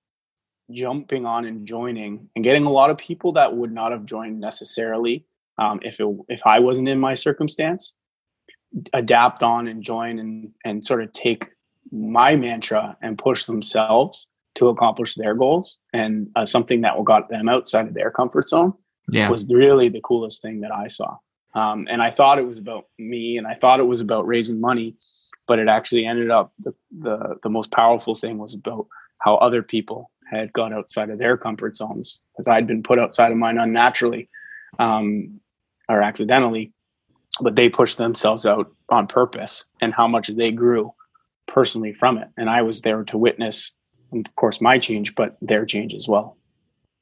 jumping 0.70 1.26
on 1.26 1.44
and 1.44 1.66
joining 1.66 2.28
and 2.34 2.44
getting 2.44 2.64
a 2.64 2.70
lot 2.70 2.90
of 2.90 2.98
people 2.98 3.32
that 3.32 3.56
would 3.56 3.72
not 3.72 3.92
have 3.92 4.04
joined 4.04 4.40
necessarily 4.40 5.26
um, 5.58 5.80
if 5.82 5.98
it, 6.00 6.06
if 6.28 6.46
I 6.46 6.60
wasn't 6.60 6.88
in 6.88 7.00
my 7.00 7.14
circumstance 7.14 7.96
adapt 8.92 9.42
on 9.42 9.66
and 9.66 9.82
join 9.82 10.18
and 10.18 10.52
and 10.64 10.84
sort 10.84 11.02
of 11.02 11.12
take 11.12 11.48
my 11.90 12.36
mantra 12.36 12.96
and 13.02 13.18
push 13.18 13.44
themselves 13.44 14.28
to 14.54 14.68
accomplish 14.68 15.14
their 15.16 15.34
goals 15.34 15.80
and 15.92 16.28
uh, 16.36 16.46
something 16.46 16.82
that 16.82 16.96
will 16.96 17.04
got 17.04 17.28
them 17.28 17.48
outside 17.48 17.88
of 17.88 17.94
their 17.94 18.10
comfort 18.10 18.48
zone 18.48 18.72
yeah. 19.08 19.28
was 19.28 19.52
really 19.52 19.88
the 19.88 20.00
coolest 20.00 20.42
thing 20.42 20.60
that 20.60 20.72
I 20.72 20.86
saw. 20.86 21.16
Um, 21.54 21.88
and 21.90 22.02
I 22.02 22.10
thought 22.10 22.38
it 22.38 22.46
was 22.46 22.58
about 22.58 22.86
me 22.98 23.36
and 23.36 23.46
I 23.46 23.54
thought 23.54 23.80
it 23.80 23.86
was 23.86 24.00
about 24.00 24.26
raising 24.26 24.60
money, 24.60 24.96
but 25.46 25.58
it 25.58 25.68
actually 25.68 26.06
ended 26.06 26.30
up 26.30 26.52
the, 26.58 26.72
the, 26.96 27.36
the 27.42 27.50
most 27.50 27.72
powerful 27.72 28.14
thing 28.14 28.38
was 28.38 28.54
about 28.54 28.86
how 29.18 29.36
other 29.36 29.62
people 29.62 30.10
had 30.30 30.52
gone 30.52 30.72
outside 30.72 31.10
of 31.10 31.18
their 31.18 31.36
comfort 31.36 31.74
zones 31.74 32.20
because 32.32 32.46
I'd 32.46 32.66
been 32.66 32.82
put 32.82 33.00
outside 33.00 33.32
of 33.32 33.38
mine 33.38 33.58
unnaturally 33.58 34.28
um, 34.78 35.40
or 35.88 36.02
accidentally, 36.02 36.72
but 37.40 37.56
they 37.56 37.68
pushed 37.68 37.98
themselves 37.98 38.46
out 38.46 38.72
on 38.88 39.08
purpose 39.08 39.64
and 39.80 39.92
how 39.92 40.06
much 40.06 40.28
they 40.28 40.52
grew 40.52 40.92
personally 41.46 41.92
from 41.92 42.16
it. 42.16 42.28
And 42.36 42.48
I 42.48 42.62
was 42.62 42.82
there 42.82 43.02
to 43.04 43.18
witness, 43.18 43.72
of 44.12 44.36
course, 44.36 44.60
my 44.60 44.78
change, 44.78 45.16
but 45.16 45.36
their 45.40 45.66
change 45.66 45.94
as 45.94 46.06
well. 46.06 46.36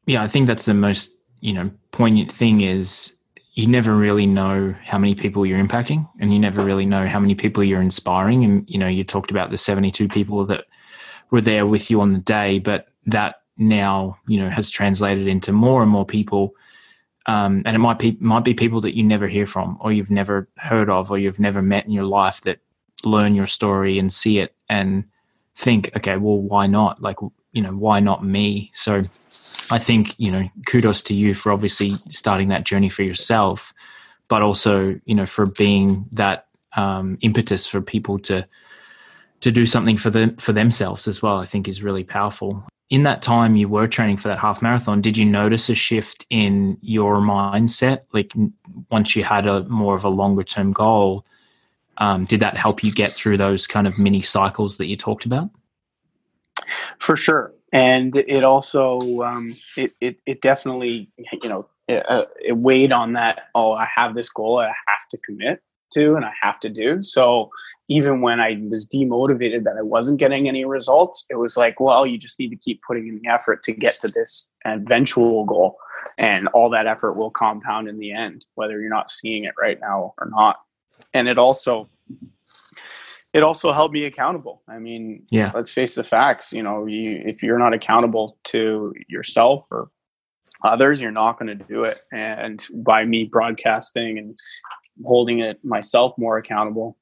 Yeah, 0.06 0.22
I 0.22 0.26
think 0.26 0.46
that's 0.46 0.64
the 0.64 0.74
most 0.74 1.14
you 1.40 1.52
know 1.52 1.70
poignant 1.92 2.32
thing 2.32 2.62
is 2.62 3.17
you 3.58 3.66
never 3.66 3.96
really 3.96 4.24
know 4.24 4.72
how 4.84 4.98
many 4.98 5.16
people 5.16 5.44
you're 5.44 5.58
impacting 5.58 6.08
and 6.20 6.32
you 6.32 6.38
never 6.38 6.62
really 6.62 6.86
know 6.86 7.08
how 7.08 7.18
many 7.18 7.34
people 7.34 7.64
you're 7.64 7.82
inspiring. 7.82 8.44
And 8.44 8.70
you 8.70 8.78
know 8.78 8.86
you 8.86 9.02
talked 9.02 9.32
about 9.32 9.50
the 9.50 9.58
72 9.58 10.06
people 10.06 10.46
that 10.46 10.66
were 11.32 11.40
there 11.40 11.66
with 11.66 11.90
you 11.90 12.00
on 12.00 12.12
the 12.12 12.20
day 12.20 12.60
but 12.60 12.86
that 13.06 13.42
now 13.56 14.16
you 14.28 14.38
know 14.38 14.48
has 14.48 14.70
translated 14.70 15.26
into 15.26 15.50
more 15.50 15.82
and 15.82 15.90
more 15.90 16.06
people. 16.06 16.54
Um, 17.26 17.62
and 17.66 17.74
it 17.74 17.80
might 17.80 17.98
be 17.98 18.16
might 18.20 18.44
be 18.44 18.54
people 18.54 18.80
that 18.82 18.96
you 18.96 19.02
never 19.02 19.26
hear 19.26 19.44
from 19.44 19.76
or 19.80 19.90
you've 19.90 20.08
never 20.08 20.48
heard 20.56 20.88
of 20.88 21.10
or 21.10 21.18
you've 21.18 21.40
never 21.40 21.60
met 21.60 21.84
in 21.84 21.90
your 21.90 22.04
life 22.04 22.42
that 22.42 22.60
learn 23.04 23.34
your 23.34 23.48
story 23.48 23.98
and 23.98 24.14
see 24.14 24.38
it 24.38 24.54
and 24.68 25.02
think 25.56 25.90
okay 25.96 26.16
well 26.16 26.38
why 26.38 26.68
not? 26.68 27.02
Like 27.02 27.16
you 27.52 27.62
know 27.62 27.72
why 27.72 28.00
not 28.00 28.24
me? 28.24 28.70
So 28.74 29.02
i 29.70 29.78
think 29.78 30.14
you 30.18 30.30
know 30.30 30.48
kudos 30.66 31.02
to 31.02 31.14
you 31.14 31.34
for 31.34 31.52
obviously 31.52 31.88
starting 31.90 32.48
that 32.48 32.64
journey 32.64 32.88
for 32.88 33.02
yourself 33.02 33.72
but 34.28 34.42
also 34.42 34.98
you 35.04 35.14
know 35.14 35.26
for 35.26 35.46
being 35.46 36.06
that 36.12 36.46
um, 36.76 37.18
impetus 37.22 37.66
for 37.66 37.80
people 37.80 38.18
to 38.20 38.46
to 39.40 39.50
do 39.50 39.66
something 39.66 39.96
for 39.96 40.10
them 40.10 40.36
for 40.36 40.52
themselves 40.52 41.08
as 41.08 41.22
well 41.22 41.38
i 41.38 41.46
think 41.46 41.68
is 41.68 41.82
really 41.82 42.04
powerful. 42.04 42.64
In 42.90 43.02
that 43.02 43.20
time 43.20 43.54
you 43.54 43.68
were 43.68 43.86
training 43.86 44.16
for 44.16 44.28
that 44.28 44.38
half 44.38 44.62
marathon 44.62 45.00
did 45.00 45.16
you 45.16 45.24
notice 45.24 45.68
a 45.68 45.74
shift 45.74 46.24
in 46.30 46.78
your 46.80 47.16
mindset? 47.16 48.00
Like 48.12 48.32
once 48.90 49.14
you 49.14 49.24
had 49.24 49.46
a 49.46 49.64
more 49.64 49.94
of 49.94 50.04
a 50.04 50.08
longer 50.08 50.42
term 50.42 50.72
goal 50.72 51.26
um, 51.98 52.24
did 52.24 52.40
that 52.40 52.56
help 52.56 52.82
you 52.82 52.92
get 52.92 53.14
through 53.14 53.36
those 53.36 53.66
kind 53.66 53.86
of 53.86 53.98
mini 53.98 54.22
cycles 54.22 54.78
that 54.78 54.86
you 54.86 54.96
talked 54.96 55.26
about 55.26 55.50
for 56.98 57.16
sure. 57.16 57.52
And 57.72 58.16
it 58.16 58.44
also 58.44 58.98
um, 59.22 59.56
it, 59.76 59.92
it, 60.00 60.18
it 60.26 60.40
definitely 60.40 61.10
you 61.42 61.48
know 61.48 61.68
it, 61.86 62.08
uh, 62.08 62.26
it 62.40 62.56
weighed 62.56 62.92
on 62.92 63.12
that 63.14 63.48
oh 63.54 63.72
i 63.72 63.86
have 63.94 64.14
this 64.14 64.28
goal 64.28 64.58
i 64.58 64.66
have 64.66 65.08
to 65.10 65.18
commit 65.18 65.62
to 65.92 66.14
and 66.14 66.24
i 66.24 66.32
have 66.40 66.60
to 66.60 66.68
do. 66.68 67.02
So 67.02 67.50
even 67.88 68.22
when 68.22 68.40
i 68.40 68.58
was 68.70 68.86
demotivated 68.86 69.64
that 69.64 69.76
i 69.78 69.82
wasn't 69.82 70.18
getting 70.18 70.48
any 70.48 70.64
results 70.64 71.26
it 71.30 71.36
was 71.36 71.56
like 71.56 71.78
well 71.78 72.06
you 72.06 72.16
just 72.18 72.38
need 72.38 72.50
to 72.50 72.56
keep 72.56 72.80
putting 72.86 73.08
in 73.08 73.20
the 73.22 73.28
effort 73.28 73.62
to 73.64 73.72
get 73.72 73.94
to 74.00 74.08
this 74.08 74.50
eventual 74.64 75.44
goal. 75.44 75.76
And 76.18 76.46
all 76.48 76.70
that 76.70 76.86
effort 76.86 77.14
will 77.14 77.30
compound 77.30 77.88
in 77.88 77.98
the 77.98 78.12
end 78.12 78.46
whether 78.54 78.80
you're 78.80 78.88
not 78.88 79.10
seeing 79.10 79.44
it 79.44 79.54
right 79.60 79.78
now 79.80 80.14
or 80.18 80.30
not. 80.30 80.60
And 81.12 81.28
it 81.28 81.38
also 81.38 81.88
it 83.32 83.42
also 83.42 83.72
held 83.72 83.92
me 83.92 84.04
accountable. 84.04 84.62
I 84.68 84.78
mean, 84.78 85.24
yeah, 85.30 85.52
let's 85.54 85.72
face 85.72 85.94
the 85.94 86.04
facts. 86.04 86.52
You 86.52 86.62
know, 86.62 86.86
you, 86.86 87.22
if 87.24 87.42
you're 87.42 87.58
not 87.58 87.74
accountable 87.74 88.38
to 88.44 88.94
yourself 89.08 89.66
or 89.70 89.90
others, 90.64 91.00
you're 91.00 91.10
not 91.10 91.38
going 91.38 91.58
to 91.58 91.64
do 91.64 91.84
it. 91.84 92.00
And 92.12 92.64
by 92.74 93.04
me 93.04 93.24
broadcasting 93.24 94.18
and 94.18 94.38
holding 95.04 95.40
it 95.40 95.62
myself 95.64 96.14
more 96.18 96.38
accountable, 96.38 96.96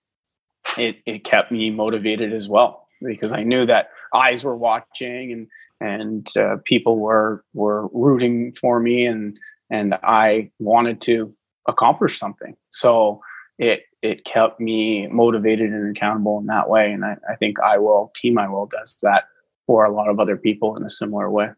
it, 0.77 0.97
it 1.07 1.25
kept 1.25 1.53
me 1.53 1.71
motivated 1.71 2.33
as 2.33 2.49
well 2.49 2.89
because 3.03 3.33
I 3.33 3.43
knew 3.43 3.67
that 3.67 3.91
eyes 4.15 4.45
were 4.45 4.57
watching 4.57 5.33
and 5.33 5.47
and 5.79 6.27
uh, 6.39 6.57
people 6.65 6.99
were 6.99 7.45
were 7.53 7.89
rooting 7.89 8.53
for 8.53 8.81
me 8.81 9.05
and 9.05 9.39
and 9.71 9.95
I 10.03 10.51
wanted 10.59 11.01
to 11.03 11.35
accomplish 11.69 12.19
something. 12.19 12.57
So 12.71 13.21
it 13.59 13.83
it 14.07 14.25
kept 14.25 14.61
me 14.61 15.07
motivated 15.09 15.73
and 15.73 15.97
accountable 15.97 16.39
in 16.39 16.47
that 16.47 16.69
way. 16.69 16.93
And 16.93 17.05
I, 17.05 17.17
I 17.29 17.37
think 17.37 17.61
I 17.61 17.79
will 17.79 18.13
team 18.15 18.39
I 18.39 18.49
will 18.49 18.67
does 18.67 18.97
that 19.03 19.25
for 19.67 19.85
a 19.85 19.93
lot 19.93 20.09
of 20.09 20.21
other 20.21 20.37
people 20.37 20.77
in 20.77 20.85
a 20.85 20.91
similar 20.91 21.31
way. 21.31 21.49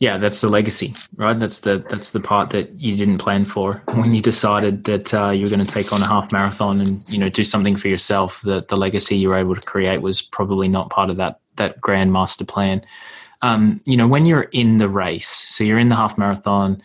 Yeah, 0.00 0.18
that's 0.18 0.40
the 0.40 0.48
legacy, 0.48 0.92
right? 1.16 1.38
That's 1.38 1.60
the 1.60 1.84
that's 1.88 2.10
the 2.10 2.20
part 2.20 2.50
that 2.50 2.78
you 2.78 2.96
didn't 2.96 3.18
plan 3.18 3.44
for 3.44 3.80
when 3.94 4.12
you 4.12 4.20
decided 4.20 4.84
that 4.84 5.14
uh, 5.14 5.30
you 5.30 5.44
were 5.44 5.50
going 5.50 5.64
to 5.64 5.72
take 5.72 5.92
on 5.92 6.02
a 6.02 6.06
half 6.06 6.32
marathon 6.32 6.80
and 6.80 7.04
you 7.08 7.18
know 7.18 7.28
do 7.28 7.44
something 7.44 7.76
for 7.76 7.88
yourself. 7.88 8.40
That 8.42 8.68
the 8.68 8.76
legacy 8.76 9.16
you 9.16 9.28
were 9.28 9.36
able 9.36 9.54
to 9.54 9.66
create 9.66 10.02
was 10.02 10.20
probably 10.20 10.68
not 10.68 10.90
part 10.90 11.10
of 11.10 11.16
that 11.16 11.40
that 11.56 11.80
grand 11.80 12.12
master 12.12 12.44
plan. 12.44 12.84
Um, 13.40 13.80
you 13.86 13.96
know, 13.96 14.08
when 14.08 14.26
you're 14.26 14.48
in 14.52 14.78
the 14.78 14.88
race, 14.88 15.28
so 15.28 15.62
you're 15.62 15.78
in 15.78 15.90
the 15.90 15.96
half 15.96 16.18
marathon, 16.18 16.82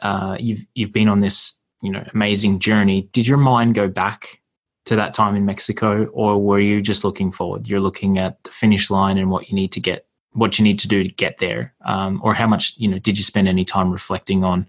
uh, 0.00 0.36
you've 0.40 0.66
you've 0.74 0.92
been 0.92 1.08
on 1.08 1.20
this 1.20 1.58
you 1.82 1.90
know 1.90 2.04
amazing 2.14 2.60
journey. 2.60 3.08
Did 3.12 3.26
your 3.26 3.38
mind 3.38 3.74
go 3.74 3.88
back 3.88 4.40
to 4.84 4.96
that 4.96 5.14
time 5.14 5.36
in 5.36 5.44
mexico 5.44 6.06
or 6.06 6.42
were 6.42 6.58
you 6.58 6.80
just 6.80 7.04
looking 7.04 7.30
forward? 7.30 7.68
You're 7.68 7.80
looking 7.80 8.18
at 8.18 8.42
the 8.44 8.50
finish 8.50 8.90
line 8.90 9.18
and 9.18 9.30
what 9.30 9.48
you 9.48 9.54
need 9.54 9.72
to 9.72 9.80
get 9.80 10.06
what 10.32 10.58
you 10.58 10.62
need 10.62 10.78
to 10.78 10.88
do 10.88 11.02
to 11.02 11.10
get 11.10 11.38
there. 11.38 11.74
Um, 11.84 12.20
or 12.24 12.34
how 12.34 12.46
much 12.46 12.74
you 12.78 12.88
know 12.88 12.98
did 12.98 13.18
you 13.18 13.24
spend 13.24 13.48
any 13.48 13.64
time 13.64 13.90
reflecting 13.90 14.44
on 14.44 14.68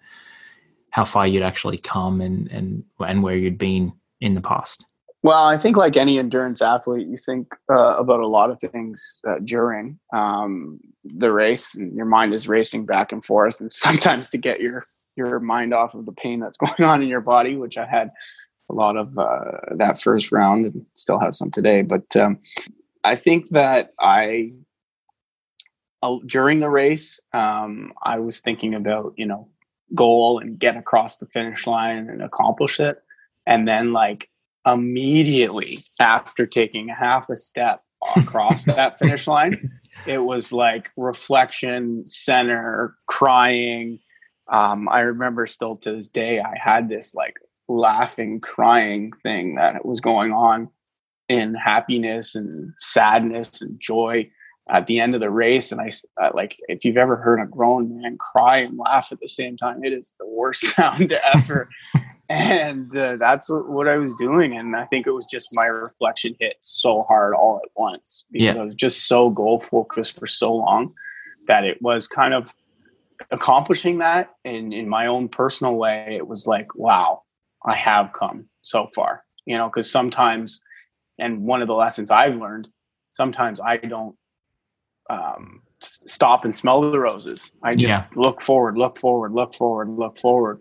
how 0.90 1.06
far 1.06 1.26
you'd 1.26 1.44
actually 1.44 1.78
come 1.78 2.20
and 2.20 2.48
and 2.52 2.84
and 3.00 3.24
where 3.24 3.38
you'd 3.38 3.58
been 3.58 3.94
in 4.20 4.34
the 4.34 4.42
past? 4.42 4.86
Well 5.22 5.46
i 5.46 5.58
think 5.58 5.78
like 5.78 5.96
any 5.96 6.20
endurance 6.20 6.62
athlete 6.62 7.08
you 7.08 7.18
think 7.18 7.48
uh, 7.72 7.96
about 7.98 8.20
a 8.20 8.28
lot 8.28 8.50
of 8.50 8.60
things 8.60 9.20
uh, 9.26 9.40
during 9.44 9.98
um, 10.14 10.82
the 11.06 11.32
race 11.32 11.76
and 11.76 11.96
your 11.96 12.06
mind 12.06 12.36
is 12.36 12.50
racing 12.50 12.86
back 12.86 13.14
and 13.14 13.24
forth 13.24 13.62
and 13.62 13.74
sometimes 13.86 14.30
to 14.32 14.38
get 14.38 14.60
your 14.60 14.86
your 15.16 15.40
mind 15.40 15.74
off 15.74 15.94
of 15.94 16.06
the 16.06 16.12
pain 16.12 16.40
that's 16.40 16.58
going 16.78 16.88
on 16.88 17.02
in 17.02 17.08
your 17.08 17.22
body, 17.22 17.56
which 17.56 17.78
I 17.78 17.86
had 17.86 18.12
a 18.70 18.74
lot 18.74 18.98
of 18.98 19.18
uh, 19.18 19.76
that 19.76 20.02
first 20.02 20.32
round 20.32 20.66
and 20.66 20.86
still 20.94 21.20
have 21.20 21.36
some 21.36 21.52
today. 21.52 21.82
But 21.82 22.16
um, 22.16 22.40
I 23.04 23.16
think 23.16 23.50
that 23.50 23.94
I, 24.00 24.54
uh, 26.02 26.18
during 26.26 26.60
the 26.60 26.70
race, 26.70 27.20
um, 27.34 27.94
I 28.04 28.20
was 28.20 28.40
thinking 28.40 28.74
about, 28.74 29.14
you 29.18 29.26
know, 29.26 29.50
goal 29.94 30.40
and 30.40 30.58
get 30.58 30.78
across 30.78 31.18
the 31.18 31.28
finish 31.28 31.68
line 31.68 32.10
and 32.10 32.22
accomplish 32.22 32.80
it. 32.80 33.04
And 33.46 33.68
then, 33.68 33.94
like, 33.94 34.30
immediately 34.66 35.80
after 36.00 36.46
taking 36.46 36.88
half 36.88 37.30
a 37.30 37.36
step 37.36 37.84
across 38.16 38.66
that 38.66 38.98
finish 38.98 39.28
line, 39.28 39.72
it 40.08 40.20
was 40.20 40.52
like 40.52 40.92
reflection, 40.96 42.08
center, 42.08 42.96
crying, 43.08 44.00
um, 44.50 44.90
I 44.90 45.02
remember 45.02 45.48
still 45.48 45.76
to 45.78 45.92
this 45.96 46.10
day, 46.10 46.40
I 46.40 46.58
had 46.58 46.90
this 46.90 47.16
like 47.16 47.38
laughing, 47.68 48.40
crying 48.40 49.12
thing 49.24 49.56
that 49.56 49.86
was 49.86 50.00
going 50.00 50.32
on 50.32 50.70
in 51.30 51.56
happiness 51.56 52.36
and 52.36 52.74
sadness 52.80 53.62
and 53.62 53.80
joy 53.80 54.30
at 54.70 54.88
the 54.88 55.00
end 55.00 55.14
of 55.16 55.22
the 55.22 55.30
race. 55.30 55.72
And 55.72 55.82
I 55.82 55.90
uh, 56.22 56.30
like, 56.34 56.58
if 56.68 56.86
you've 56.86 56.98
ever 56.98 57.16
heard 57.16 57.40
a 57.40 57.46
grown 57.46 58.02
man 58.02 58.18
cry 58.18 58.58
and 58.58 58.78
laugh 58.78 59.12
at 59.12 59.20
the 59.20 59.28
same 59.28 59.58
time, 59.58 59.84
it 59.84 59.94
is 59.94 60.14
the 60.20 60.28
worst 60.28 60.62
sound 60.76 61.14
ever. 61.34 61.70
and 62.30 62.96
uh, 62.96 63.18
that's 63.18 63.50
what, 63.50 63.70
what, 63.70 63.88
I 63.88 63.98
was 63.98 64.14
doing. 64.16 64.58
And 64.58 64.76
I 64.76 64.86
think 64.86 65.08
it 65.08 65.12
was 65.12 65.26
just 65.26 65.50
my 65.54 65.66
reflection 65.66 66.36
hit 66.40 66.58
so 66.60 67.04
hard 67.04 67.34
all 67.34 67.60
at 67.64 67.70
once 67.76 68.26
because 68.32 68.56
yeah. 68.56 68.62
I 68.62 68.66
was 68.66 68.76
just 68.76 69.08
so 69.08 69.30
goal 69.30 69.60
focused 69.60 70.20
for 70.20 70.28
so 70.28 70.54
long 70.54 70.94
that 71.48 71.64
it 71.66 71.82
was 71.82 72.08
kind 72.08 72.34
of 72.34 72.54
accomplishing 73.32 74.00
that 74.00 74.32
in 74.44 74.74
in 74.74 74.88
my 74.88 75.08
own 75.08 75.28
personal 75.28 75.76
way 75.76 76.16
it 76.16 76.28
was 76.28 76.48
like 76.48 76.74
wow 76.76 77.22
i 77.66 77.76
have 77.76 78.12
come 78.14 78.46
so 78.62 78.88
far 78.96 79.24
you 79.46 79.58
know 79.58 79.68
because 79.68 79.90
sometimes 79.90 80.62
and 81.20 81.42
one 81.42 81.62
of 81.62 81.68
the 81.68 81.74
lessons 81.74 82.12
i've 82.12 82.36
learned 82.36 82.68
sometimes 83.12 83.60
i 83.62 83.78
don't 83.78 84.16
um, 85.10 85.62
stop 86.06 86.46
and 86.46 86.56
smell 86.56 86.82
the 86.82 87.00
roses. 87.00 87.52
I 87.64 87.76
just 87.76 87.88
yeah. 87.88 88.06
look 88.16 88.42
forward 88.42 88.78
look 88.78 88.98
forward 88.98 89.34
look 89.34 89.54
forward 89.54 89.90
look 89.90 90.18
forward. 90.18 90.60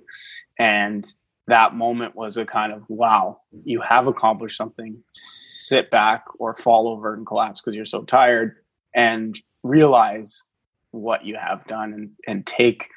And 0.59 1.07
that 1.49 1.75
moment 1.75 2.15
was 2.15 2.37
a 2.37 2.45
kind 2.45 2.73
of 2.73 2.85
wow 2.89 3.41
you 3.65 3.81
have 3.81 4.07
accomplished 4.07 4.57
something. 4.57 5.03
Sit 5.13 5.91
back 5.91 6.25
or 6.39 6.55
fall 6.55 6.89
over 6.89 7.15
and 7.15 7.27
collapse 7.27 7.61
because 7.61 7.75
you're 7.75 7.85
so 7.85 8.03
tired 8.03 8.57
and 8.95 9.39
realize 9.63 10.45
what 10.93 11.25
you 11.25 11.37
have 11.37 11.65
done 11.67 11.93
and, 11.93 12.11
and 12.27 12.47
take 12.47 12.89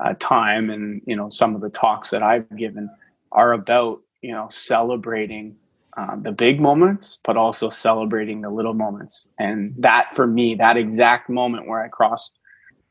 uh, 0.00 0.14
time 0.20 0.70
and 0.70 1.02
you 1.06 1.16
know 1.16 1.28
some 1.28 1.54
of 1.56 1.60
the 1.60 1.70
talks 1.70 2.10
that 2.10 2.22
i've 2.22 2.56
given 2.56 2.88
are 3.32 3.52
about 3.52 4.00
you 4.22 4.32
know 4.32 4.46
celebrating 4.48 5.56
uh, 5.96 6.14
the 6.22 6.32
big 6.32 6.60
moments 6.60 7.18
but 7.24 7.36
also 7.36 7.68
celebrating 7.68 8.40
the 8.40 8.50
little 8.50 8.74
moments. 8.74 9.26
And 9.40 9.74
that 9.78 10.14
for 10.14 10.26
me 10.26 10.54
that 10.54 10.76
exact 10.76 11.28
moment 11.28 11.66
where 11.66 11.82
i 11.82 11.88
crossed 11.88 12.38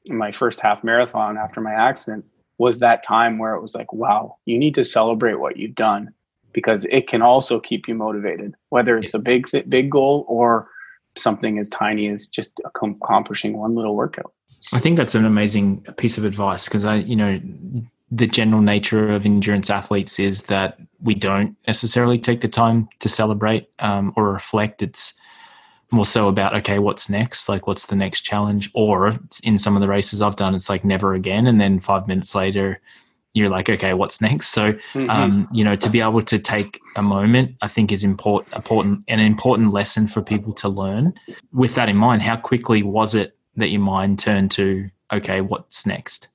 my 0.08 0.32
first 0.32 0.60
half 0.60 0.84
marathon 0.84 1.38
after 1.38 1.62
my 1.62 1.74
accident 1.74 2.26
was 2.58 2.80
that 2.80 3.04
time 3.04 3.38
where 3.38 3.54
it 3.54 3.62
was 3.62 3.76
like 3.76 3.92
wow 3.94 4.36
you 4.46 4.58
need 4.58 4.76
to 4.76 4.84
celebrate 4.84 5.36
what 5.36 5.58
you've 5.58 5.76
done 5.76 6.14
because 6.54 6.86
it 6.86 7.08
can 7.08 7.22
also 7.22 7.60
keep 7.60 7.88
you 7.88 7.96
motivated 7.96 8.56
whether 8.70 8.98
it's 8.98 9.14
a 9.14 9.20
big 9.20 9.48
big 9.70 9.90
goal 9.90 10.26
or 10.28 10.70
something 11.18 11.60
as 11.60 11.70
tiny 11.70 12.10
as 12.10 12.28
just 12.28 12.60
accomplishing 12.66 13.58
one 13.58 13.76
little 13.76 13.96
workout 13.96 14.34
I 14.74 14.80
think 14.80 14.98
that's 14.98 15.16
an 15.16 15.26
amazing 15.26 15.82
piece 15.98 16.18
of 16.18 16.26
advice 16.26 16.66
because 16.66 16.86
I, 16.86 16.96
you 16.96 17.16
know, 17.16 17.40
the 18.12 18.28
general 18.28 18.62
nature 18.62 19.10
of 19.10 19.26
endurance 19.26 19.70
athletes 19.70 20.20
is 20.20 20.44
that 20.44 20.80
we 21.02 21.14
don't 21.14 21.56
necessarily 21.68 22.18
take 22.18 22.42
the 22.42 22.48
time 22.48 22.88
to 23.00 23.10
celebrate 23.10 23.70
um, 23.80 24.14
or 24.16 24.32
reflect. 24.32 24.82
It's 24.82 25.14
more 25.92 26.06
so 26.06 26.28
about 26.28 26.56
okay, 26.58 26.80
what's 26.80 27.10
next? 27.10 27.48
Like, 27.48 27.68
what's 27.68 27.88
the 27.88 27.96
next 27.96 28.22
challenge? 28.22 28.70
Or 28.74 29.18
in 29.44 29.58
some 29.58 29.76
of 29.76 29.82
the 29.82 29.88
races 29.88 30.22
I've 30.22 30.36
done, 30.36 30.56
it's 30.56 30.70
like 30.70 30.84
never 30.84 31.14
again, 31.14 31.48
and 31.48 31.62
then 31.62 31.80
five 31.80 32.08
minutes 32.08 32.36
later, 32.36 32.82
you're 33.34 33.50
like, 33.50 33.70
okay, 33.70 33.94
what's 33.94 34.20
next? 34.20 34.50
So, 34.50 34.74
mm-hmm. 34.74 35.10
um, 35.10 35.48
you 35.52 35.64
know, 35.64 35.76
to 35.76 35.90
be 35.90 36.02
able 36.02 36.24
to 36.24 36.40
take 36.40 36.82
a 36.98 37.02
moment, 37.02 37.56
I 37.62 37.68
think 37.68 37.92
is 37.92 38.04
important, 38.04 38.56
important, 38.56 39.04
an 39.08 39.20
important 39.20 39.72
lesson 39.72 40.08
for 40.08 40.22
people 40.22 40.54
to 40.54 40.70
learn. 40.70 41.14
With 41.54 41.76
that 41.76 41.88
in 41.88 41.98
mind, 41.98 42.22
how 42.22 42.36
quickly 42.36 42.84
was 42.84 43.16
it 43.16 43.37
that 43.58 43.70
your 43.70 43.82
mind 43.82 44.20
turned 44.20 44.52
to, 44.52 44.90
okay, 45.12 45.42
what's 45.42 45.86
next? 45.86 46.30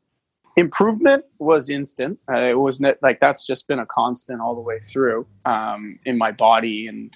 improvement 0.57 1.25
was 1.39 1.71
instant. 1.71 2.19
Uh, 2.31 2.37
it 2.37 2.59
was 2.59 2.81
like 3.01 3.21
that's 3.21 3.45
just 3.45 3.67
been 3.69 3.79
a 3.79 3.87
constant 3.87 4.41
all 4.41 4.55
the 4.55 4.61
way 4.61 4.79
through 4.79 5.27
um, 5.45 5.99
in 6.05 6.19
my 6.19 6.31
body 6.31 6.87
and 6.87 7.13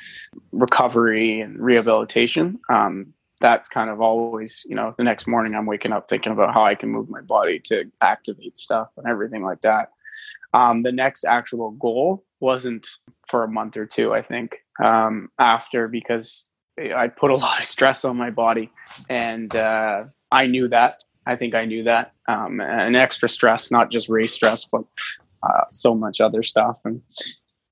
recovery 0.52 1.40
and 1.40 1.58
rehabilitation. 1.58 2.58
Um, 2.70 3.12
that's 3.40 3.68
kind 3.68 3.90
of 3.90 4.00
always, 4.00 4.64
you 4.66 4.74
know, 4.74 4.94
the 4.96 5.04
next 5.04 5.26
morning 5.26 5.54
I'm 5.54 5.66
waking 5.66 5.92
up 5.92 6.08
thinking 6.08 6.32
about 6.32 6.54
how 6.54 6.64
I 6.64 6.74
can 6.74 6.88
move 6.88 7.10
my 7.10 7.20
body 7.20 7.58
to 7.66 7.84
activate 8.00 8.56
stuff 8.56 8.88
and 8.96 9.06
everything 9.06 9.42
like 9.42 9.60
that. 9.60 9.90
Um, 10.54 10.82
the 10.82 10.92
next 10.92 11.24
actual 11.24 11.72
goal 11.72 12.24
wasn't 12.40 12.88
for 13.26 13.44
a 13.44 13.48
month 13.48 13.76
or 13.76 13.84
two, 13.84 14.14
I 14.14 14.22
think, 14.22 14.56
um, 14.82 15.28
after 15.38 15.86
because 15.86 16.50
I 16.78 17.08
put 17.08 17.30
a 17.30 17.36
lot 17.36 17.58
of 17.58 17.64
stress 17.64 18.04
on 18.04 18.16
my 18.16 18.30
body 18.30 18.70
and 19.08 19.54
uh, 19.56 20.04
I 20.30 20.46
knew 20.46 20.68
that 20.68 21.02
I 21.26 21.36
think 21.36 21.54
I 21.54 21.64
knew 21.64 21.82
that. 21.82 22.12
Um, 22.28 22.60
and 22.60 22.96
extra 22.96 23.28
stress, 23.28 23.70
not 23.70 23.90
just 23.90 24.08
race 24.08 24.32
stress, 24.32 24.64
but 24.64 24.84
uh, 25.42 25.64
so 25.72 25.94
much 25.94 26.20
other 26.20 26.42
stuff. 26.42 26.78
And 26.84 27.02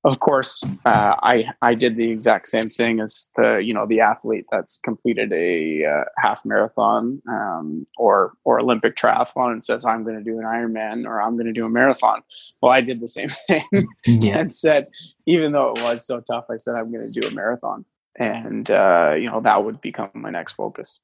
of 0.03 0.19
course, 0.19 0.63
uh, 0.85 1.15
I 1.23 1.45
I 1.63 1.73
did 1.73 1.95
the 1.95 2.11
exact 2.11 2.47
same 2.47 2.65
thing 2.65 2.99
as 2.99 3.27
the 3.37 3.57
you 3.57 3.73
know 3.73 3.87
the 3.87 4.01
athlete 4.01 4.45
that's 4.51 4.77
completed 4.77 5.33
a 5.33 5.83
uh, 5.85 6.03
half 6.17 6.45
marathon 6.45 7.21
um, 7.27 7.87
or 7.97 8.33
or 8.43 8.59
Olympic 8.59 8.95
triathlon 8.97 9.53
and 9.53 9.65
says 9.65 9.83
I'm 9.83 10.03
going 10.03 10.17
to 10.17 10.23
do 10.23 10.37
an 10.37 10.45
Ironman 10.45 11.07
or 11.07 11.21
I'm 11.21 11.35
going 11.35 11.47
to 11.47 11.53
do 11.53 11.65
a 11.65 11.69
marathon. 11.69 12.21
Well, 12.61 12.71
I 12.71 12.81
did 12.81 12.99
the 12.99 13.07
same 13.07 13.29
thing 13.47 13.87
yeah. 14.05 14.37
and 14.37 14.53
said 14.53 14.87
even 15.25 15.53
though 15.53 15.73
it 15.73 15.81
was 15.81 16.05
so 16.05 16.19
tough, 16.19 16.45
I 16.51 16.57
said 16.57 16.75
I'm 16.75 16.91
going 16.91 17.07
to 17.11 17.19
do 17.19 17.27
a 17.27 17.31
marathon, 17.31 17.83
and 18.17 18.71
uh, 18.71 19.13
you 19.17 19.27
know 19.27 19.41
that 19.41 19.63
would 19.63 19.81
become 19.81 20.09
my 20.13 20.29
next 20.29 20.53
focus 20.53 20.99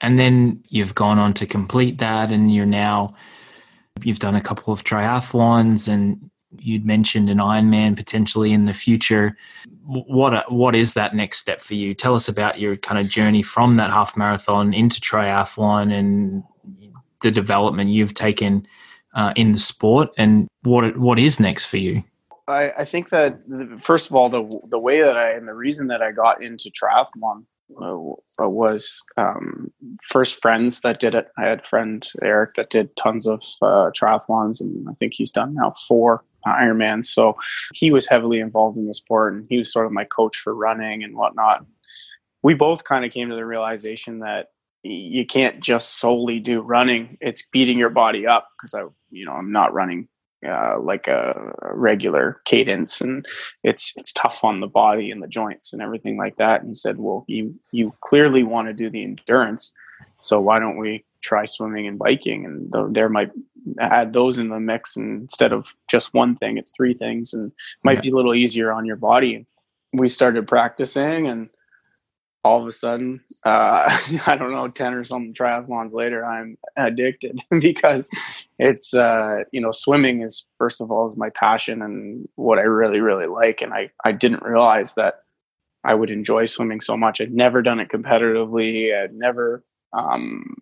and 0.00 0.18
then 0.18 0.62
you've 0.68 0.94
gone 0.94 1.18
on 1.18 1.34
to 1.34 1.46
complete 1.46 1.98
that 1.98 2.32
and 2.32 2.54
you're 2.54 2.66
now 2.66 3.14
you've 4.02 4.18
done 4.18 4.34
a 4.34 4.40
couple 4.40 4.72
of 4.72 4.84
triathlons 4.84 5.88
and 5.88 6.30
you'd 6.58 6.84
mentioned 6.84 7.30
an 7.30 7.38
Ironman 7.38 7.96
potentially 7.96 8.52
in 8.52 8.66
the 8.66 8.72
future. 8.72 9.36
What 9.84 10.50
what 10.50 10.74
is 10.74 10.94
that 10.94 11.14
next 11.14 11.38
step 11.38 11.60
for 11.60 11.74
you? 11.74 11.94
Tell 11.94 12.14
us 12.14 12.28
about 12.28 12.58
your 12.58 12.76
kind 12.76 12.98
of 12.98 13.08
journey 13.08 13.42
from 13.42 13.74
that 13.74 13.90
half 13.90 14.16
marathon 14.16 14.74
into 14.74 15.00
triathlon 15.00 15.92
and 15.92 16.42
the 17.22 17.30
development 17.30 17.90
you've 17.90 18.14
taken 18.14 18.66
uh, 19.14 19.32
in 19.36 19.52
the 19.52 19.58
sport, 19.58 20.10
and 20.16 20.48
what 20.62 20.96
what 20.96 21.18
is 21.18 21.40
next 21.40 21.66
for 21.66 21.76
you. 21.76 22.02
I, 22.50 22.80
I 22.80 22.84
think 22.84 23.10
that 23.10 23.38
first 23.82 24.10
of 24.10 24.16
all, 24.16 24.28
the 24.28 24.48
the 24.68 24.78
way 24.78 25.00
that 25.02 25.16
I 25.16 25.32
and 25.32 25.48
the 25.48 25.54
reason 25.54 25.86
that 25.88 26.02
I 26.02 26.12
got 26.12 26.42
into 26.42 26.70
triathlon 26.70 27.44
uh, 27.80 28.48
was 28.48 29.02
um, 29.16 29.72
first 30.02 30.40
friends 30.40 30.80
that 30.80 31.00
did 31.00 31.14
it. 31.14 31.28
I 31.38 31.46
had 31.46 31.64
friend 31.64 32.06
Eric 32.22 32.54
that 32.54 32.70
did 32.70 32.94
tons 32.96 33.26
of 33.26 33.42
uh, 33.62 33.90
triathlons, 33.90 34.60
and 34.60 34.88
I 34.88 34.92
think 34.94 35.12
he's 35.14 35.32
done 35.32 35.54
now 35.54 35.74
four 35.88 36.24
Ironmans. 36.46 37.06
So 37.06 37.36
he 37.74 37.90
was 37.90 38.08
heavily 38.08 38.40
involved 38.40 38.76
in 38.76 38.86
the 38.86 38.94
sport, 38.94 39.34
and 39.34 39.46
he 39.48 39.58
was 39.58 39.72
sort 39.72 39.86
of 39.86 39.92
my 39.92 40.04
coach 40.04 40.38
for 40.38 40.54
running 40.54 41.02
and 41.02 41.16
whatnot. 41.16 41.64
We 42.42 42.54
both 42.54 42.84
kind 42.84 43.04
of 43.04 43.12
came 43.12 43.28
to 43.28 43.36
the 43.36 43.46
realization 43.46 44.20
that 44.20 44.48
you 44.82 45.26
can't 45.26 45.60
just 45.60 45.98
solely 45.98 46.40
do 46.40 46.60
running; 46.62 47.18
it's 47.20 47.46
beating 47.52 47.78
your 47.78 47.90
body 47.90 48.26
up 48.26 48.48
because 48.56 48.74
I, 48.74 48.84
you 49.10 49.26
know, 49.26 49.32
I'm 49.32 49.52
not 49.52 49.74
running 49.74 50.08
uh, 50.46 50.78
like 50.80 51.06
a, 51.06 51.52
regular 51.72 52.40
cadence 52.44 53.00
and 53.00 53.24
it's 53.62 53.94
it's 53.96 54.12
tough 54.12 54.42
on 54.42 54.60
the 54.60 54.66
body 54.66 55.10
and 55.10 55.22
the 55.22 55.28
joints 55.28 55.72
and 55.72 55.80
everything 55.80 56.16
like 56.16 56.36
that. 56.36 56.60
And 56.60 56.70
he 56.70 56.74
said 56.74 56.98
well 56.98 57.24
you 57.28 57.54
you 57.72 57.92
clearly 58.00 58.42
want 58.42 58.66
to 58.66 58.72
do 58.72 58.90
the 58.90 59.02
endurance 59.02 59.72
so 60.18 60.40
why 60.40 60.58
don't 60.58 60.76
we 60.76 61.04
try 61.22 61.44
swimming 61.44 61.86
and 61.86 61.98
biking? 61.98 62.44
And 62.44 62.72
th- 62.72 62.86
there 62.90 63.08
might 63.08 63.30
add 63.78 64.12
those 64.12 64.38
in 64.38 64.48
the 64.48 64.60
mix 64.60 64.96
and 64.96 65.22
instead 65.22 65.52
of 65.52 65.74
just 65.88 66.14
one 66.14 66.36
thing 66.36 66.56
it's 66.56 66.70
three 66.70 66.94
things 66.94 67.34
and 67.34 67.52
might 67.84 67.96
yeah. 67.96 68.02
be 68.02 68.10
a 68.10 68.16
little 68.16 68.34
easier 68.34 68.72
on 68.72 68.86
your 68.86 68.96
body. 68.96 69.46
We 69.92 70.08
started 70.08 70.46
practicing 70.46 71.26
and 71.26 71.48
all 72.44 72.60
of 72.60 72.66
a 72.66 72.72
sudden, 72.72 73.20
uh, 73.44 73.90
I 74.26 74.36
don't 74.36 74.50
know, 74.50 74.68
10 74.68 74.94
or 74.94 75.04
something 75.04 75.34
triathlons 75.34 75.92
later, 75.92 76.24
I'm 76.24 76.56
addicted 76.76 77.40
because 77.60 78.08
it's, 78.58 78.94
uh, 78.94 79.44
you 79.52 79.60
know, 79.60 79.72
swimming 79.72 80.22
is, 80.22 80.46
first 80.58 80.80
of 80.80 80.90
all, 80.90 81.08
is 81.08 81.16
my 81.16 81.28
passion 81.30 81.82
and 81.82 82.28
what 82.36 82.58
I 82.58 82.62
really, 82.62 83.00
really 83.00 83.26
like. 83.26 83.60
And 83.60 83.72
I, 83.74 83.90
I 84.04 84.12
didn't 84.12 84.42
realize 84.42 84.94
that 84.94 85.22
I 85.84 85.94
would 85.94 86.10
enjoy 86.10 86.46
swimming 86.46 86.80
so 86.80 86.96
much. 86.96 87.20
I'd 87.20 87.32
never 87.32 87.62
done 87.62 87.80
it 87.80 87.88
competitively. 87.88 88.94
I'd 88.94 89.14
never 89.14 89.64
um, 89.92 90.56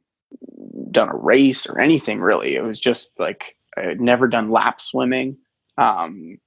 done 0.90 1.08
a 1.08 1.16
race 1.16 1.66
or 1.66 1.80
anything 1.80 2.20
really. 2.20 2.54
It 2.54 2.62
was 2.62 2.78
just 2.78 3.18
like, 3.18 3.56
I'd 3.76 4.00
never 4.00 4.28
done 4.28 4.50
lap 4.50 4.80
swimming. 4.80 5.36
Um, 5.76 6.38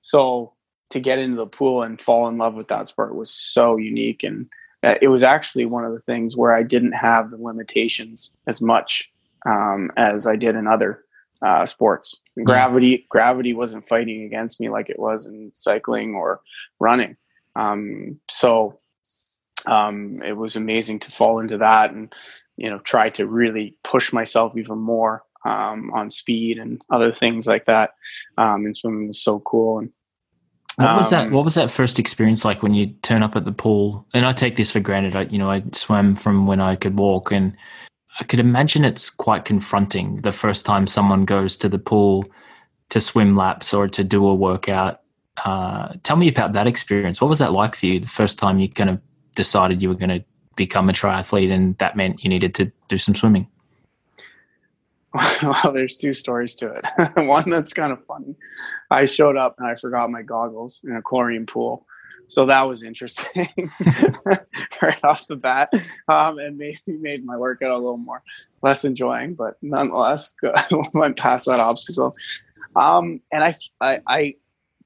so 0.00 0.52
to 0.90 1.00
get 1.00 1.18
into 1.18 1.36
the 1.36 1.46
pool 1.46 1.82
and 1.82 2.00
fall 2.00 2.28
in 2.28 2.38
love 2.38 2.54
with 2.54 2.68
that 2.68 2.88
sport 2.88 3.14
was 3.14 3.30
so 3.30 3.76
unique 3.76 4.22
and 4.22 4.48
it 4.82 5.08
was 5.08 5.22
actually 5.22 5.66
one 5.66 5.84
of 5.84 5.92
the 5.92 6.00
things 6.00 6.36
where 6.36 6.54
I 6.54 6.62
didn't 6.62 6.92
have 6.92 7.30
the 7.30 7.36
limitations 7.36 8.32
as 8.46 8.60
much 8.60 9.10
um, 9.46 9.90
as 9.96 10.26
I 10.26 10.36
did 10.36 10.54
in 10.54 10.66
other 10.66 11.04
uh, 11.42 11.66
sports. 11.66 12.20
Gravity 12.44 13.06
gravity 13.08 13.54
wasn't 13.54 13.86
fighting 13.86 14.24
against 14.24 14.60
me 14.60 14.68
like 14.68 14.90
it 14.90 14.98
was 14.98 15.26
in 15.26 15.50
cycling 15.52 16.14
or 16.14 16.40
running. 16.78 17.16
Um, 17.56 18.20
so 18.30 18.78
um, 19.66 20.22
it 20.24 20.36
was 20.36 20.56
amazing 20.56 21.00
to 21.00 21.10
fall 21.10 21.40
into 21.40 21.58
that 21.58 21.92
and 21.92 22.12
you 22.56 22.70
know 22.70 22.78
try 22.80 23.10
to 23.10 23.26
really 23.26 23.76
push 23.82 24.12
myself 24.12 24.56
even 24.56 24.78
more 24.78 25.24
um, 25.44 25.90
on 25.94 26.10
speed 26.10 26.58
and 26.58 26.80
other 26.90 27.12
things 27.12 27.46
like 27.46 27.66
that. 27.66 27.90
Um, 28.36 28.64
and 28.64 28.76
swimming 28.76 29.08
was 29.08 29.20
so 29.20 29.40
cool 29.40 29.78
and 29.78 29.90
what 30.78 30.96
was 30.96 31.10
that? 31.10 31.26
Um, 31.26 31.32
what 31.32 31.44
was 31.44 31.54
that 31.54 31.70
first 31.70 31.98
experience 31.98 32.44
like 32.44 32.62
when 32.62 32.74
you 32.74 32.86
turn 33.02 33.22
up 33.22 33.34
at 33.36 33.44
the 33.44 33.52
pool? 33.52 34.06
And 34.14 34.24
I 34.24 34.32
take 34.32 34.56
this 34.56 34.70
for 34.70 34.80
granted. 34.80 35.16
I, 35.16 35.22
you 35.22 35.38
know, 35.38 35.50
I 35.50 35.62
swam 35.72 36.14
from 36.14 36.46
when 36.46 36.60
I 36.60 36.76
could 36.76 36.98
walk, 36.98 37.32
and 37.32 37.56
I 38.20 38.24
could 38.24 38.38
imagine 38.38 38.84
it's 38.84 39.10
quite 39.10 39.44
confronting 39.44 40.22
the 40.22 40.32
first 40.32 40.64
time 40.64 40.86
someone 40.86 41.24
goes 41.24 41.56
to 41.58 41.68
the 41.68 41.78
pool 41.78 42.24
to 42.90 43.00
swim 43.00 43.36
laps 43.36 43.74
or 43.74 43.88
to 43.88 44.04
do 44.04 44.26
a 44.26 44.34
workout. 44.34 45.00
Uh, 45.44 45.94
tell 46.04 46.16
me 46.16 46.28
about 46.28 46.52
that 46.52 46.66
experience. 46.66 47.20
What 47.20 47.28
was 47.28 47.38
that 47.40 47.52
like 47.52 47.74
for 47.74 47.86
you? 47.86 48.00
The 48.00 48.08
first 48.08 48.38
time 48.38 48.58
you 48.58 48.68
kind 48.68 48.90
of 48.90 49.00
decided 49.34 49.82
you 49.82 49.88
were 49.88 49.94
going 49.94 50.20
to 50.20 50.24
become 50.56 50.88
a 50.88 50.92
triathlete, 50.92 51.50
and 51.50 51.76
that 51.78 51.96
meant 51.96 52.22
you 52.22 52.28
needed 52.28 52.54
to 52.56 52.70
do 52.88 52.98
some 52.98 53.14
swimming. 53.14 53.48
well, 55.42 55.72
there's 55.72 55.96
two 55.96 56.12
stories 56.12 56.54
to 56.56 56.70
it. 56.70 56.84
One 57.26 57.48
that's 57.50 57.72
kind 57.72 57.92
of 57.92 58.04
funny. 58.04 58.34
I 58.90 59.04
showed 59.04 59.36
up 59.36 59.56
and 59.58 59.66
I 59.66 59.74
forgot 59.74 60.10
my 60.10 60.22
goggles 60.22 60.80
in 60.84 60.96
a 60.96 61.02
chlorine 61.02 61.46
pool. 61.46 61.86
So 62.26 62.44
that 62.44 62.68
was 62.68 62.82
interesting 62.82 63.48
right 64.82 65.02
off 65.02 65.26
the 65.28 65.36
bat. 65.36 65.72
Um, 66.08 66.38
and 66.38 66.58
maybe 66.58 66.78
made 66.86 67.24
my 67.24 67.38
workout 67.38 67.70
a 67.70 67.76
little 67.76 67.96
more 67.96 68.22
less 68.62 68.84
enjoying, 68.84 69.34
but 69.34 69.56
nonetheless, 69.62 70.34
went 70.92 71.16
past 71.16 71.46
that 71.46 71.60
obstacle. 71.60 72.12
Um, 72.76 73.22
and 73.32 73.44
I, 73.44 73.54
I, 73.80 74.00
I, 74.06 74.34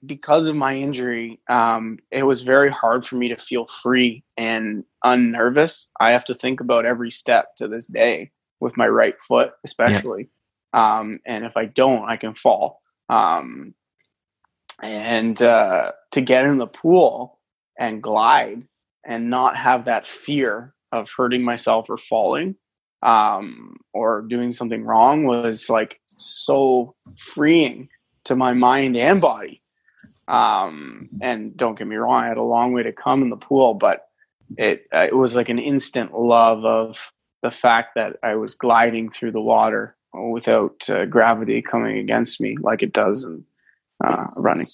because 0.07 0.47
of 0.47 0.55
my 0.55 0.77
injury, 0.77 1.41
um, 1.49 1.99
it 2.13 2.25
was 2.25 2.43
very 2.43 2.71
hard 2.71 3.05
for 3.05 3.17
me 3.17 3.29
to 3.29 3.37
feel 3.37 3.67
free 3.67 4.23
and 4.37 4.85
unnervous. 5.03 5.91
I 5.99 6.13
have 6.13 6.25
to 6.27 6.35
think 6.35 6.61
about 6.61 6.87
every 6.87 7.11
step 7.11 7.57
to 7.57 7.67
this 7.67 7.89
day 7.89 8.31
with 8.63 8.77
my 8.77 8.87
right 8.87 9.21
foot, 9.21 9.53
especially. 9.65 10.29
Yeah. 10.73 11.01
Um, 11.01 11.19
and 11.27 11.45
if 11.45 11.57
I 11.57 11.67
don't, 11.67 12.09
I 12.09 12.17
can 12.17 12.35
fall. 12.35 12.81
Um, 13.09 13.75
and 14.81 15.43
uh, 15.43 15.93
to 16.13 16.21
get 16.21 16.47
in 16.47 16.59
the 16.59 16.69
pool 16.69 17.41
and 17.79 18.03
glide 18.03 18.63
and 19.05 19.29
not 19.29 19.57
have 19.57 19.85
that 19.87 20.07
fear 20.07 20.75
of 20.93 21.11
hurting 21.11 21.43
myself 21.43 21.91
or 21.91 21.99
falling 21.99 22.55
um, 23.03 23.77
or 23.93 24.23
doing 24.23 24.53
something 24.53 24.85
wrong 24.85 25.25
was 25.25 25.69
like 25.69 26.01
so 26.17 26.95
freeing 27.19 27.89
to 28.25 28.37
my 28.37 28.53
mind 28.53 28.97
and 28.97 29.21
body. 29.21 29.61
Um, 30.29 31.09
and 31.21 31.57
don't 31.57 31.77
get 31.77 31.89
me 31.89 31.97
wrong, 31.97 32.23
I 32.23 32.29
had 32.29 32.37
a 32.37 32.43
long 32.43 32.73
way 32.73 32.85
to 32.85 32.93
come 32.93 33.23
in 33.23 33.31
the 33.31 33.37
pool, 33.37 33.75
but 33.75 34.07
it 34.57 34.87
uh, 34.95 35.07
it 35.09 35.17
was 35.17 35.35
like 35.35 35.49
an 35.49 35.59
instant 35.59 36.17
love 36.17 36.65
of 36.65 37.13
the 37.43 37.51
fact 37.51 37.95
that 37.97 38.17
I 38.23 38.35
was 38.37 38.55
gliding 38.55 39.11
through 39.11 39.33
the 39.33 39.41
water 39.41 39.97
without 40.15 40.89
uh, 40.89 41.07
gravity 41.07 41.63
coming 41.63 41.99
against 41.99 42.41
me 42.41 42.57
like 42.61 42.83
it 42.83 42.93
does 42.93 43.25
in 43.25 43.45
uh, 44.05 44.27
running. 44.37 44.67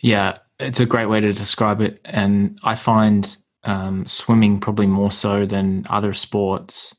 Yeah, 0.00 0.38
it's 0.58 0.80
a 0.80 0.86
great 0.86 1.06
way 1.06 1.20
to 1.20 1.32
describe 1.32 1.80
it. 1.80 2.00
And 2.04 2.58
I 2.62 2.74
find 2.74 3.36
um, 3.64 4.06
swimming 4.06 4.60
probably 4.60 4.86
more 4.86 5.10
so 5.10 5.44
than 5.44 5.86
other 5.90 6.12
sports 6.12 6.94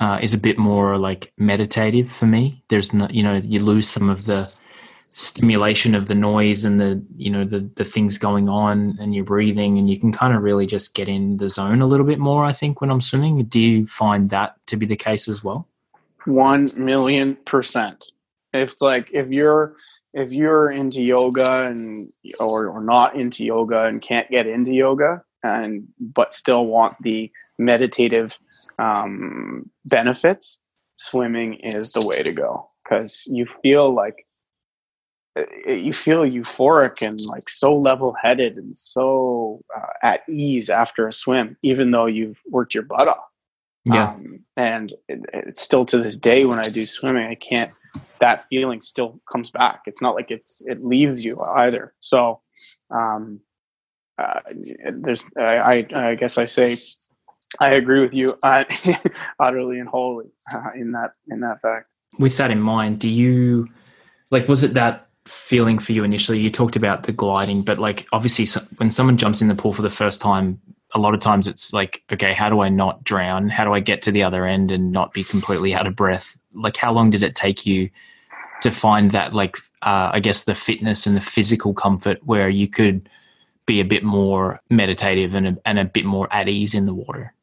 uh, 0.00 0.18
is 0.22 0.34
a 0.34 0.38
bit 0.38 0.58
more 0.58 0.98
like 0.98 1.32
meditative 1.36 2.10
for 2.10 2.26
me. 2.26 2.62
There's 2.68 2.92
no, 2.92 3.08
you 3.10 3.22
know, 3.22 3.34
you 3.34 3.60
lose 3.60 3.88
some 3.88 4.08
of 4.08 4.26
the 4.26 4.54
stimulation 5.18 5.96
of 5.96 6.06
the 6.06 6.14
noise 6.14 6.64
and 6.64 6.78
the, 6.78 7.02
you 7.16 7.28
know, 7.28 7.44
the, 7.44 7.68
the 7.74 7.84
things 7.84 8.18
going 8.18 8.48
on 8.48 8.96
and 9.00 9.16
you're 9.16 9.24
breathing 9.24 9.76
and 9.76 9.90
you 9.90 9.98
can 9.98 10.12
kind 10.12 10.32
of 10.32 10.44
really 10.44 10.64
just 10.64 10.94
get 10.94 11.08
in 11.08 11.38
the 11.38 11.48
zone 11.48 11.82
a 11.82 11.86
little 11.86 12.06
bit 12.06 12.20
more, 12.20 12.44
I 12.44 12.52
think, 12.52 12.80
when 12.80 12.88
I'm 12.88 13.00
swimming. 13.00 13.44
Do 13.46 13.58
you 13.58 13.84
find 13.84 14.30
that 14.30 14.54
to 14.68 14.76
be 14.76 14.86
the 14.86 14.94
case 14.94 15.26
as 15.26 15.42
well? 15.42 15.66
One 16.26 16.70
million 16.76 17.34
percent. 17.46 18.12
If 18.52 18.80
like, 18.80 19.12
if 19.12 19.28
you're, 19.28 19.74
if 20.14 20.32
you're 20.32 20.70
into 20.70 21.02
yoga 21.02 21.66
and 21.66 22.06
or, 22.38 22.68
or 22.68 22.84
not 22.84 23.16
into 23.16 23.44
yoga 23.44 23.86
and 23.86 24.00
can't 24.00 24.30
get 24.30 24.46
into 24.46 24.72
yoga 24.72 25.24
and 25.42 25.88
but 25.98 26.32
still 26.32 26.66
want 26.66 26.94
the 27.02 27.30
meditative 27.58 28.38
um, 28.78 29.68
benefits 29.84 30.60
swimming 30.94 31.54
is 31.54 31.90
the 31.90 32.06
way 32.06 32.22
to 32.22 32.32
go 32.32 32.68
because 32.84 33.26
you 33.26 33.46
feel 33.62 33.92
like 33.92 34.27
you 35.66 35.92
feel 35.92 36.22
euphoric 36.22 37.06
and 37.06 37.20
like 37.26 37.48
so 37.48 37.76
level-headed 37.76 38.56
and 38.56 38.76
so 38.76 39.60
uh, 39.76 39.86
at 40.02 40.22
ease 40.28 40.70
after 40.70 41.06
a 41.06 41.12
swim 41.12 41.56
even 41.62 41.90
though 41.90 42.06
you've 42.06 42.40
worked 42.50 42.74
your 42.74 42.84
butt 42.84 43.08
off 43.08 43.24
yeah 43.84 44.10
um, 44.10 44.40
and 44.56 44.92
it, 45.08 45.20
it's 45.32 45.60
still 45.60 45.84
to 45.84 45.98
this 45.98 46.16
day 46.16 46.44
when 46.44 46.58
i 46.58 46.68
do 46.68 46.84
swimming 46.84 47.26
i 47.26 47.34
can't 47.34 47.72
that 48.20 48.46
feeling 48.50 48.80
still 48.80 49.20
comes 49.30 49.50
back. 49.50 49.82
It's 49.86 50.02
not 50.02 50.14
like 50.14 50.30
it's 50.30 50.62
it 50.66 50.84
leaves 50.84 51.24
you 51.24 51.36
either. 51.56 51.94
So 52.00 52.40
um, 52.90 53.40
uh, 54.18 54.40
there's 54.92 55.24
I, 55.36 55.86
I, 55.92 56.10
I 56.10 56.14
guess 56.14 56.38
I 56.38 56.44
say 56.44 56.76
I 57.60 57.70
agree 57.70 58.00
with 58.00 58.14
you 58.14 58.34
uh, 58.42 58.64
utterly 59.40 59.78
and 59.78 59.88
wholly 59.88 60.26
uh, 60.54 60.70
in 60.74 60.92
that 60.92 61.12
in 61.28 61.40
that 61.40 61.60
fact. 61.62 61.90
With 62.18 62.36
that 62.38 62.50
in 62.50 62.60
mind, 62.60 63.00
do 63.00 63.08
you 63.08 63.68
like 64.30 64.48
was 64.48 64.62
it 64.62 64.74
that 64.74 65.07
feeling 65.28 65.78
for 65.78 65.92
you 65.92 66.04
initially? 66.04 66.40
You 66.40 66.50
talked 66.50 66.76
about 66.76 67.04
the 67.04 67.12
gliding, 67.12 67.62
but 67.62 67.78
like 67.78 68.06
obviously 68.12 68.46
when 68.76 68.90
someone 68.90 69.16
jumps 69.16 69.40
in 69.42 69.48
the 69.48 69.54
pool 69.54 69.72
for 69.72 69.82
the 69.82 69.90
first 69.90 70.20
time, 70.20 70.60
a 70.94 70.98
lot 70.98 71.14
of 71.14 71.20
times 71.20 71.46
it's 71.46 71.72
like, 71.72 72.02
okay, 72.12 72.32
how 72.32 72.48
do 72.48 72.60
I 72.60 72.68
not 72.68 73.04
drown? 73.04 73.48
How 73.48 73.64
do 73.64 73.74
I 73.74 73.80
get 73.80 74.02
to 74.02 74.12
the 74.12 74.22
other 74.22 74.46
end 74.46 74.70
and 74.70 74.90
not 74.90 75.12
be 75.12 75.22
completely 75.22 75.74
out 75.74 75.86
of 75.86 75.94
breath? 75.94 76.38
Like, 76.54 76.76
how 76.76 76.92
long 76.92 77.10
did 77.10 77.22
it 77.22 77.34
take 77.34 77.66
you 77.66 77.90
to 78.62 78.70
find 78.70 79.10
that, 79.10 79.34
like, 79.34 79.58
uh, 79.82 80.10
I 80.12 80.20
guess 80.20 80.44
the 80.44 80.54
fitness 80.54 81.06
and 81.06 81.14
the 81.14 81.20
physical 81.20 81.74
comfort 81.74 82.18
where 82.24 82.48
you 82.48 82.68
could 82.68 83.08
be 83.66 83.80
a 83.80 83.84
bit 83.84 84.02
more 84.02 84.60
meditative 84.70 85.34
and 85.34 85.48
a, 85.48 85.56
and 85.66 85.78
a 85.78 85.84
bit 85.84 86.06
more 86.06 86.26
at 86.32 86.48
ease 86.48 86.74
in 86.74 86.86
the 86.86 86.94
water? 86.94 87.34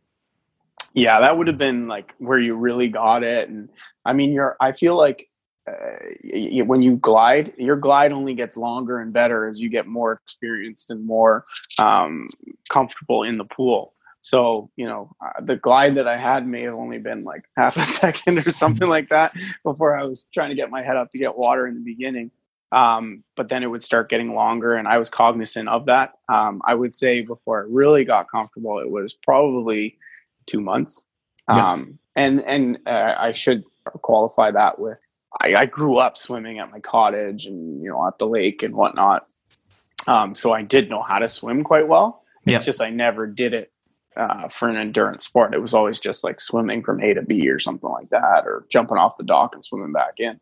Yeah, 0.95 1.19
that 1.19 1.37
would 1.37 1.47
have 1.47 1.57
been 1.57 1.87
like 1.87 2.13
where 2.17 2.39
you 2.39 2.57
really 2.57 2.87
got 2.87 3.23
it. 3.23 3.47
And 3.47 3.69
I 4.05 4.13
mean, 4.13 4.31
you're, 4.31 4.57
I 4.59 4.71
feel 4.71 4.97
like 4.97 5.29
uh, 5.67 6.63
when 6.65 6.81
you 6.81 6.95
glide, 6.97 7.53
your 7.57 7.75
glide 7.75 8.11
only 8.11 8.33
gets 8.33 8.55
longer 8.55 8.99
and 8.99 9.11
better 9.11 9.47
as 9.47 9.59
you 9.59 9.69
get 9.69 9.87
more 9.87 10.13
experienced 10.13 10.91
and 10.91 11.05
more 11.05 11.43
um, 11.81 12.27
comfortable 12.69 13.23
in 13.23 13.37
the 13.37 13.45
pool. 13.45 13.93
So, 14.21 14.71
you 14.75 14.87
know, 14.87 15.15
uh, 15.23 15.41
the 15.41 15.55
glide 15.55 15.95
that 15.95 16.07
I 16.07 16.17
had 16.17 16.47
may 16.47 16.63
have 16.63 16.73
only 16.73 16.97
been 16.97 17.23
like 17.23 17.45
half 17.57 17.77
a 17.77 17.83
second 17.83 18.39
or 18.39 18.51
something 18.51 18.87
like 18.87 19.09
that 19.09 19.33
before 19.63 19.97
I 19.97 20.03
was 20.03 20.25
trying 20.33 20.49
to 20.49 20.55
get 20.55 20.69
my 20.69 20.83
head 20.83 20.97
up 20.97 21.11
to 21.11 21.17
get 21.17 21.37
water 21.37 21.67
in 21.67 21.75
the 21.75 21.81
beginning. 21.81 22.31
Um, 22.71 23.23
but 23.35 23.49
then 23.49 23.63
it 23.63 23.67
would 23.67 23.83
start 23.83 24.09
getting 24.09 24.33
longer, 24.33 24.75
and 24.75 24.87
I 24.87 24.97
was 24.97 25.09
cognizant 25.09 25.69
of 25.69 25.85
that. 25.85 26.13
Um, 26.27 26.61
I 26.65 26.73
would 26.73 26.93
say 26.93 27.21
before 27.21 27.63
I 27.63 27.67
really 27.69 28.03
got 28.03 28.29
comfortable, 28.29 28.79
it 28.79 28.89
was 28.89 29.13
probably 29.13 29.95
two 30.47 30.59
months. 30.59 31.07
Um, 31.47 31.99
and 32.15 32.43
and 32.45 32.79
uh, 32.87 33.13
I 33.17 33.33
should 33.33 33.63
qualify 34.01 34.51
that 34.51 34.79
with 34.79 34.99
I, 35.41 35.53
I, 35.57 35.65
grew 35.65 35.97
up 35.97 36.17
swimming 36.17 36.59
at 36.59 36.71
my 36.71 36.79
cottage 36.79 37.45
and 37.45 37.81
you 37.83 37.89
know 37.89 38.07
at 38.07 38.17
the 38.19 38.27
lake 38.27 38.63
and 38.63 38.75
whatnot. 38.75 39.27
Um, 40.07 40.35
so 40.35 40.53
I 40.53 40.61
did 40.61 40.89
know 40.89 41.01
how 41.01 41.19
to 41.19 41.27
swim 41.27 41.63
quite 41.63 41.87
well. 41.87 42.23
It's 42.45 42.53
yeah. 42.53 42.59
just 42.59 42.81
I 42.81 42.89
never 42.89 43.25
did 43.25 43.53
it 43.53 43.71
uh, 44.15 44.47
for 44.47 44.69
an 44.69 44.77
endurance 44.77 45.25
sport. 45.25 45.53
It 45.53 45.59
was 45.59 45.73
always 45.73 45.99
just 45.99 46.23
like 46.23 46.39
swimming 46.39 46.83
from 46.83 47.01
A 47.01 47.13
to 47.13 47.21
B 47.21 47.49
or 47.49 47.59
something 47.59 47.89
like 47.89 48.09
that, 48.09 48.45
or 48.45 48.65
jumping 48.69 48.97
off 48.97 49.17
the 49.17 49.23
dock 49.23 49.53
and 49.53 49.63
swimming 49.63 49.91
back 49.91 50.15
in. 50.19 50.39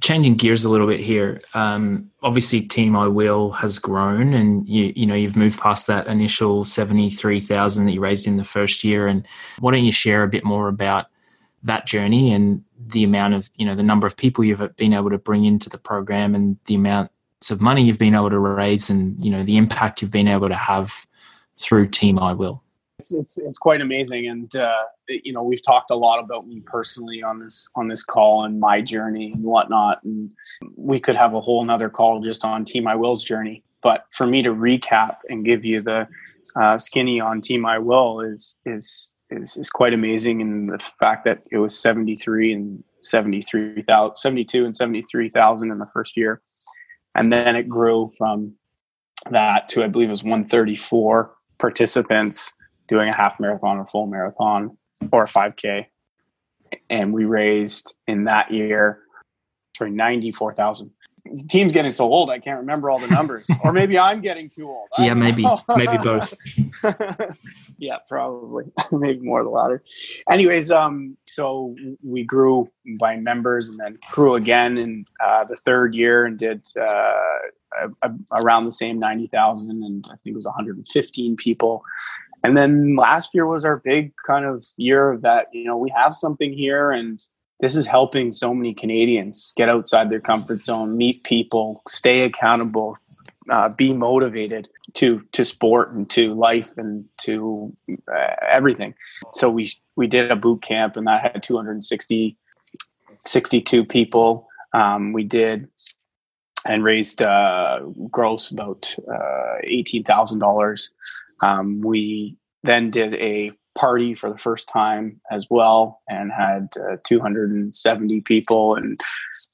Changing 0.00 0.34
gears 0.34 0.64
a 0.64 0.68
little 0.68 0.86
bit 0.86 1.00
here. 1.00 1.40
Um, 1.54 2.10
obviously, 2.22 2.60
Team 2.60 2.94
I 2.94 3.08
Will 3.08 3.50
has 3.52 3.78
grown, 3.78 4.34
and 4.34 4.68
you 4.68 4.92
you 4.94 5.06
know 5.06 5.14
you've 5.14 5.36
moved 5.36 5.58
past 5.58 5.86
that 5.86 6.06
initial 6.06 6.64
seventy 6.64 7.10
three 7.10 7.40
thousand 7.40 7.86
that 7.86 7.92
you 7.92 8.00
raised 8.00 8.26
in 8.26 8.36
the 8.36 8.44
first 8.44 8.84
year. 8.84 9.06
And 9.06 9.26
why 9.58 9.72
don't 9.72 9.84
you 9.84 9.92
share 9.92 10.22
a 10.22 10.28
bit 10.28 10.44
more 10.44 10.68
about 10.68 11.06
that 11.62 11.86
journey 11.86 12.32
and 12.32 12.62
the 12.86 13.02
amount 13.04 13.34
of 13.34 13.50
you 13.56 13.66
know 13.66 13.74
the 13.74 13.82
number 13.82 14.06
of 14.06 14.16
people 14.16 14.44
you've 14.44 14.76
been 14.76 14.92
able 14.92 15.10
to 15.10 15.18
bring 15.18 15.44
into 15.44 15.68
the 15.68 15.78
program 15.78 16.34
and 16.34 16.56
the 16.66 16.74
amounts 16.74 17.50
of 17.50 17.60
money 17.60 17.82
you've 17.82 17.98
been 17.98 18.14
able 18.14 18.30
to 18.30 18.38
raise 18.38 18.88
and 18.88 19.22
you 19.22 19.30
know 19.30 19.42
the 19.42 19.56
impact 19.56 20.00
you've 20.00 20.10
been 20.10 20.28
able 20.28 20.48
to 20.48 20.54
have 20.54 21.06
through 21.56 21.88
team 21.88 22.18
i 22.18 22.32
will. 22.32 22.62
It's 22.98 23.12
it's, 23.12 23.38
it's 23.38 23.58
quite 23.58 23.80
amazing. 23.80 24.26
And 24.26 24.56
uh, 24.56 24.82
you 25.08 25.32
know 25.32 25.42
we've 25.42 25.62
talked 25.62 25.90
a 25.90 25.96
lot 25.96 26.18
about 26.18 26.48
me 26.48 26.60
personally 26.60 27.22
on 27.22 27.38
this 27.38 27.68
on 27.76 27.88
this 27.88 28.02
call 28.02 28.44
and 28.44 28.58
my 28.58 28.80
journey 28.80 29.32
and 29.32 29.44
whatnot. 29.44 30.02
And 30.02 30.30
we 30.76 30.98
could 30.98 31.14
have 31.14 31.34
a 31.34 31.40
whole 31.40 31.62
another 31.62 31.88
call 31.88 32.20
just 32.20 32.44
on 32.44 32.64
team 32.64 32.88
i 32.88 32.96
will's 32.96 33.22
journey. 33.22 33.62
But 33.82 34.06
for 34.10 34.26
me 34.26 34.42
to 34.42 34.50
recap 34.50 35.16
and 35.28 35.44
give 35.44 35.64
you 35.64 35.80
the 35.80 36.08
uh, 36.60 36.76
skinny 36.76 37.20
on 37.20 37.40
team 37.40 37.64
i 37.66 37.78
will 37.78 38.20
is 38.20 38.56
is 38.66 39.12
is, 39.30 39.56
is 39.56 39.70
quite 39.70 39.92
amazing. 39.92 40.40
And 40.40 40.68
the 40.68 40.78
fact 40.98 41.24
that 41.24 41.42
it 41.50 41.58
was 41.58 41.78
73 41.78 42.52
and 42.52 42.84
73,000, 43.00 44.16
72 44.16 44.64
and 44.64 44.76
73,000 44.76 45.70
in 45.70 45.78
the 45.78 45.88
first 45.92 46.16
year. 46.16 46.40
And 47.14 47.32
then 47.32 47.56
it 47.56 47.68
grew 47.68 48.10
from 48.16 48.54
that 49.30 49.68
to, 49.68 49.84
I 49.84 49.88
believe 49.88 50.08
it 50.08 50.12
was 50.12 50.22
134 50.22 51.34
participants 51.58 52.52
doing 52.88 53.08
a 53.08 53.14
half 53.14 53.38
marathon 53.40 53.78
or 53.78 53.86
full 53.86 54.06
marathon 54.06 54.76
or 55.12 55.24
a 55.24 55.28
5K. 55.28 55.86
And 56.90 57.12
we 57.12 57.24
raised 57.24 57.94
in 58.06 58.24
that 58.24 58.50
year 58.50 59.00
for 59.76 59.88
94,000 59.88 60.90
the 61.32 61.48
team's 61.48 61.72
getting 61.72 61.90
so 61.90 62.04
old 62.04 62.30
I 62.30 62.38
can't 62.38 62.58
remember 62.58 62.90
all 62.90 62.98
the 62.98 63.08
numbers. 63.08 63.48
or 63.64 63.72
maybe 63.72 63.98
I'm 63.98 64.20
getting 64.20 64.48
too 64.48 64.68
old. 64.68 64.88
I 64.96 65.06
yeah, 65.06 65.14
maybe 65.14 65.46
maybe 65.76 65.98
both. 66.02 66.34
yeah, 67.78 67.96
probably. 68.08 68.64
maybe 68.92 69.20
more 69.20 69.42
the 69.42 69.50
latter. 69.50 69.82
Anyways, 70.30 70.70
um, 70.70 71.16
so 71.26 71.74
we 72.02 72.24
grew 72.24 72.70
by 72.98 73.16
members 73.16 73.68
and 73.68 73.78
then 73.78 73.98
grew 74.10 74.34
again 74.34 74.78
in 74.78 75.04
uh, 75.24 75.44
the 75.44 75.56
third 75.56 75.94
year 75.94 76.24
and 76.26 76.38
did 76.38 76.66
uh, 76.80 77.88
around 78.40 78.64
the 78.64 78.72
same 78.72 78.98
90,000 78.98 79.70
and 79.70 80.04
I 80.06 80.16
think 80.16 80.34
it 80.34 80.36
was 80.36 80.46
115 80.46 81.36
people. 81.36 81.82
And 82.44 82.56
then 82.56 82.96
last 82.96 83.30
year 83.34 83.46
was 83.46 83.64
our 83.64 83.80
big 83.84 84.12
kind 84.24 84.44
of 84.44 84.64
year 84.76 85.10
of 85.10 85.22
that, 85.22 85.46
you 85.52 85.64
know, 85.64 85.76
we 85.76 85.92
have 85.94 86.14
something 86.14 86.52
here 86.52 86.92
and 86.92 87.20
this 87.60 87.74
is 87.74 87.86
helping 87.86 88.32
so 88.32 88.54
many 88.54 88.72
Canadians 88.74 89.52
get 89.56 89.68
outside 89.68 90.10
their 90.10 90.20
comfort 90.20 90.64
zone, 90.64 90.96
meet 90.96 91.24
people, 91.24 91.82
stay 91.88 92.22
accountable, 92.22 92.96
uh, 93.50 93.70
be 93.76 93.92
motivated 93.92 94.68
to 94.94 95.22
to 95.32 95.44
sport 95.44 95.92
and 95.92 96.08
to 96.10 96.34
life 96.34 96.76
and 96.76 97.04
to 97.18 97.72
uh, 98.12 98.34
everything. 98.48 98.94
So 99.32 99.50
we 99.50 99.68
we 99.96 100.06
did 100.06 100.30
a 100.30 100.36
boot 100.36 100.62
camp 100.62 100.96
and 100.96 101.06
that 101.06 101.22
had 101.22 101.42
260 101.42 102.36
62 103.26 103.84
people. 103.84 104.48
Um, 104.72 105.12
we 105.12 105.24
did 105.24 105.68
and 106.66 106.84
raised 106.84 107.22
uh, 107.22 107.80
gross 108.10 108.50
about 108.50 108.94
uh, 109.12 109.54
eighteen 109.64 110.04
thousand 110.04 110.42
um, 110.42 110.48
dollars. 110.48 110.90
We 111.82 112.36
then 112.62 112.90
did 112.90 113.14
a 113.14 113.52
party 113.78 114.12
for 114.12 114.28
the 114.28 114.38
first 114.38 114.68
time 114.68 115.20
as 115.30 115.46
well 115.48 116.02
and 116.08 116.32
had 116.32 116.68
uh, 116.76 116.96
270 117.04 118.20
people. 118.22 118.74
And 118.74 118.98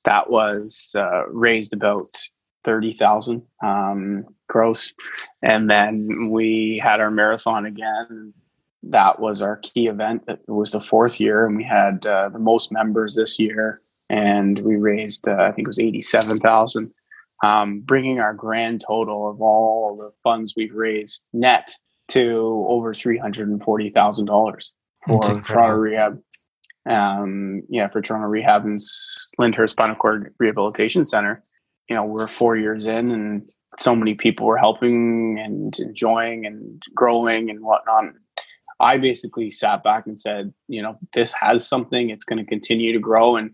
that 0.05 0.31
was 0.31 0.89
uh, 0.95 1.27
raised 1.29 1.75
about 1.75 2.09
30,000 2.65 3.43
um, 3.63 4.25
gross. 4.49 4.95
And 5.43 5.69
then 5.69 6.31
we 6.31 6.81
had 6.83 7.01
our 7.01 7.11
marathon 7.11 7.67
again. 7.67 8.33
That 8.83 9.21
was 9.21 9.43
our 9.43 9.59
key 9.59 9.89
event. 9.89 10.25
It 10.27 10.41
was 10.47 10.73
the 10.73 10.81
fourth 10.81 11.21
year 11.21 11.47
and 11.47 11.57
we 11.57 11.65
had 11.65 12.07
uh, 12.07 12.31
the 12.31 12.39
most 12.39 12.73
members 12.73 13.15
this 13.15 13.39
year. 13.39 13.83
And 14.09 14.59
we 14.61 14.77
raised 14.77 15.27
uh, 15.29 15.37
i 15.37 15.51
think 15.51 15.67
it 15.67 15.69
was 15.69 15.79
87,000 15.79 16.93
um, 17.43 17.81
bringing 17.81 18.21
our 18.21 18.35
grand 18.35 18.85
total 18.87 19.29
of 19.29 19.41
all 19.41 19.97
the 19.97 20.13
funds 20.23 20.55
we've 20.57 20.75
raised 20.75 21.23
net 21.33 21.75
to 22.09 22.67
over 22.69 22.93
$340,000 22.93 24.71
for 25.07 25.21
Toronto 25.23 25.77
Rehab. 25.77 26.21
Um, 26.89 27.63
yeah, 27.71 27.89
for 27.89 28.03
Toronto 28.03 28.29
Rehab 28.29 28.67
and 28.67 28.79
Lyndhurst 29.39 29.71
Spinal 29.71 29.97
Cord 29.97 30.35
Rehabilitation 30.39 31.05
Center. 31.05 31.43
You 31.89 31.97
know, 31.97 32.05
we're 32.05 32.27
four 32.27 32.57
years 32.57 32.87
in, 32.87 33.11
and 33.11 33.49
so 33.79 33.95
many 33.97 34.15
people 34.15 34.47
were 34.47 34.59
helping 34.59 35.39
and 35.39 35.79
enjoying 35.79 36.47
and 36.47 36.83
growing 36.95 37.51
and 37.51 37.61
whatnot. 37.61 38.05
I 38.81 38.99
basically 38.99 39.51
sat 39.51 39.83
back 39.83 40.07
and 40.07 40.19
said, 40.19 40.53
you 40.69 40.83
know, 40.83 40.99
this 41.15 41.33
has 41.41 41.67
something. 41.67 42.11
It's 42.11 42.25
going 42.25 42.39
to 42.39 42.49
continue 42.49 42.93
to 42.93 42.99
grow, 42.99 43.37
and 43.37 43.51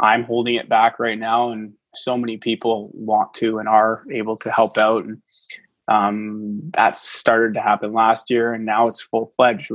I'm 0.00 0.24
holding 0.24 0.56
it 0.56 0.68
back 0.68 0.98
right 0.98 1.18
now. 1.18 1.52
And 1.52 1.74
so 1.94 2.16
many 2.16 2.36
people 2.36 2.90
want 2.94 3.34
to 3.34 3.58
and 3.58 3.68
are 3.68 4.02
able 4.10 4.36
to 4.36 4.50
help 4.50 4.78
out. 4.78 5.04
And 5.04 5.22
um, 5.92 6.70
that 6.74 6.96
started 6.96 7.54
to 7.54 7.60
happen 7.60 7.92
last 7.92 8.30
year, 8.30 8.54
and 8.54 8.64
now 8.64 8.86
it's 8.86 9.02
full 9.02 9.26
fledged. 9.36 9.70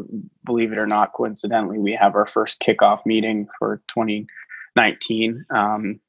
Believe 0.45 0.71
it 0.71 0.77
or 0.77 0.87
not, 0.87 1.13
coincidentally, 1.13 1.77
we 1.77 1.93
have 1.93 2.15
our 2.15 2.25
first 2.25 2.59
kickoff 2.59 3.05
meeting 3.05 3.47
for 3.59 3.81
2019. 3.87 5.45
Um, 5.49 5.99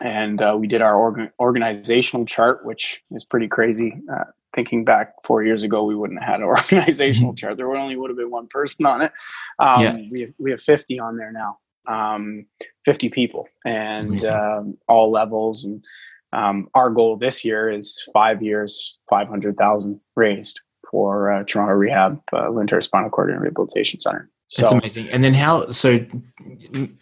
and 0.00 0.40
uh, 0.40 0.56
we 0.58 0.66
did 0.66 0.82
our 0.82 0.94
organ- 0.94 1.32
organizational 1.40 2.26
chart, 2.26 2.64
which 2.64 3.02
is 3.10 3.24
pretty 3.24 3.48
crazy. 3.48 4.00
Uh, 4.12 4.24
thinking 4.52 4.84
back 4.84 5.14
four 5.24 5.42
years 5.42 5.62
ago, 5.62 5.84
we 5.84 5.96
wouldn't 5.96 6.22
have 6.22 6.28
had 6.28 6.40
an 6.40 6.46
organizational 6.46 7.34
chart. 7.34 7.56
There 7.56 7.74
only 7.74 7.96
would 7.96 8.10
have 8.10 8.16
been 8.16 8.30
one 8.30 8.46
person 8.46 8.86
on 8.86 9.02
it. 9.02 9.12
Um, 9.58 9.82
yeah. 9.82 9.96
We 10.12 10.20
have 10.20 10.30
we 10.38 10.50
have 10.52 10.62
50 10.62 11.00
on 11.00 11.16
there 11.16 11.32
now, 11.32 11.58
um, 11.86 12.46
50 12.84 13.08
people, 13.08 13.48
and 13.66 14.24
um, 14.26 14.78
all 14.88 15.10
levels. 15.10 15.64
And 15.64 15.84
um, 16.32 16.68
our 16.74 16.90
goal 16.90 17.16
this 17.16 17.44
year 17.44 17.70
is 17.70 18.02
five 18.12 18.42
years, 18.42 18.98
500,000 19.08 20.00
raised 20.16 20.60
for 20.90 21.30
uh, 21.30 21.44
Toronto 21.44 21.74
Rehab, 21.74 22.20
uh, 22.32 22.50
Lyndhurst 22.50 22.88
Spinal 22.88 23.10
Cord 23.10 23.30
and 23.30 23.40
Rehabilitation 23.40 23.98
Center. 23.98 24.28
So, 24.48 24.62
That's 24.62 24.72
amazing. 24.72 25.08
And 25.10 25.22
then 25.22 25.34
how? 25.34 25.70
So 25.70 26.04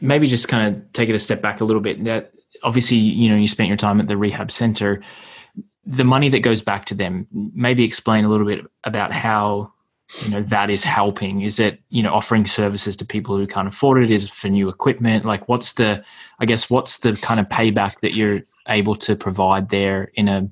maybe 0.00 0.26
just 0.26 0.48
kind 0.48 0.76
of 0.76 0.92
take 0.92 1.08
it 1.08 1.14
a 1.14 1.18
step 1.18 1.40
back 1.40 1.60
a 1.62 1.64
little 1.64 1.80
bit. 1.80 2.04
That 2.04 2.32
obviously, 2.62 2.98
you 2.98 3.30
know, 3.30 3.36
you 3.36 3.48
spent 3.48 3.68
your 3.68 3.76
time 3.78 4.00
at 4.00 4.06
the 4.06 4.18
rehab 4.18 4.50
center. 4.50 5.02
The 5.86 6.04
money 6.04 6.28
that 6.28 6.40
goes 6.40 6.60
back 6.60 6.84
to 6.86 6.94
them. 6.94 7.26
Maybe 7.32 7.84
explain 7.84 8.26
a 8.26 8.28
little 8.28 8.46
bit 8.46 8.66
about 8.84 9.12
how 9.12 9.72
you 10.24 10.30
know 10.30 10.40
that 10.40 10.70
is 10.70 10.84
helping 10.84 11.42
is 11.42 11.58
it 11.58 11.80
you 11.90 12.02
know 12.02 12.14
offering 12.14 12.46
services 12.46 12.96
to 12.96 13.04
people 13.04 13.36
who 13.36 13.46
can't 13.46 13.68
afford 13.68 14.02
it 14.02 14.10
is 14.10 14.26
for 14.26 14.48
new 14.48 14.70
equipment 14.70 15.26
like 15.26 15.46
what's 15.50 15.74
the 15.74 16.02
i 16.38 16.46
guess 16.46 16.70
what's 16.70 16.98
the 16.98 17.12
kind 17.16 17.38
of 17.38 17.46
payback 17.50 18.00
that 18.00 18.14
you're 18.14 18.40
able 18.68 18.94
to 18.96 19.16
provide 19.16 19.68
there 19.68 20.10
in 20.14 20.28
a 20.28 20.48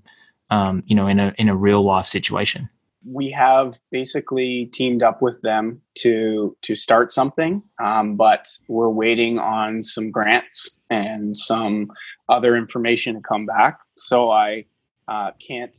um, 0.50 0.82
you 0.86 0.94
know 0.94 1.06
in 1.06 1.18
a 1.20 1.34
in 1.38 1.48
a 1.48 1.56
real 1.56 1.82
life 1.82 2.06
situation? 2.06 2.68
We 3.04 3.30
have 3.30 3.78
basically 3.92 4.68
teamed 4.72 5.02
up 5.02 5.22
with 5.22 5.40
them 5.42 5.80
to 5.98 6.56
to 6.62 6.74
start 6.74 7.12
something 7.12 7.62
um, 7.82 8.16
but 8.16 8.48
we're 8.68 8.88
waiting 8.88 9.38
on 9.38 9.82
some 9.82 10.10
grants 10.10 10.80
and 10.90 11.36
some 11.36 11.92
other 12.28 12.56
information 12.56 13.14
to 13.14 13.20
come 13.20 13.46
back. 13.46 13.78
So 13.96 14.30
i 14.30 14.64
uh, 15.08 15.30
can't 15.46 15.76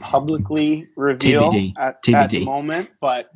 publicly 0.00 0.86
reveal 0.94 1.52
at, 1.78 2.06
at, 2.08 2.30
the 2.30 2.44
moment 2.44 2.90
but 3.00 3.30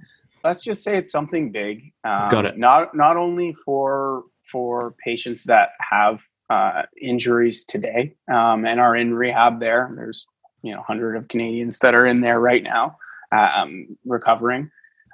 let's 0.44 0.62
just 0.62 0.82
say 0.82 0.96
it's 0.96 1.12
something 1.12 1.50
big. 1.52 1.92
Um, 2.04 2.28
got 2.28 2.46
it. 2.46 2.58
not 2.58 2.94
not 2.94 3.16
only 3.16 3.54
for 3.64 4.24
for 4.42 4.94
patients 5.04 5.44
that 5.44 5.70
have 5.80 6.20
uh, 6.50 6.82
injuries 7.00 7.64
today 7.64 8.14
um, 8.30 8.64
and 8.66 8.80
are 8.80 8.96
in 8.96 9.14
rehab 9.14 9.60
there. 9.60 9.90
There's 9.94 10.26
you 10.62 10.72
know 10.72 10.78
100 10.78 11.16
of 11.16 11.28
Canadians 11.28 11.78
that 11.80 11.94
are 11.94 12.06
in 12.06 12.20
there 12.20 12.40
right 12.40 12.62
now 12.62 12.96
um, 13.32 13.96
recovering, 14.04 14.70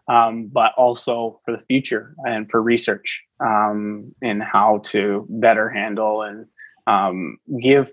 um, 0.09 0.49
but 0.49 0.73
also 0.77 1.39
for 1.45 1.53
the 1.53 1.61
future 1.61 2.15
and 2.25 2.51
for 2.51 2.63
research 2.63 3.25
um, 3.41 4.15
in 4.23 4.41
how 4.41 4.79
to 4.85 5.27
better 5.29 5.69
handle 5.69 6.23
and 6.23 6.47
um, 6.87 7.39
give 7.61 7.93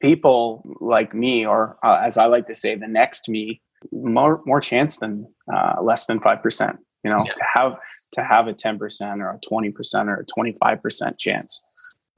people 0.00 0.64
like 0.80 1.14
me, 1.14 1.44
or 1.46 1.76
uh, 1.84 2.00
as 2.02 2.16
I 2.16 2.26
like 2.26 2.46
to 2.46 2.54
say, 2.54 2.74
the 2.74 2.88
next 2.88 3.28
me, 3.28 3.60
more 3.92 4.40
more 4.46 4.60
chance 4.60 4.96
than 4.96 5.26
uh, 5.52 5.76
less 5.82 6.06
than 6.06 6.20
five 6.20 6.42
percent. 6.42 6.78
You 7.04 7.10
know, 7.10 7.24
yeah. 7.24 7.32
to 7.32 7.44
have 7.54 7.80
to 8.12 8.24
have 8.24 8.48
a 8.48 8.52
10% 8.52 8.78
or 9.20 9.30
a 9.30 9.38
20% 9.40 10.08
or 10.08 10.20
a 10.20 10.26
25% 10.26 11.18
chance 11.18 11.62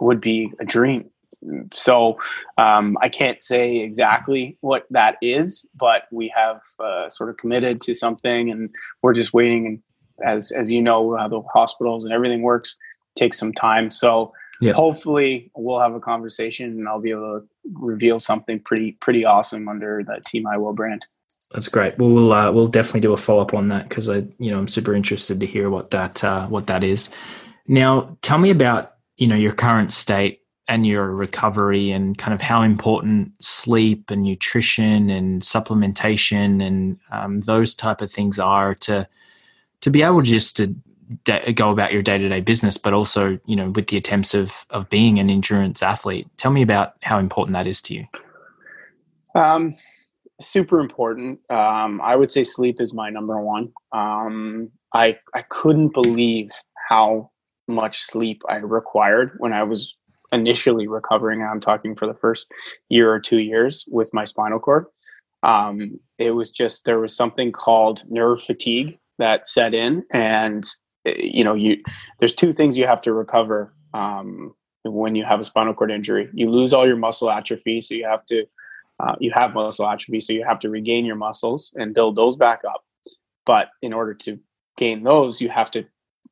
would 0.03 0.21
be 0.21 0.53
a 0.61 0.65
dream. 0.65 1.11
So 1.75 2.19
um, 2.57 2.97
I 3.01 3.09
can't 3.09 3.43
say 3.43 3.79
exactly 3.79 4.57
what 4.61 4.87
that 4.91 5.17
is, 5.21 5.67
but 5.75 6.05
we 6.13 6.33
have 6.37 6.61
uh, 6.79 7.09
sort 7.09 7.31
of 7.31 7.37
committed 7.37 7.81
to 7.83 7.95
something, 7.95 8.51
and 8.51 8.71
we're 9.03 9.15
just 9.15 9.35
waiting. 9.35 9.67
And 9.67 9.83
as 10.25 10.53
as 10.53 10.71
you 10.71 10.81
know, 10.81 11.17
how 11.17 11.29
the 11.29 11.43
hospitals 11.53 12.05
and 12.05 12.15
everything 12.15 12.43
works 12.43 12.77
takes 13.17 13.39
some 13.39 13.53
time. 13.53 13.91
So 13.91 14.33
yeah. 14.61 14.73
hopefully, 14.73 15.51
we'll 15.57 15.81
have 15.81 15.95
a 15.95 16.01
conversation, 16.01 16.71
and 16.71 16.89
I'll 16.89 17.01
be 17.01 17.11
able 17.11 17.41
to 17.41 17.49
reveal 17.73 18.21
something 18.21 18.61
pretty 18.61 18.93
pretty 18.93 19.25
awesome 19.25 19.69
under 19.69 20.05
the 20.05 20.21
Team 20.25 20.47
I 20.47 20.59
Will 20.59 20.73
brand. 20.73 21.05
That's 21.53 21.69
great. 21.69 21.99
Well, 21.99 22.11
we'll 22.11 22.33
uh, 22.33 22.53
we'll 22.53 22.69
definitely 22.69 23.01
do 23.01 23.13
a 23.13 23.17
follow 23.17 23.43
up 23.43 23.53
on 23.53 23.69
that 23.69 23.89
because 23.89 24.09
I, 24.09 24.25
you 24.39 24.53
know, 24.53 24.59
I'm 24.59 24.69
super 24.69 24.95
interested 24.95 25.41
to 25.41 25.47
hear 25.47 25.71
what 25.71 25.91
that 25.91 26.23
uh, 26.23 26.47
what 26.47 26.69
that 26.69 26.85
is. 26.85 27.11
Now, 27.67 28.17
tell 28.23 28.39
me 28.39 28.51
about 28.51 28.92
you 29.17 29.27
know 29.27 29.37
your 29.37 29.53
current 29.53 29.93
state 29.93 30.43
and 30.69 30.87
your 30.87 31.11
recovery 31.11 31.91
and 31.91 32.17
kind 32.19 32.33
of 32.33 32.41
how 32.41 32.63
important 32.63 33.33
sleep 33.41 34.11
and 34.11 34.23
nutrition 34.23 35.11
and 35.11 35.43
supplementation 35.43 36.65
and 36.65 36.99
um, 37.11 37.41
those 37.41 37.75
type 37.75 38.01
of 38.01 38.11
things 38.11 38.39
are 38.39 38.75
to 38.75 39.07
to 39.81 39.91
be 39.91 40.03
able 40.03 40.23
just 40.23 40.57
to 40.57 40.75
go 41.55 41.71
about 41.71 41.93
your 41.93 42.01
day-to-day 42.01 42.41
business 42.41 42.77
but 42.77 42.95
also 42.95 43.39
you 43.45 43.57
know 43.57 43.71
with 43.71 43.89
the 43.89 43.97
attempts 43.97 44.35
of 44.35 44.65
of 44.71 44.89
being 44.89 45.19
an 45.19 45.29
endurance 45.29 45.83
athlete. 45.83 46.27
Tell 46.37 46.53
me 46.53 46.63
about 46.63 46.95
how 47.03 47.19
important 47.19 47.55
that 47.55 47.67
is 47.67 47.83
to 47.83 47.95
you. 47.95 48.07
Um 49.35 49.75
super 50.41 50.81
important. 50.81 51.41
Um 51.51 52.01
i 52.01 52.15
would 52.15 52.31
say 52.31 52.45
sleep 52.45 52.81
is 52.81 52.95
my 52.95 53.11
number 53.11 53.41
one. 53.41 53.73
Um 53.93 54.71
i 54.95 55.19
i 55.35 55.43
couldn't 55.43 55.93
believe 55.93 56.51
how 56.89 57.32
much 57.69 58.01
sleep 58.01 58.43
I 58.49 58.59
required 58.59 59.35
when 59.39 59.53
I 59.53 59.63
was 59.63 59.97
initially 60.33 60.89
recovering. 60.89 61.43
I'm 61.43 61.61
talking 61.61 61.95
for 61.95 62.07
the 62.07 62.15
first 62.15 62.51
year 62.89 63.13
or 63.13 63.21
two 63.21 63.39
years 63.39 63.85
with 63.89 64.13
my 64.15 64.25
spinal 64.25 64.59
cord. 64.59 64.87
Um, 65.43 65.99
it 66.19 66.33
was 66.33 66.51
just 66.51 66.85
there 66.85 67.01
was 67.01 67.15
something 67.15 67.53
called 67.53 68.05
nerve 68.09 68.43
fatigue 68.43 68.99
that 69.19 69.47
set 69.47 69.75
in, 69.75 70.05
and 70.13 70.65
eh, 71.05 71.15
you 71.19 71.45
know, 71.45 71.55
you 71.55 71.83
there's 72.19 72.35
two 72.35 72.53
things 72.53 72.79
you 72.79 72.87
have 72.87 73.03
to 73.03 73.13
recover 73.13 73.75
um, 73.93 74.55
when 74.85 75.15
you 75.15 75.25
have 75.25 75.41
a 75.41 75.45
spinal 75.45 75.75
cord 75.75 75.91
injury. 75.91 76.29
You 76.33 76.51
lose 76.51 76.73
all 76.73 76.87
your 76.87 76.97
muscle 76.97 77.31
atrophy, 77.31 77.81
so 77.81 77.95
you 77.95 78.07
have 78.07 78.25
to 78.27 78.45
uh, 79.01 79.17
you 79.19 79.33
have 79.35 79.55
muscle 79.55 79.87
atrophy, 79.87 80.21
so 80.21 80.33
you 80.33 80.45
have 80.45 80.61
to 80.61 80.71
regain 80.71 81.05
your 81.05 81.17
muscles 81.17 81.73
and 81.77 81.95
build 81.95 82.17
those 82.17 82.37
back 82.37 82.61
up. 82.65 82.85
But 83.45 83.71
in 83.83 83.93
order 83.93 84.15
to 84.15 84.39
gain 84.79 85.03
those, 85.03 85.41
you 85.41 85.49
have 85.49 85.71
to 85.73 85.85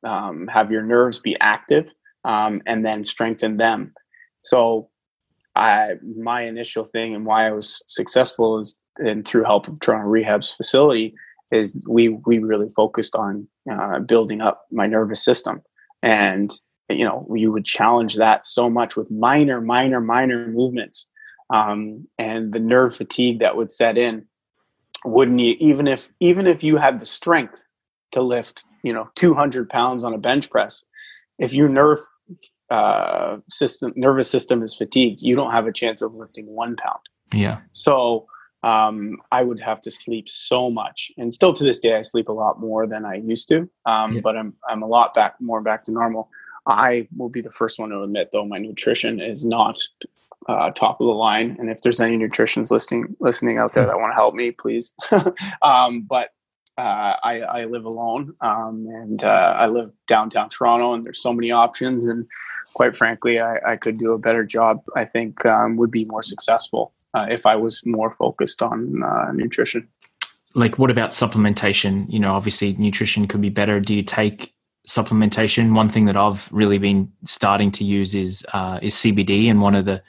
um, 0.03 0.47
have 0.47 0.71
your 0.71 0.83
nerves 0.83 1.19
be 1.19 1.37
active 1.39 1.89
um, 2.25 2.61
and 2.65 2.85
then 2.85 3.03
strengthen 3.03 3.57
them. 3.57 3.93
So, 4.43 4.89
I 5.55 5.95
my 6.17 6.41
initial 6.43 6.85
thing 6.85 7.13
and 7.13 7.25
why 7.25 7.47
I 7.47 7.51
was 7.51 7.83
successful 7.87 8.59
is 8.59 8.77
and 8.97 9.27
through 9.27 9.43
help 9.43 9.67
of 9.67 9.79
Toronto 9.79 10.07
Rehab's 10.07 10.53
facility 10.53 11.13
is 11.51 11.83
we 11.87 12.09
we 12.25 12.39
really 12.39 12.69
focused 12.69 13.15
on 13.15 13.47
uh, 13.71 13.99
building 13.99 14.41
up 14.41 14.65
my 14.71 14.87
nervous 14.87 15.23
system 15.23 15.61
and 16.01 16.51
you 16.89 17.05
know 17.05 17.27
you 17.35 17.51
would 17.51 17.65
challenge 17.65 18.15
that 18.15 18.45
so 18.45 18.69
much 18.69 18.95
with 18.95 19.11
minor 19.11 19.61
minor 19.61 19.99
minor 19.99 20.47
movements 20.47 21.07
um, 21.53 22.07
and 22.17 22.53
the 22.53 22.59
nerve 22.59 22.95
fatigue 22.95 23.39
that 23.39 23.55
would 23.55 23.71
set 23.71 23.97
in 23.97 24.25
wouldn't 25.03 25.39
you 25.39 25.55
even 25.59 25.87
if 25.87 26.09
even 26.19 26.47
if 26.47 26.63
you 26.63 26.77
had 26.77 26.99
the 26.99 27.05
strength 27.05 27.63
to 28.11 28.21
lift 28.21 28.63
you 28.83 28.93
know 28.93 29.09
200 29.15 29.69
pounds 29.69 30.03
on 30.03 30.13
a 30.13 30.17
bench 30.17 30.49
press. 30.49 30.83
If 31.39 31.53
your 31.53 31.69
nerve 31.69 31.99
uh, 32.69 33.37
system 33.49 33.93
nervous 33.95 34.29
system 34.29 34.63
is 34.63 34.75
fatigued 34.75 35.21
you 35.21 35.35
don't 35.35 35.51
have 35.51 35.67
a 35.67 35.73
chance 35.73 36.01
of 36.01 36.13
lifting 36.13 36.47
one 36.47 36.75
pound. 36.75 36.99
Yeah. 37.33 37.59
So 37.71 38.27
um, 38.63 39.17
i 39.31 39.43
would 39.43 39.59
have 39.59 39.81
to 39.81 39.91
sleep 39.91 40.29
so 40.29 40.69
much 40.69 41.11
and 41.17 41.33
still 41.33 41.53
to 41.53 41.63
this 41.63 41.79
day 41.79 41.95
i 41.95 42.01
sleep 42.01 42.29
a 42.29 42.31
lot 42.31 42.59
more 42.59 42.85
than 42.85 43.05
i 43.05 43.15
used 43.15 43.47
to 43.49 43.67
um, 43.85 44.13
yeah. 44.13 44.21
but 44.21 44.37
i'm 44.37 44.53
i'm 44.69 44.83
a 44.83 44.87
lot 44.87 45.13
back 45.13 45.35
more 45.39 45.61
back 45.61 45.83
to 45.85 45.91
normal. 45.91 46.29
I 46.67 47.07
will 47.17 47.29
be 47.29 47.41
the 47.41 47.49
first 47.49 47.79
one 47.79 47.89
to 47.89 48.03
admit 48.03 48.29
though 48.31 48.45
my 48.45 48.59
nutrition 48.59 49.19
is 49.19 49.43
not 49.43 49.79
uh, 50.47 50.69
top 50.71 51.01
of 51.01 51.07
the 51.07 51.13
line 51.13 51.55
and 51.59 51.71
if 51.71 51.81
there's 51.81 51.99
any 51.99 52.17
nutritionists 52.17 52.69
listening 52.69 53.15
listening 53.19 53.57
out 53.57 53.73
there 53.73 53.83
hmm. 53.83 53.89
that 53.89 53.97
want 53.97 54.11
to 54.11 54.15
help 54.15 54.35
me 54.35 54.51
please. 54.51 54.93
Um, 55.63 56.01
but 56.01 56.29
uh, 56.81 57.15
I, 57.23 57.41
I, 57.41 57.65
live 57.65 57.85
alone 57.85 58.33
um, 58.41 58.87
and 58.87 59.23
uh, 59.23 59.55
I 59.55 59.67
live 59.67 59.91
downtown 60.07 60.49
Toronto, 60.49 60.93
and 60.93 61.05
there's 61.05 61.21
so 61.21 61.31
many 61.31 61.51
options. 61.51 62.07
And 62.07 62.25
quite 62.73 62.97
frankly, 62.97 63.39
I, 63.39 63.57
I 63.65 63.75
could 63.75 63.99
do 63.99 64.13
a 64.13 64.17
better 64.17 64.43
job. 64.43 64.81
I 64.95 65.05
think 65.05 65.45
um, 65.45 65.77
would 65.77 65.91
be 65.91 66.05
more 66.05 66.23
successful 66.23 66.93
uh, 67.13 67.27
if 67.29 67.45
I 67.45 67.55
was 67.55 67.81
more 67.85 68.15
focused 68.17 68.63
on 68.63 69.03
uh, 69.03 69.31
nutrition. 69.31 69.87
Like, 70.55 70.79
what 70.79 70.89
about 70.89 71.11
supplementation? 71.11 72.11
You 72.11 72.19
know, 72.19 72.33
obviously, 72.33 72.73
nutrition 72.73 73.27
could 73.27 73.41
be 73.41 73.49
better. 73.49 73.79
Do 73.79 73.93
you 73.93 74.03
take 74.03 74.53
supplementation. 74.87 75.75
One 75.75 75.89
thing 75.89 76.05
that 76.05 76.17
I've 76.17 76.51
really 76.51 76.79
been 76.79 77.11
starting 77.25 77.71
to 77.73 77.83
use 77.83 78.15
is 78.15 78.45
uh, 78.53 78.79
is 78.81 78.95
CBD, 78.95 79.49
and 79.49 79.61
one 79.61 79.75
of 79.75 79.85
the 79.85 80.01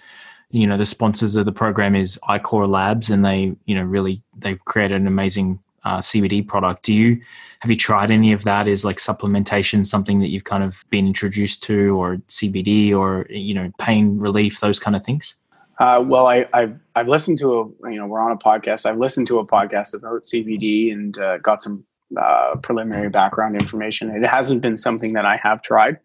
you 0.50 0.66
know 0.66 0.76
the 0.78 0.86
sponsors 0.86 1.36
of 1.36 1.44
the 1.44 1.52
program 1.52 1.94
is 1.94 2.18
iKOR 2.28 2.68
Labs, 2.68 3.10
and 3.10 3.24
they 3.24 3.54
you 3.66 3.74
know 3.74 3.82
really 3.82 4.22
they've 4.36 4.64
created 4.64 5.00
an 5.00 5.06
amazing 5.06 5.58
uh, 5.84 5.98
CBD 5.98 6.46
product. 6.46 6.84
Do 6.84 6.92
you 6.92 7.20
have 7.60 7.70
you 7.70 7.76
tried 7.76 8.10
any 8.10 8.32
of 8.32 8.44
that? 8.44 8.66
Is 8.66 8.84
like 8.84 8.98
supplementation 8.98 9.86
something 9.86 10.20
that 10.20 10.28
you've 10.28 10.44
kind 10.44 10.64
of 10.64 10.84
been 10.90 11.06
introduced 11.06 11.62
to, 11.64 12.00
or 12.00 12.16
CBD, 12.28 12.94
or 12.94 13.26
you 13.30 13.54
know 13.54 13.70
pain 13.78 14.18
relief, 14.18 14.60
those 14.60 14.78
kind 14.78 14.96
of 14.96 15.04
things? 15.04 15.36
Uh, 15.78 16.00
well, 16.04 16.26
I, 16.26 16.46
have 16.52 16.78
I've 16.94 17.08
listened 17.08 17.38
to 17.38 17.74
a 17.82 17.90
you 17.90 17.96
know 17.96 18.06
we're 18.06 18.20
on 18.20 18.32
a 18.32 18.36
podcast. 18.36 18.86
I've 18.86 18.98
listened 18.98 19.26
to 19.28 19.38
a 19.38 19.46
podcast 19.46 19.94
about 19.94 20.22
CBD 20.22 20.92
and 20.92 21.18
uh, 21.18 21.38
got 21.38 21.62
some 21.62 21.84
uh, 22.20 22.56
preliminary 22.62 23.08
background 23.08 23.60
information. 23.60 24.10
It 24.10 24.26
hasn't 24.26 24.62
been 24.62 24.76
something 24.76 25.12
that 25.14 25.24
I 25.24 25.36
have 25.36 25.62
tried, 25.62 25.98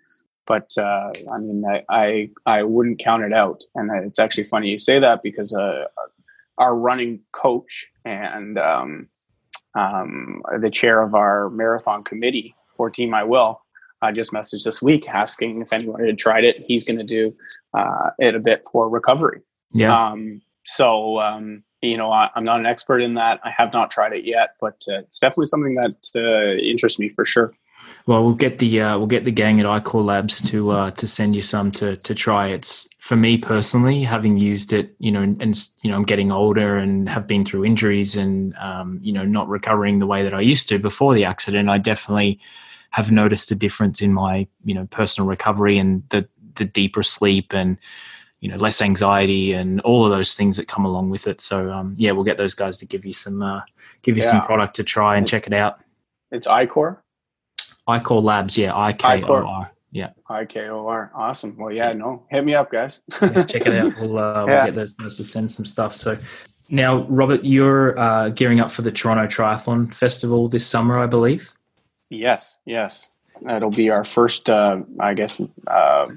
but 0.45 0.71
uh, 0.77 1.11
I 1.31 1.37
mean 1.37 1.63
I, 1.65 1.83
I, 1.89 2.29
I 2.45 2.63
wouldn't 2.63 2.99
count 2.99 3.23
it 3.23 3.33
out. 3.33 3.63
And 3.75 3.91
it's 4.05 4.19
actually 4.19 4.45
funny 4.45 4.69
you 4.69 4.77
say 4.77 4.99
that 4.99 5.21
because 5.21 5.53
uh, 5.53 5.85
our 6.57 6.75
running 6.75 7.19
coach 7.31 7.87
and 8.05 8.57
um, 8.57 9.09
um, 9.77 10.41
the 10.59 10.69
chair 10.69 11.01
of 11.01 11.13
our 11.13 11.49
marathon 11.51 12.03
committee 12.03 12.55
for 12.75 12.89
Team 12.89 13.13
I 13.13 13.23
Will. 13.23 13.61
I 14.01 14.11
just 14.11 14.31
messaged 14.31 14.63
this 14.63 14.81
week 14.81 15.09
asking 15.09 15.61
if 15.61 15.73
anyone 15.73 16.05
had 16.05 16.17
tried 16.17 16.43
it. 16.43 16.63
He's 16.67 16.85
going 16.85 16.99
to 16.99 17.03
do 17.03 17.35
uh, 17.73 18.11
it 18.19 18.35
a 18.35 18.39
bit 18.39 18.63
for 18.71 18.89
recovery. 18.89 19.41
Yeah. 19.71 19.95
Um, 19.95 20.41
so, 20.65 21.19
um, 21.19 21.63
you 21.81 21.97
know, 21.97 22.11
I, 22.11 22.29
am 22.35 22.43
not 22.43 22.59
an 22.59 22.65
expert 22.65 22.99
in 22.99 23.15
that. 23.15 23.39
I 23.43 23.51
have 23.51 23.73
not 23.73 23.89
tried 23.89 24.13
it 24.13 24.25
yet, 24.25 24.55
but 24.59 24.83
uh, 24.89 24.97
it's 24.97 25.19
definitely 25.19 25.47
something 25.47 25.75
that 25.75 26.09
uh, 26.15 26.61
interests 26.61 26.99
me 26.99 27.09
for 27.09 27.25
sure. 27.25 27.53
Well, 28.07 28.23
we'll 28.23 28.35
get 28.35 28.59
the 28.59 28.81
uh, 28.81 28.97
we'll 28.97 29.07
get 29.07 29.25
the 29.25 29.31
gang 29.31 29.59
at 29.59 29.65
iKOR 29.65 30.03
Labs 30.03 30.41
to 30.43 30.71
uh, 30.71 30.91
to 30.91 31.05
send 31.05 31.35
you 31.35 31.41
some 31.41 31.71
to 31.71 31.97
to 31.97 32.15
try. 32.15 32.47
It's 32.47 32.87
for 32.99 33.17
me 33.17 33.37
personally, 33.37 34.01
having 34.01 34.37
used 34.37 34.71
it, 34.71 34.95
you 34.99 35.11
know, 35.11 35.21
and, 35.21 35.41
and 35.41 35.57
you 35.83 35.91
know, 35.91 35.97
I'm 35.97 36.05
getting 36.05 36.31
older 36.31 36.77
and 36.77 37.09
have 37.09 37.27
been 37.27 37.43
through 37.43 37.65
injuries 37.65 38.15
and 38.15 38.55
um, 38.55 38.99
you 39.03 39.11
know, 39.11 39.25
not 39.25 39.49
recovering 39.49 39.99
the 39.99 40.07
way 40.07 40.23
that 40.23 40.33
I 40.33 40.39
used 40.39 40.69
to 40.69 40.79
before 40.79 41.13
the 41.13 41.25
accident. 41.25 41.67
I 41.67 41.79
definitely 41.79 42.39
have 42.91 43.11
noticed 43.11 43.51
a 43.51 43.55
difference 43.55 44.01
in 44.01 44.13
my 44.13 44.47
you 44.63 44.73
know 44.73 44.85
personal 44.85 45.27
recovery 45.27 45.77
and 45.77 46.01
the 46.07 46.25
the 46.55 46.63
deeper 46.63 47.03
sleep 47.03 47.53
and 47.53 47.77
you 48.39 48.49
know 48.49 48.55
less 48.55 48.81
anxiety 48.81 49.51
and 49.51 49.81
all 49.81 50.05
of 50.05 50.11
those 50.11 50.33
things 50.33 50.55
that 50.55 50.69
come 50.69 50.85
along 50.85 51.09
with 51.09 51.27
it. 51.27 51.41
So 51.41 51.69
um, 51.73 51.93
yeah, 51.97 52.11
we'll 52.11 52.23
get 52.23 52.37
those 52.37 52.55
guys 52.55 52.77
to 52.77 52.85
give 52.85 53.05
you 53.05 53.11
some 53.11 53.41
uh, 53.41 53.63
give 54.01 54.15
you 54.15 54.23
yeah. 54.23 54.29
some 54.29 54.41
product 54.43 54.77
to 54.77 54.85
try 54.85 55.17
and 55.17 55.25
it's, 55.25 55.31
check 55.31 55.45
it 55.45 55.51
out. 55.53 55.81
It's 56.31 56.47
iKOR. 56.47 56.99
iKOR 57.87 58.23
Labs, 58.23 58.57
yeah, 58.57 58.75
I 58.75 58.93
K 58.93 59.23
O 59.23 59.33
R. 59.33 59.71
Yeah. 59.91 60.09
I 60.29 60.45
K 60.45 60.67
O 60.67 60.87
R. 60.87 61.11
Awesome. 61.15 61.55
Well, 61.57 61.71
yeah, 61.71 61.93
no, 61.93 62.25
hit 62.29 62.43
me 62.43 62.53
up, 62.53 62.71
guys. 62.71 62.99
yeah, 63.21 63.43
check 63.43 63.65
it 63.65 63.73
out. 63.73 63.93
We'll, 63.99 64.19
uh, 64.19 64.45
yeah. 64.45 64.55
we'll 64.55 64.65
get 64.65 64.75
those 64.75 64.93
guys 64.93 65.17
to 65.17 65.23
send 65.23 65.51
some 65.51 65.65
stuff. 65.65 65.95
So 65.95 66.17
now, 66.69 67.03
Robert, 67.03 67.43
you're 67.45 67.97
uh, 67.97 68.29
gearing 68.29 68.59
up 68.59 68.71
for 68.71 68.81
the 68.81 68.91
Toronto 68.91 69.25
Triathlon 69.25 69.93
Festival 69.93 70.49
this 70.49 70.65
summer, 70.65 70.99
I 70.99 71.07
believe. 71.07 71.53
Yes, 72.09 72.57
yes. 72.65 73.09
It'll 73.49 73.69
be 73.69 73.89
our 73.89 74.03
first, 74.03 74.49
uh, 74.49 74.81
I 74.99 75.13
guess, 75.13 75.41
uh, 75.67 76.07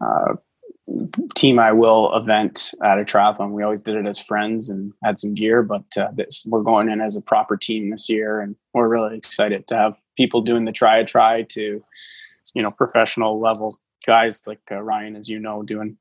uh, 0.00 0.34
team 1.34 1.58
I 1.58 1.72
will 1.72 2.14
event 2.14 2.72
at 2.82 2.98
a 2.98 3.04
triathlon. 3.04 3.52
We 3.52 3.62
always 3.62 3.80
did 3.80 3.96
it 3.96 4.06
as 4.06 4.18
friends 4.18 4.68
and 4.70 4.92
had 5.02 5.18
some 5.18 5.34
gear, 5.34 5.62
but 5.62 5.84
uh, 5.96 6.08
this, 6.14 6.44
we're 6.46 6.62
going 6.62 6.88
in 6.88 7.00
as 7.00 7.16
a 7.16 7.22
proper 7.22 7.56
team 7.56 7.90
this 7.90 8.08
year, 8.08 8.40
and 8.40 8.56
we're 8.74 8.88
really 8.88 9.16
excited 9.16 9.66
to 9.68 9.76
have 9.76 9.94
people 10.16 10.40
doing 10.40 10.64
the 10.64 10.72
try 10.72 10.98
a 10.98 11.04
try 11.04 11.42
to, 11.42 11.82
you 12.54 12.62
know, 12.62 12.70
professional 12.70 13.40
level 13.40 13.76
guys 14.06 14.40
like 14.46 14.60
uh, 14.70 14.80
Ryan, 14.80 15.16
as 15.16 15.28
you 15.28 15.38
know, 15.38 15.62
doing 15.62 15.96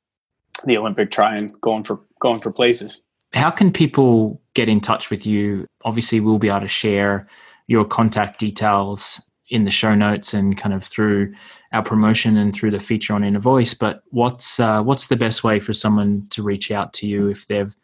the 0.66 0.78
Olympic 0.78 1.12
try 1.12 1.36
and 1.36 1.52
going 1.62 1.84
for 1.84 2.00
going 2.20 2.40
for 2.40 2.52
places. 2.52 3.02
How 3.34 3.50
can 3.50 3.72
people 3.72 4.42
get 4.54 4.68
in 4.68 4.82
touch 4.82 5.10
with 5.10 5.26
you? 5.26 5.66
Obviously, 5.86 6.20
we'll 6.20 6.40
be 6.40 6.50
able 6.50 6.62
to 6.62 6.68
share 6.68 7.28
your 7.68 7.86
contact 7.86 8.40
details 8.40 9.32
in 9.50 9.64
the 9.66 9.72
show 9.72 9.96
notes 9.96 10.34
and 10.34 10.58
kind 10.58 10.74
of 10.74 10.84
through 10.84 11.34
our 11.74 11.84
promotion 11.84 12.38
and 12.38 12.54
through 12.54 12.72
the 12.72 12.80
feature 12.80 13.14
on 13.14 13.24
Inner 13.24 13.40
Voice. 13.40 13.74
But 13.74 14.04
what's 14.10 14.60
uh, 14.60 14.82
what's 14.84 15.08
the 15.08 15.16
best 15.16 15.44
way 15.44 15.60
for 15.60 15.74
someone 15.74 16.28
to 16.32 16.44
reach 16.44 16.72
out 16.72 16.94
to 16.94 17.08
you 17.08 17.30
if 17.30 17.48
they've 17.48 17.76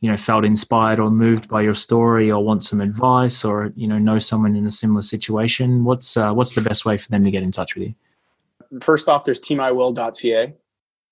you 0.00 0.10
know 0.10 0.16
felt 0.16 0.44
inspired 0.44 0.98
or 0.98 1.10
moved 1.10 1.48
by 1.48 1.60
your 1.62 1.74
story 1.74 2.30
or 2.30 2.42
want 2.42 2.62
some 2.62 2.80
advice 2.80 3.44
or 3.44 3.72
you 3.76 3.86
know 3.86 3.98
know 3.98 4.18
someone 4.18 4.56
in 4.56 4.66
a 4.66 4.70
similar 4.70 5.02
situation? 5.02 5.84
What's 5.84 6.16
uh, 6.16 6.32
what's 6.32 6.54
the 6.54 6.62
best 6.62 6.84
way 6.84 6.96
for 6.96 7.08
them 7.10 7.24
to 7.24 7.30
get 7.30 7.42
in 7.42 7.52
touch 7.52 7.74
with 7.74 7.88
you? 7.88 7.94
First 8.80 9.08
off, 9.08 9.24
there's 9.24 9.40
teamiwill.ca. 9.40 10.54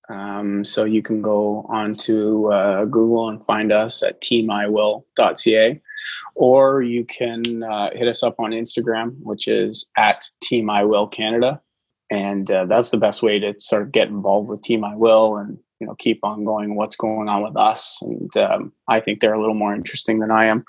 Um, 0.09 0.65
so 0.65 0.85
you 0.85 1.03
can 1.03 1.21
go 1.21 1.67
onto 1.69 2.51
uh, 2.51 2.85
Google 2.85 3.29
and 3.29 3.45
find 3.45 3.71
us 3.71 4.01
at 4.01 4.21
teamiwill.ca 4.21 5.81
or 6.35 6.81
you 6.81 7.05
can 7.05 7.63
uh, 7.63 7.89
hit 7.93 8.07
us 8.07 8.23
up 8.23 8.39
on 8.39 8.51
Instagram, 8.51 9.15
which 9.21 9.47
is 9.47 9.89
at 9.97 10.23
Team 10.41 10.69
I 10.69 10.83
Will 10.83 11.07
Canada, 11.07 11.61
and 12.09 12.49
uh, 12.49 12.65
that's 12.65 12.91
the 12.91 12.97
best 12.97 13.21
way 13.21 13.39
to 13.39 13.53
sort 13.59 13.83
of 13.83 13.91
get 13.91 14.07
involved 14.07 14.49
with 14.49 14.61
Team 14.61 14.83
I 14.83 14.95
Will 14.95 15.37
and 15.37 15.57
you 15.79 15.87
know 15.87 15.95
keep 15.95 16.19
on 16.23 16.43
going 16.43 16.75
what's 16.75 16.95
going 16.95 17.29
on 17.29 17.43
with 17.43 17.57
us. 17.57 17.99
And 18.01 18.35
um, 18.37 18.73
I 18.87 18.99
think 18.99 19.19
they're 19.19 19.33
a 19.33 19.39
little 19.39 19.55
more 19.55 19.73
interesting 19.73 20.19
than 20.19 20.31
I 20.31 20.45
am. 20.45 20.63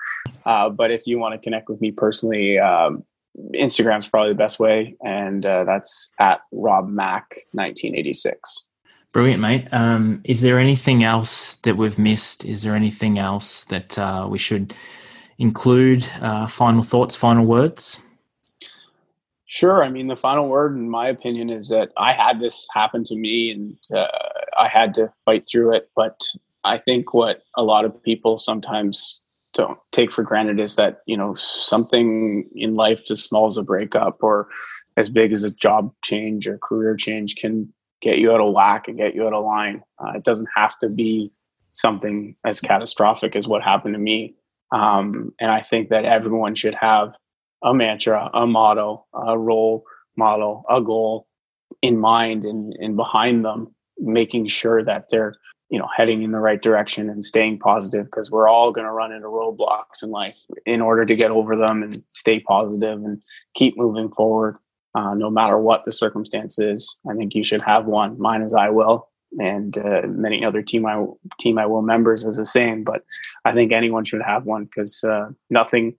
Uh, 0.45 0.69
but 0.69 0.91
if 0.91 1.07
you 1.07 1.19
want 1.19 1.33
to 1.33 1.39
connect 1.39 1.69
with 1.69 1.81
me 1.81 1.91
personally, 1.91 2.59
um, 2.59 3.03
Instagram's 3.53 4.07
probably 4.07 4.31
the 4.31 4.37
best 4.37 4.59
way, 4.59 4.95
and 5.05 5.45
uh, 5.45 5.63
that's 5.63 6.11
at 6.19 6.41
Rob 6.51 6.89
Mac 6.89 7.29
1986. 7.53 8.65
Brilliant, 9.13 9.41
mate. 9.41 9.67
Um, 9.73 10.21
is 10.23 10.41
there 10.41 10.57
anything 10.57 11.03
else 11.03 11.55
that 11.55 11.75
we've 11.75 11.99
missed? 11.99 12.45
Is 12.45 12.63
there 12.63 12.75
anything 12.75 13.19
else 13.19 13.65
that 13.65 13.97
uh, 13.97 14.27
we 14.29 14.37
should 14.37 14.73
include 15.37 16.07
uh, 16.21 16.47
final 16.47 16.81
thoughts, 16.81 17.15
final 17.15 17.45
words? 17.45 18.01
Sure. 19.47 19.83
I 19.83 19.89
mean, 19.89 20.07
the 20.07 20.15
final 20.15 20.47
word, 20.47 20.77
in 20.77 20.89
my 20.89 21.09
opinion, 21.09 21.49
is 21.49 21.67
that 21.69 21.91
I 21.97 22.13
had 22.13 22.39
this 22.39 22.69
happen 22.73 23.03
to 23.03 23.15
me 23.17 23.51
and 23.51 23.77
uh, 23.93 24.07
I 24.61 24.67
had 24.67 24.93
to 24.95 25.09
fight 25.25 25.45
through 25.49 25.75
it. 25.75 25.89
But 25.95 26.21
I 26.63 26.77
think 26.77 27.13
what 27.13 27.41
a 27.55 27.63
lot 27.63 27.85
of 27.85 28.03
people 28.03 28.37
sometimes 28.37 29.19
don't 29.53 29.77
take 29.91 30.11
for 30.11 30.23
granted 30.23 30.59
is 30.59 30.75
that, 30.77 31.01
you 31.05 31.17
know, 31.17 31.33
something 31.35 32.47
in 32.55 32.75
life 32.75 33.09
as 33.11 33.23
small 33.23 33.47
as 33.47 33.57
a 33.57 33.63
breakup 33.63 34.19
or 34.21 34.47
as 34.95 35.09
big 35.09 35.31
as 35.33 35.43
a 35.43 35.51
job 35.51 35.91
change 36.03 36.47
or 36.47 36.57
career 36.59 36.95
change 36.95 37.35
can 37.35 37.73
get 38.01 38.17
you 38.17 38.31
out 38.31 38.39
of 38.39 38.53
whack 38.53 38.87
and 38.87 38.97
get 38.97 39.13
you 39.15 39.25
out 39.25 39.33
of 39.33 39.43
line. 39.43 39.81
Uh, 39.99 40.11
it 40.15 40.23
doesn't 40.23 40.47
have 40.55 40.77
to 40.79 40.89
be 40.89 41.31
something 41.71 42.35
as 42.45 42.61
catastrophic 42.61 43.35
as 43.35 43.47
what 43.47 43.61
happened 43.61 43.93
to 43.93 43.99
me. 43.99 44.35
Um, 44.71 45.33
and 45.39 45.51
I 45.51 45.61
think 45.61 45.89
that 45.89 46.05
everyone 46.05 46.55
should 46.55 46.75
have 46.75 47.13
a 47.63 47.73
mantra, 47.73 48.29
a 48.33 48.47
motto, 48.47 49.05
a 49.13 49.37
role 49.37 49.83
model, 50.17 50.63
a 50.69 50.81
goal 50.81 51.27
in 51.81 51.99
mind 51.99 52.45
and, 52.45 52.73
and 52.79 52.95
behind 52.95 53.43
them, 53.45 53.73
making 54.01 54.47
sure 54.47 54.83
that 54.83 55.09
they're 55.09 55.35
you 55.69 55.79
know 55.79 55.87
heading 55.95 56.23
in 56.23 56.31
the 56.31 56.39
right 56.39 56.61
direction 56.61 57.09
and 57.09 57.25
staying 57.25 57.59
positive 57.59 58.05
because 58.05 58.31
we're 58.31 58.49
all 58.49 58.71
going 58.73 58.87
to 58.87 58.91
run 58.91 59.13
into 59.13 59.27
roadblocks 59.27 60.03
in 60.03 60.09
life 60.11 60.39
in 60.65 60.81
order 60.81 61.05
to 61.05 61.15
get 61.15 61.31
over 61.31 61.55
them 61.55 61.83
and 61.83 62.03
stay 62.09 62.39
positive 62.41 62.99
and 63.03 63.21
keep 63.55 63.77
moving 63.77 64.09
forward 64.11 64.57
uh, 64.95 65.13
no 65.13 65.29
matter 65.29 65.57
what 65.59 65.85
the 65.85 65.91
circumstances 65.93 66.99
i 67.09 67.15
think 67.15 67.35
you 67.35 67.43
should 67.43 67.61
have 67.61 67.85
one 67.85 68.19
mine 68.19 68.41
is 68.41 68.53
i 68.53 68.69
will 68.69 69.09
and 69.39 69.77
uh, 69.77 70.01
many 70.07 70.43
other 70.43 70.61
team 70.61 70.85
I 70.85 71.05
team 71.39 71.57
I 71.57 71.65
will 71.65 71.81
members 71.81 72.25
is 72.25 72.37
the 72.37 72.45
same. 72.45 72.83
But 72.83 73.01
I 73.45 73.53
think 73.53 73.71
anyone 73.71 74.05
should 74.05 74.21
have 74.21 74.45
one 74.45 74.65
because 74.65 75.03
uh, 75.03 75.29
nothing 75.49 75.95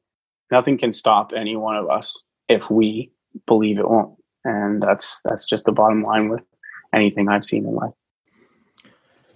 nothing 0.51 0.79
can 0.79 0.93
stop 0.93 1.33
any 1.35 1.57
one 1.57 1.77
of 1.77 1.89
us 1.89 2.23
if 2.49 2.71
we 2.71 3.11
believe 3.47 3.79
it 3.79 3.89
won't. 3.89 4.17
And 4.45 4.83
that's 4.83 5.21
that's 5.25 5.45
just 5.45 5.65
the 5.65 5.73
bottom 5.73 6.03
line 6.03 6.29
with 6.29 6.45
anything 6.93 7.29
I've 7.29 7.45
seen 7.45 7.67
in 7.67 7.75
life. 7.75 7.93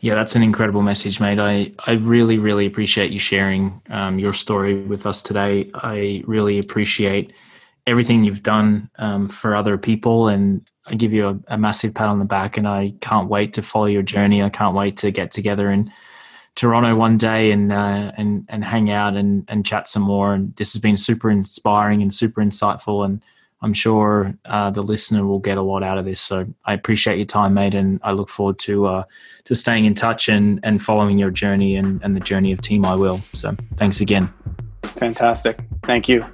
Yeah, 0.00 0.14
that's 0.14 0.36
an 0.36 0.42
incredible 0.42 0.82
message, 0.82 1.20
mate. 1.20 1.38
I, 1.38 1.72
I 1.86 1.92
really, 1.92 2.38
really 2.38 2.66
appreciate 2.66 3.10
you 3.10 3.18
sharing 3.18 3.80
um, 3.88 4.18
your 4.18 4.32
story 4.32 4.82
with 4.82 5.06
us 5.06 5.22
today. 5.22 5.70
I 5.74 6.22
really 6.26 6.58
appreciate 6.58 7.32
everything 7.86 8.24
you've 8.24 8.42
done 8.42 8.90
um, 8.98 9.28
for 9.28 9.56
other 9.56 9.78
people 9.78 10.28
and 10.28 10.68
I 10.86 10.94
give 10.94 11.12
you 11.12 11.28
a, 11.28 11.54
a, 11.54 11.58
massive 11.58 11.94
pat 11.94 12.08
on 12.08 12.18
the 12.18 12.24
back, 12.24 12.56
and 12.56 12.66
I 12.66 12.94
can't 13.00 13.28
wait 13.28 13.52
to 13.54 13.62
follow 13.62 13.86
your 13.86 14.02
journey. 14.02 14.42
I 14.42 14.48
can't 14.48 14.74
wait 14.74 14.96
to 14.98 15.10
get 15.10 15.32
together 15.32 15.70
in 15.70 15.90
Toronto 16.54 16.94
one 16.94 17.18
day 17.18 17.50
and 17.50 17.72
uh, 17.72 18.12
and 18.16 18.46
and 18.48 18.64
hang 18.64 18.90
out 18.90 19.16
and 19.16 19.44
and 19.48 19.66
chat 19.66 19.88
some 19.88 20.02
more. 20.02 20.32
And 20.32 20.54
this 20.56 20.72
has 20.72 20.80
been 20.80 20.96
super 20.96 21.28
inspiring 21.28 22.02
and 22.02 22.14
super 22.14 22.40
insightful, 22.40 23.04
and 23.04 23.20
I'm 23.62 23.72
sure 23.72 24.34
uh, 24.44 24.70
the 24.70 24.82
listener 24.82 25.24
will 25.24 25.38
get 25.38 25.56
a 25.56 25.62
lot 25.62 25.82
out 25.82 25.98
of 25.98 26.04
this. 26.04 26.20
So 26.20 26.46
I 26.64 26.74
appreciate 26.74 27.16
your 27.16 27.26
time, 27.26 27.54
mate, 27.54 27.74
and 27.74 27.98
I 28.02 28.12
look 28.12 28.28
forward 28.28 28.58
to 28.60 28.86
uh, 28.86 29.04
to 29.44 29.54
staying 29.54 29.86
in 29.86 29.94
touch 29.94 30.28
and 30.28 30.60
and 30.62 30.82
following 30.82 31.18
your 31.18 31.30
journey 31.30 31.76
and 31.76 32.02
and 32.02 32.14
the 32.14 32.20
journey 32.20 32.52
of 32.52 32.60
Team 32.60 32.84
I 32.84 32.94
Will. 32.94 33.20
So 33.32 33.56
thanks 33.76 34.00
again. 34.00 34.32
Fantastic. 34.82 35.58
Thank 35.84 36.08
you. 36.08 36.24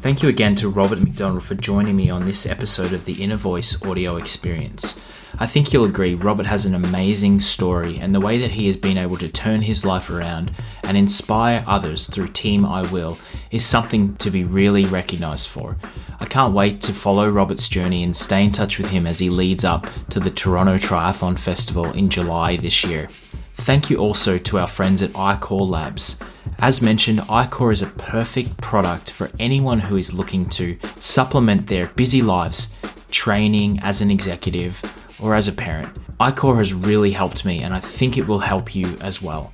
Thank 0.00 0.22
you 0.22 0.28
again 0.28 0.54
to 0.56 0.68
Robert 0.68 1.00
McDonald 1.00 1.42
for 1.42 1.54
joining 1.54 1.96
me 1.96 2.10
on 2.10 2.26
this 2.26 2.46
episode 2.46 2.92
of 2.92 3.06
the 3.06 3.22
Inner 3.24 3.36
Voice 3.36 3.82
audio 3.82 4.16
experience. 4.16 5.00
I 5.38 5.46
think 5.46 5.70
you'll 5.70 5.84
agree 5.84 6.14
Robert 6.14 6.46
has 6.46 6.64
an 6.64 6.74
amazing 6.74 7.40
story, 7.40 7.98
and 7.98 8.14
the 8.14 8.20
way 8.20 8.38
that 8.38 8.52
he 8.52 8.66
has 8.68 8.76
been 8.76 8.96
able 8.96 9.18
to 9.18 9.28
turn 9.28 9.60
his 9.60 9.84
life 9.84 10.08
around 10.08 10.50
and 10.82 10.96
inspire 10.96 11.62
others 11.66 12.06
through 12.06 12.28
Team 12.28 12.64
I 12.64 12.90
Will 12.90 13.18
is 13.50 13.62
something 13.62 14.16
to 14.16 14.30
be 14.30 14.44
really 14.44 14.86
recognised 14.86 15.48
for. 15.48 15.76
I 16.20 16.24
can't 16.24 16.54
wait 16.54 16.80
to 16.82 16.94
follow 16.94 17.28
Robert's 17.28 17.68
journey 17.68 18.02
and 18.02 18.16
stay 18.16 18.44
in 18.44 18.52
touch 18.52 18.78
with 18.78 18.88
him 18.88 19.06
as 19.06 19.18
he 19.18 19.28
leads 19.28 19.62
up 19.62 19.86
to 20.08 20.20
the 20.20 20.30
Toronto 20.30 20.78
Triathlon 20.78 21.38
Festival 21.38 21.92
in 21.92 22.08
July 22.08 22.56
this 22.56 22.82
year. 22.82 23.06
Thank 23.56 23.90
you 23.90 23.98
also 23.98 24.38
to 24.38 24.58
our 24.58 24.66
friends 24.66 25.02
at 25.02 25.10
iKOR 25.10 25.68
Labs. 25.68 26.18
As 26.58 26.80
mentioned, 26.80 27.20
iKOR 27.20 27.74
is 27.74 27.82
a 27.82 27.88
perfect 27.88 28.56
product 28.62 29.10
for 29.10 29.30
anyone 29.38 29.80
who 29.80 29.98
is 29.98 30.14
looking 30.14 30.48
to 30.50 30.78
supplement 30.98 31.66
their 31.66 31.88
busy 31.88 32.22
lives, 32.22 32.72
training 33.10 33.80
as 33.80 34.00
an 34.00 34.10
executive, 34.10 34.82
or 35.20 35.34
as 35.34 35.48
a 35.48 35.52
parent. 35.52 35.96
iKOR 36.20 36.58
has 36.58 36.72
really 36.72 37.10
helped 37.10 37.44
me, 37.44 37.62
and 37.62 37.74
I 37.74 37.80
think 37.80 38.16
it 38.16 38.26
will 38.26 38.38
help 38.38 38.74
you 38.74 38.96
as 39.00 39.20
well. 39.20 39.52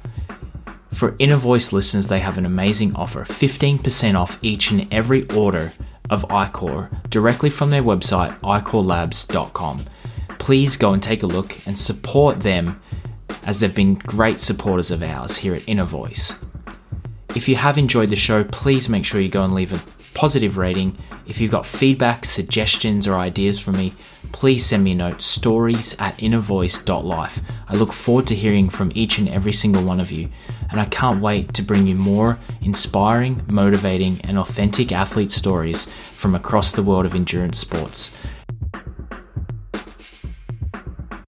For 0.93 1.17
Inner 1.19 1.37
Voice 1.37 1.73
listeners, 1.73 2.09
they 2.09 2.21
have 2.21 2.39
an 2.39 2.47
amazing 2.47 2.95
offer 2.95 3.25
15% 3.25 4.19
off 4.19 4.39
each 4.43 4.71
and 4.71 4.93
every 4.93 5.29
order 5.31 5.73
of 6.11 6.29
iKOR 6.29 7.11
directly 7.11 7.51
from 7.51 7.71
their 7.71 7.83
website, 7.83 8.39
icorelabs.com. 8.41 9.85
Please 10.39 10.77
go 10.77 10.93
and 10.93 11.03
take 11.03 11.23
a 11.23 11.27
look 11.27 11.67
and 11.67 11.79
support 11.79 12.41
them 12.41 12.81
as 13.45 13.61
they've 13.61 13.75
been 13.75 13.95
great 13.95 14.41
supporters 14.41 14.91
of 14.91 15.03
ours 15.03 15.37
here 15.39 15.55
at 15.55 15.69
Inner 15.69 15.85
Voice. 15.85 16.45
If 17.35 17.49
you 17.49 17.57
have 17.57 17.79
enjoyed 17.79 18.11
the 18.11 18.17
show, 18.17 18.45
please 18.45 18.89
make 18.89 19.05
sure 19.05 19.21
you 19.21 19.29
go 19.29 19.45
and 19.45 19.55
leave 19.55 19.73
a 19.73 19.81
positive 20.15 20.57
rating. 20.57 20.97
If 21.27 21.41
you've 21.41 21.51
got 21.51 21.67
feedback, 21.67 22.25
suggestions, 22.25 23.07
or 23.07 23.15
ideas 23.15 23.59
for 23.59 23.73
me, 23.73 23.95
please 24.33 24.65
send 24.65 24.85
me 24.85 24.93
a 24.93 24.95
note 24.95 25.23
stories 25.23 25.95
at 25.99 26.17
innervoice.life. 26.19 27.41
I 27.69 27.75
look 27.75 27.93
forward 27.93 28.27
to 28.29 28.35
hearing 28.35 28.69
from 28.69 28.93
each 28.95 29.19
and 29.19 29.29
every 29.29 29.53
single 29.53 29.83
one 29.83 30.01
of 30.01 30.11
you, 30.11 30.29
and 30.71 30.81
I 30.81 30.87
can't 30.87 31.23
wait 31.23 31.55
to 31.55 31.63
bring 31.63 31.87
you 31.87 31.95
more 31.95 32.39
inspiring, 32.61 33.43
motivating, 33.49 34.21
and 34.23 34.39
authentic 34.39 34.93
athlete 34.93 35.33
stories 35.33 35.91
from 36.13 36.35
across 36.35 36.73
the 36.73 36.83
world 36.83 37.07
of 37.07 37.15
endurance 37.15 37.59
sports. 37.59 38.17